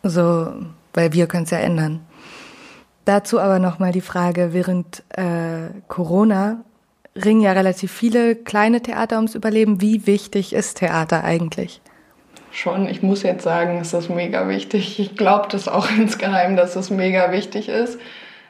so, 0.03 0.53
weil 0.95 1.13
wir 1.13 1.27
können 1.27 1.45
es 1.45 1.51
ja 1.51 1.59
ändern. 1.59 2.01
Dazu 3.05 3.41
aber 3.41 3.59
nochmal 3.59 3.93
die 3.93 4.01
Frage, 4.01 4.53
während 4.53 5.03
äh, 5.11 5.71
Corona 5.89 6.63
ringen 7.17 7.41
ja 7.41 7.53
relativ 7.53 7.93
viele 7.93 8.37
kleine 8.37 8.81
Theater 8.81 9.17
ums 9.17 9.35
Überleben. 9.35 9.81
Wie 9.81 10.07
wichtig 10.07 10.53
ist 10.53 10.79
Theater 10.79 11.25
eigentlich? 11.25 11.81
Schon, 12.53 12.87
ich 12.87 13.03
muss 13.03 13.23
jetzt 13.23 13.45
sagen, 13.45 13.79
es 13.81 13.93
ist 13.93 14.11
mega 14.11 14.49
wichtig. 14.49 14.99
Ich 14.99 15.17
glaube 15.17 15.49
das 15.51 15.69
auch 15.69 15.91
insgeheim, 15.97 16.57
dass 16.57 16.77
es 16.77 16.91
mega 16.91 17.33
wichtig 17.33 17.69
ist. 17.69 17.99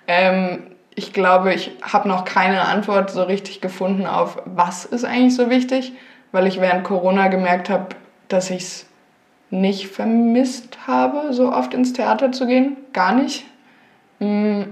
Ähm, 0.06 0.64
ich 0.94 1.12
glaube, 1.12 1.54
ich 1.54 1.70
habe 1.80 2.08
noch 2.08 2.24
keine 2.24 2.62
Antwort 2.62 3.10
so 3.10 3.22
richtig 3.22 3.60
gefunden 3.60 4.06
auf, 4.06 4.42
was 4.44 4.84
ist 4.84 5.04
eigentlich 5.04 5.34
so 5.34 5.48
wichtig, 5.48 5.92
weil 6.32 6.46
ich 6.46 6.60
während 6.60 6.84
Corona 6.84 7.28
gemerkt 7.28 7.70
habe, 7.70 7.86
dass 8.28 8.50
ich 8.50 8.62
es 8.62 8.86
nicht 9.52 9.88
vermisst 9.88 10.86
habe, 10.86 11.32
so 11.32 11.52
oft 11.52 11.74
ins 11.74 11.92
Theater 11.92 12.32
zu 12.32 12.46
gehen. 12.46 12.76
Gar 12.92 13.14
nicht. 13.14 13.44
Mm, 14.18 14.62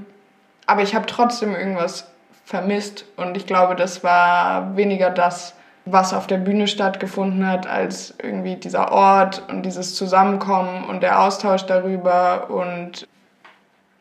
aber 0.66 0.82
ich 0.82 0.94
habe 0.94 1.06
trotzdem 1.06 1.54
irgendwas 1.54 2.10
vermisst 2.44 3.04
und 3.16 3.36
ich 3.36 3.46
glaube, 3.46 3.76
das 3.76 4.02
war 4.02 4.76
weniger 4.76 5.10
das, 5.10 5.54
was 5.84 6.14
auf 6.14 6.26
der 6.26 6.38
Bühne 6.38 6.66
stattgefunden 6.66 7.46
hat, 7.46 7.66
als 7.66 8.14
irgendwie 8.22 8.56
dieser 8.56 8.90
Ort 8.90 9.42
und 9.48 9.62
dieses 9.62 9.94
Zusammenkommen 9.94 10.84
und 10.84 11.02
der 11.02 11.20
Austausch 11.22 11.64
darüber 11.66 12.48
und 12.50 13.06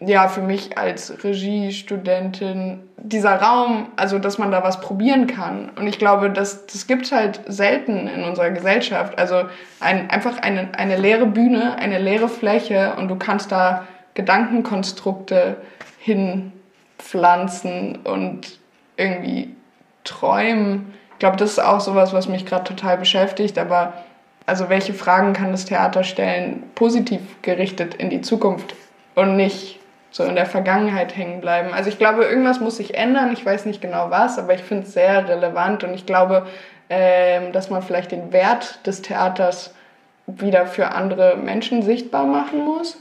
ja, 0.02 0.30
für 0.30 0.42
mich 0.42 0.78
als 0.78 1.24
Regiestudentin 1.24 2.80
dieser 2.98 3.36
Raum, 3.36 3.88
also 3.98 4.18
dass 4.18 4.38
man 4.38 4.50
da 4.50 4.64
was 4.64 4.80
probieren 4.80 5.28
kann. 5.28 5.72
Und 5.76 5.88
ich 5.88 6.00
glaube, 6.00 6.30
das, 6.30 6.66
das 6.68 6.88
gibt 6.88 7.12
halt 7.12 7.42
selten 7.48 8.08
in 8.08 8.24
unserer 8.24 8.52
Gesellschaft. 8.52 9.20
Also 9.20 9.44
ein, 9.82 10.10
einfach 10.10 10.38
eine, 10.42 10.70
eine 10.78 10.96
leere 10.96 11.26
Bühne, 11.26 11.78
eine 11.78 12.00
leere 12.00 12.30
Fläche 12.30 12.94
und 12.98 13.10
du 13.10 13.18
kannst 13.18 13.52
da 13.52 13.88
Gedankenkonstrukte 14.14 15.58
hinpflanzen 16.00 17.98
und 17.98 18.60
irgendwie 18.96 19.54
träumen. 20.06 20.94
Ich 21.14 21.20
glaube, 21.20 21.36
das 21.36 21.52
ist 21.52 21.60
auch 21.60 21.82
sowas, 21.82 22.14
was 22.14 22.30
mich 22.30 22.46
gerade 22.46 22.64
total 22.64 22.98
beschäftigt. 22.98 23.58
Aber 23.58 23.94
also 24.46 24.70
welche 24.70 24.94
Fragen 24.94 25.34
kann 25.34 25.52
das 25.52 25.66
Theater 25.66 26.04
stellen, 26.04 26.64
positiv 26.76 27.22
gerichtet 27.42 27.96
in 27.96 28.10
die 28.10 28.22
Zukunft 28.22 28.76
und 29.16 29.36
nicht 29.36 29.79
so 30.12 30.24
in 30.24 30.36
der 30.36 30.46
Vergangenheit 30.46 31.16
hängen 31.16 31.42
bleiben. 31.42 31.74
Also 31.74 31.90
ich 31.90 31.98
glaube, 31.98 32.24
irgendwas 32.24 32.60
muss 32.60 32.78
sich 32.78 32.96
ändern. 32.96 33.32
Ich 33.32 33.46
weiß 33.46 33.66
nicht 33.66 33.82
genau 33.82 34.10
was, 34.10 34.40
aber 34.40 34.54
ich 34.54 34.62
finde 34.64 34.84
es 34.84 34.94
sehr 34.94 35.28
relevant 35.28 35.84
und 35.84 35.94
ich 35.94 36.06
glaube, 36.06 36.48
ähm, 36.90 37.52
dass 37.52 37.70
man 37.70 37.82
vielleicht 37.82 38.12
den 38.12 38.32
Wert 38.32 38.86
des 38.88 39.02
Theaters 39.02 39.74
wieder 40.26 40.66
für 40.66 40.92
andere 40.92 41.38
Menschen 41.38 41.82
sichtbar 41.82 42.26
machen 42.26 42.64
muss. 42.66 42.98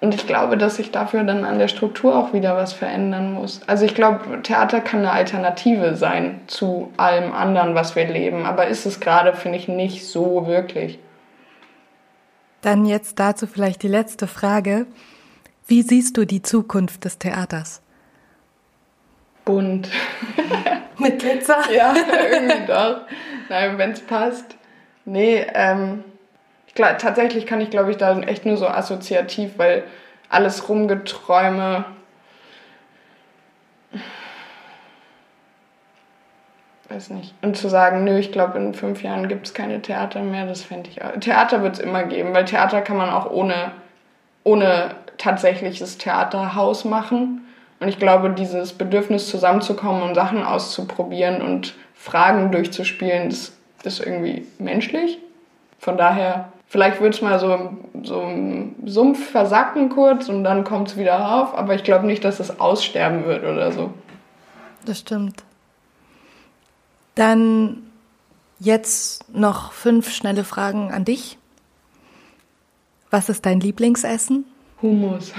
Und 0.00 0.14
ich 0.14 0.26
glaube, 0.26 0.58
dass 0.58 0.76
sich 0.76 0.90
dafür 0.90 1.22
dann 1.22 1.44
an 1.44 1.58
der 1.58 1.68
Struktur 1.68 2.14
auch 2.14 2.34
wieder 2.34 2.56
was 2.56 2.74
verändern 2.74 3.32
muss. 3.32 3.62
Also 3.66 3.86
ich 3.86 3.94
glaube, 3.94 4.42
Theater 4.42 4.80
kann 4.80 5.00
eine 5.00 5.12
Alternative 5.12 5.96
sein 5.96 6.40
zu 6.46 6.92
allem 6.98 7.32
anderen, 7.32 7.74
was 7.74 7.96
wir 7.96 8.06
leben. 8.06 8.44
Aber 8.44 8.66
ist 8.66 8.84
es 8.84 9.00
gerade, 9.00 9.32
finde 9.34 9.56
ich, 9.56 9.66
nicht 9.66 10.06
so 10.06 10.46
wirklich. 10.46 10.98
Dann 12.60 12.84
jetzt 12.84 13.18
dazu 13.18 13.46
vielleicht 13.46 13.82
die 13.82 13.88
letzte 13.88 14.26
Frage. 14.26 14.86
Wie 15.66 15.82
siehst 15.82 16.16
du 16.16 16.24
die 16.24 16.42
Zukunft 16.42 17.04
des 17.04 17.18
Theaters? 17.18 17.80
Bunt. 19.44 19.88
Mit 20.98 21.18
Glitzer? 21.18 21.58
ja, 21.72 21.94
irgendwie 22.30 22.66
doch. 22.66 23.02
Nein, 23.48 23.78
wenn 23.78 23.92
es 23.92 24.00
passt. 24.00 24.56
Nee, 25.04 25.46
ähm, 25.54 26.04
klar, 26.74 26.98
tatsächlich 26.98 27.46
kann 27.46 27.60
ich, 27.60 27.70
glaube 27.70 27.90
ich, 27.90 27.96
da 27.96 28.18
echt 28.20 28.46
nur 28.46 28.56
so 28.56 28.66
assoziativ, 28.66 29.58
weil 29.58 29.84
alles 30.28 30.68
Rumgeträume. 30.68 31.84
weiß 36.94 37.10
nicht. 37.10 37.34
Und 37.42 37.56
zu 37.56 37.68
sagen, 37.68 38.04
nö, 38.04 38.18
ich 38.18 38.32
glaube, 38.32 38.58
in 38.58 38.74
fünf 38.74 39.02
Jahren 39.02 39.28
gibt 39.28 39.46
es 39.46 39.54
keine 39.54 39.82
Theater 39.82 40.22
mehr, 40.22 40.46
das 40.46 40.62
fände 40.62 40.90
ich 40.90 41.02
auch. 41.02 41.12
Theater 41.18 41.62
wird 41.62 41.74
es 41.74 41.80
immer 41.80 42.04
geben, 42.04 42.34
weil 42.34 42.44
Theater 42.44 42.82
kann 42.82 42.96
man 42.96 43.10
auch 43.10 43.30
ohne, 43.30 43.72
ohne 44.44 44.94
tatsächliches 45.18 45.98
Theaterhaus 45.98 46.84
machen. 46.84 47.46
Und 47.80 47.88
ich 47.88 47.98
glaube, 47.98 48.30
dieses 48.30 48.72
Bedürfnis 48.72 49.28
zusammenzukommen 49.28 50.02
und 50.02 50.14
Sachen 50.14 50.42
auszuprobieren 50.42 51.42
und 51.42 51.74
Fragen 51.94 52.52
durchzuspielen, 52.52 53.28
das 53.28 53.52
ist 53.82 54.00
irgendwie 54.00 54.46
menschlich. 54.58 55.18
Von 55.78 55.96
daher, 55.96 56.52
vielleicht 56.66 57.00
wird 57.00 57.14
es 57.14 57.22
mal 57.22 57.38
so, 57.38 57.76
so 58.02 58.22
im 58.22 58.74
Sumpf 58.86 59.30
versacken 59.30 59.90
kurz 59.90 60.28
und 60.28 60.44
dann 60.44 60.64
kommt 60.64 60.88
es 60.88 60.96
wieder 60.96 61.34
auf, 61.42 61.54
aber 61.54 61.74
ich 61.74 61.84
glaube 61.84 62.06
nicht, 62.06 62.24
dass 62.24 62.40
es 62.40 62.58
aussterben 62.60 63.26
wird 63.26 63.44
oder 63.44 63.72
so. 63.72 63.92
Das 64.86 65.00
stimmt. 65.00 65.44
Dann 67.14 67.82
jetzt 68.58 69.32
noch 69.32 69.72
fünf 69.72 70.10
schnelle 70.10 70.44
Fragen 70.44 70.90
an 70.92 71.04
dich. 71.04 71.38
Was 73.10 73.28
ist 73.28 73.46
dein 73.46 73.60
Lieblingsessen? 73.60 74.44
Humus. 74.84 75.32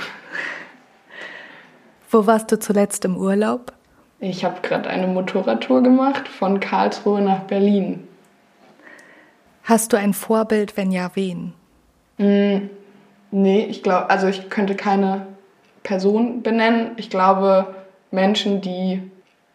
Wo 2.09 2.25
warst 2.25 2.51
du 2.51 2.57
zuletzt 2.57 3.05
im 3.05 3.15
Urlaub? 3.15 3.73
Ich 4.19 4.43
habe 4.43 4.61
gerade 4.61 4.89
eine 4.89 5.05
Motorradtour 5.05 5.83
gemacht 5.83 6.27
von 6.27 6.59
Karlsruhe 6.59 7.21
nach 7.21 7.41
Berlin. 7.41 8.07
Hast 9.63 9.93
du 9.93 9.97
ein 9.97 10.13
Vorbild, 10.13 10.77
wenn 10.77 10.91
ja, 10.91 11.11
wen? 11.13 11.53
Mm, 12.17 12.69
nee, 13.29 13.65
ich 13.65 13.83
glaube, 13.83 14.09
also 14.09 14.27
ich 14.27 14.49
könnte 14.49 14.75
keine 14.75 15.27
Person 15.83 16.41
benennen. 16.41 16.91
Ich 16.97 17.11
glaube 17.11 17.75
Menschen, 18.09 18.61
die 18.61 19.03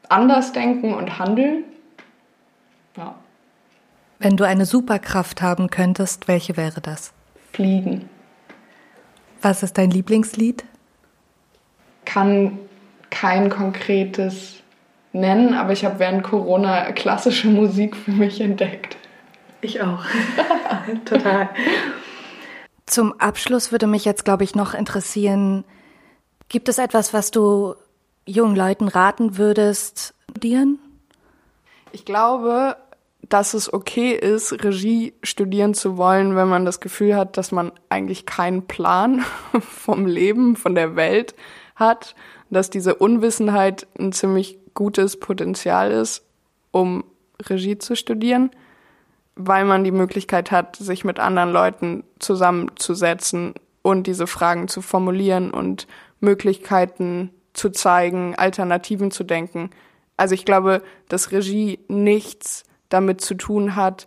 anders 0.09 0.53
denken 0.53 0.95
und 0.95 1.19
handeln. 1.19 1.65
Ja. 2.97 3.17
Wenn 4.21 4.37
du 4.37 4.45
eine 4.45 4.67
Superkraft 4.67 5.43
haben 5.43 5.69
könntest, 5.69 6.29
welche 6.29 6.57
wäre 6.57 6.81
das? 6.81 7.13
Fliegen. 7.53 8.10
Was 9.43 9.63
ist 9.63 9.79
dein 9.79 9.91
Lieblingslied? 9.91 10.65
Kann 12.05 12.59
kein 13.11 13.51
konkretes 13.51 14.63
nennen, 15.13 15.55
aber 15.55 15.73
ich 15.73 15.85
habe 15.85 15.99
während 15.99 16.23
Corona 16.23 16.93
klassische 16.93 17.49
Musik 17.49 17.97
für 17.97 18.13
mich 18.13 18.41
entdeckt. 18.41 18.97
Ich 19.61 19.83
auch. 19.83 20.05
Total. 21.05 21.49
Zum 22.87 23.19
Abschluss 23.21 23.73
würde 23.73 23.87
mich 23.87 24.05
jetzt, 24.05 24.25
glaube 24.25 24.45
ich, 24.45 24.55
noch 24.55 24.75
interessieren, 24.75 25.65
gibt 26.49 26.69
es 26.69 26.79
etwas, 26.79 27.13
was 27.13 27.31
du 27.31 27.75
jungen 28.27 28.57
Leuten 28.57 28.89
raten 28.89 29.37
würdest, 29.37 30.15
studieren? 30.31 30.79
Ich 31.93 32.05
glaube, 32.05 32.77
dass 33.31 33.55
es 33.55 33.73
okay 33.73 34.13
ist, 34.13 34.53
Regie 34.65 35.15
studieren 35.23 35.73
zu 35.73 35.97
wollen, 35.97 36.35
wenn 36.35 36.49
man 36.49 36.65
das 36.65 36.81
Gefühl 36.81 37.17
hat, 37.17 37.37
dass 37.37 37.53
man 37.53 37.71
eigentlich 37.89 38.27
keinen 38.27 38.67
Plan 38.67 39.25
vom 39.61 40.05
Leben, 40.05 40.57
von 40.57 40.75
der 40.75 40.97
Welt 40.97 41.35
hat, 41.77 42.17
dass 42.51 42.71
diese 42.71 42.97
Unwissenheit 42.97 43.87
ein 43.99 44.13
ziemlich 44.13 44.59
gutes 44.75 45.19
Potenzial 45.19 45.93
ist, 45.93 46.27
um 46.73 47.05
Regie 47.41 47.79
zu 47.79 47.95
studieren, 47.95 48.51
weil 49.37 49.65
man 49.65 49.85
die 49.85 49.93
Möglichkeit 49.93 50.51
hat, 50.51 50.75
sich 50.75 51.05
mit 51.05 51.21
anderen 51.21 51.53
Leuten 51.53 52.03
zusammenzusetzen 52.19 53.55
und 53.83 54.09
diese 54.09 54.27
Fragen 54.27 54.67
zu 54.67 54.83
formulieren 54.83 55.53
und 55.53 55.87
Möglichkeiten 56.19 57.31
zu 57.53 57.71
zeigen, 57.71 58.35
Alternativen 58.35 59.13
zu 59.13 59.23
denken. 59.23 59.71
Also 60.17 60.35
ich 60.35 60.45
glaube, 60.45 60.83
dass 61.09 61.31
Regie 61.31 61.79
nichts 61.87 62.65
damit 62.91 63.23
zu 63.23 63.35
tun 63.35 63.75
hat, 63.75 64.07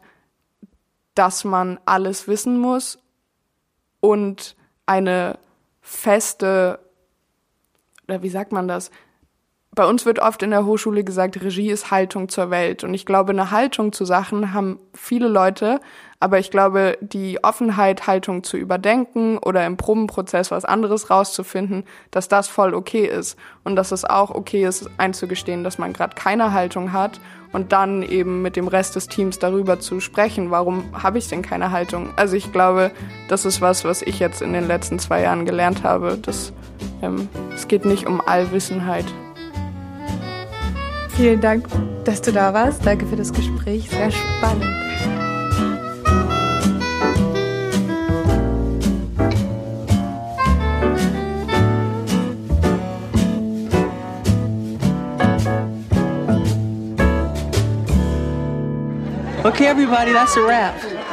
dass 1.16 1.44
man 1.44 1.80
alles 1.86 2.28
wissen 2.28 2.60
muss 2.60 3.00
und 4.00 4.56
eine 4.86 5.40
feste, 5.82 6.80
oder 8.08 8.22
wie 8.22 8.30
sagt 8.30 8.52
man 8.52 8.68
das? 8.68 8.92
Bei 9.76 9.88
uns 9.88 10.06
wird 10.06 10.20
oft 10.20 10.44
in 10.44 10.52
der 10.52 10.66
Hochschule 10.66 11.04
gesagt, 11.04 11.42
Regie 11.42 11.72
ist 11.72 11.90
Haltung 11.90 12.30
zur 12.30 12.52
Welt. 12.52 12.84
Und 12.84 12.94
ich 12.94 13.08
glaube, 13.08 13.32
eine 13.32 13.50
Haltung 13.50 13.92
zu 13.92 14.06
Sachen 14.06 14.54
haben 14.54 14.80
viele 14.94 15.28
Leute, 15.28 15.80
aber 16.24 16.40
ich 16.40 16.52
glaube, 16.52 16.98
die 17.02 17.44
Offenheit, 17.44 18.08
Haltung 18.08 18.46
zu 18.46 18.56
überdenken 18.56 19.38
oder 19.40 19.66
im 19.66 19.76
Probenprozess 19.76 20.52
was 20.52 20.64
anderes 20.64 21.10
rauszufinden, 21.10 21.84
dass 22.12 22.30
das 22.30 22.48
voll 22.48 22.74
okay 22.74 23.06
ist. 23.06 23.38
Und 23.66 23.76
dass 23.76 23.92
es 23.92 24.06
auch 24.06 24.30
okay 24.30 24.66
ist, 24.66 24.90
einzugestehen, 24.96 25.66
dass 25.66 25.80
man 25.80 25.92
gerade 25.92 26.16
keine 26.16 26.54
Haltung 26.54 26.94
hat 26.94 27.20
und 27.52 27.74
dann 27.74 28.04
eben 28.04 28.42
mit 28.42 28.56
dem 28.56 28.70
Rest 28.70 28.96
des 28.96 29.10
Teams 29.10 29.38
darüber 29.38 29.82
zu 29.82 30.00
sprechen, 30.00 30.50
warum 30.50 30.86
habe 30.94 31.18
ich 31.18 31.28
denn 31.28 31.42
keine 31.42 31.72
Haltung? 31.72 32.14
Also 32.16 32.38
ich 32.38 32.54
glaube, 32.54 32.92
das 33.28 33.44
ist 33.44 33.60
was, 33.60 33.84
was 33.84 34.02
ich 34.02 34.20
jetzt 34.20 34.42
in 34.42 34.54
den 34.54 34.66
letzten 34.66 35.00
zwei 35.00 35.24
Jahren 35.24 35.46
gelernt 35.46 35.84
habe. 35.84 36.18
Dass, 36.18 36.54
ähm, 37.02 37.28
es 37.54 37.68
geht 37.68 37.84
nicht 37.84 38.08
um 38.08 38.22
Allwissenheit. 38.22 39.06
Vielen 41.10 41.42
Dank, 41.42 41.68
dass 42.06 42.22
du 42.22 42.32
da 42.32 42.54
warst. 42.54 42.86
Danke 42.86 43.06
für 43.08 43.18
das 43.18 43.34
Gespräch. 43.34 43.90
Sehr 43.90 44.10
spannend. 44.10 44.83
Okay, 59.54 59.68
everybody, 59.68 60.12
that's 60.14 60.36
a 60.36 60.42
wrap. 60.42 61.13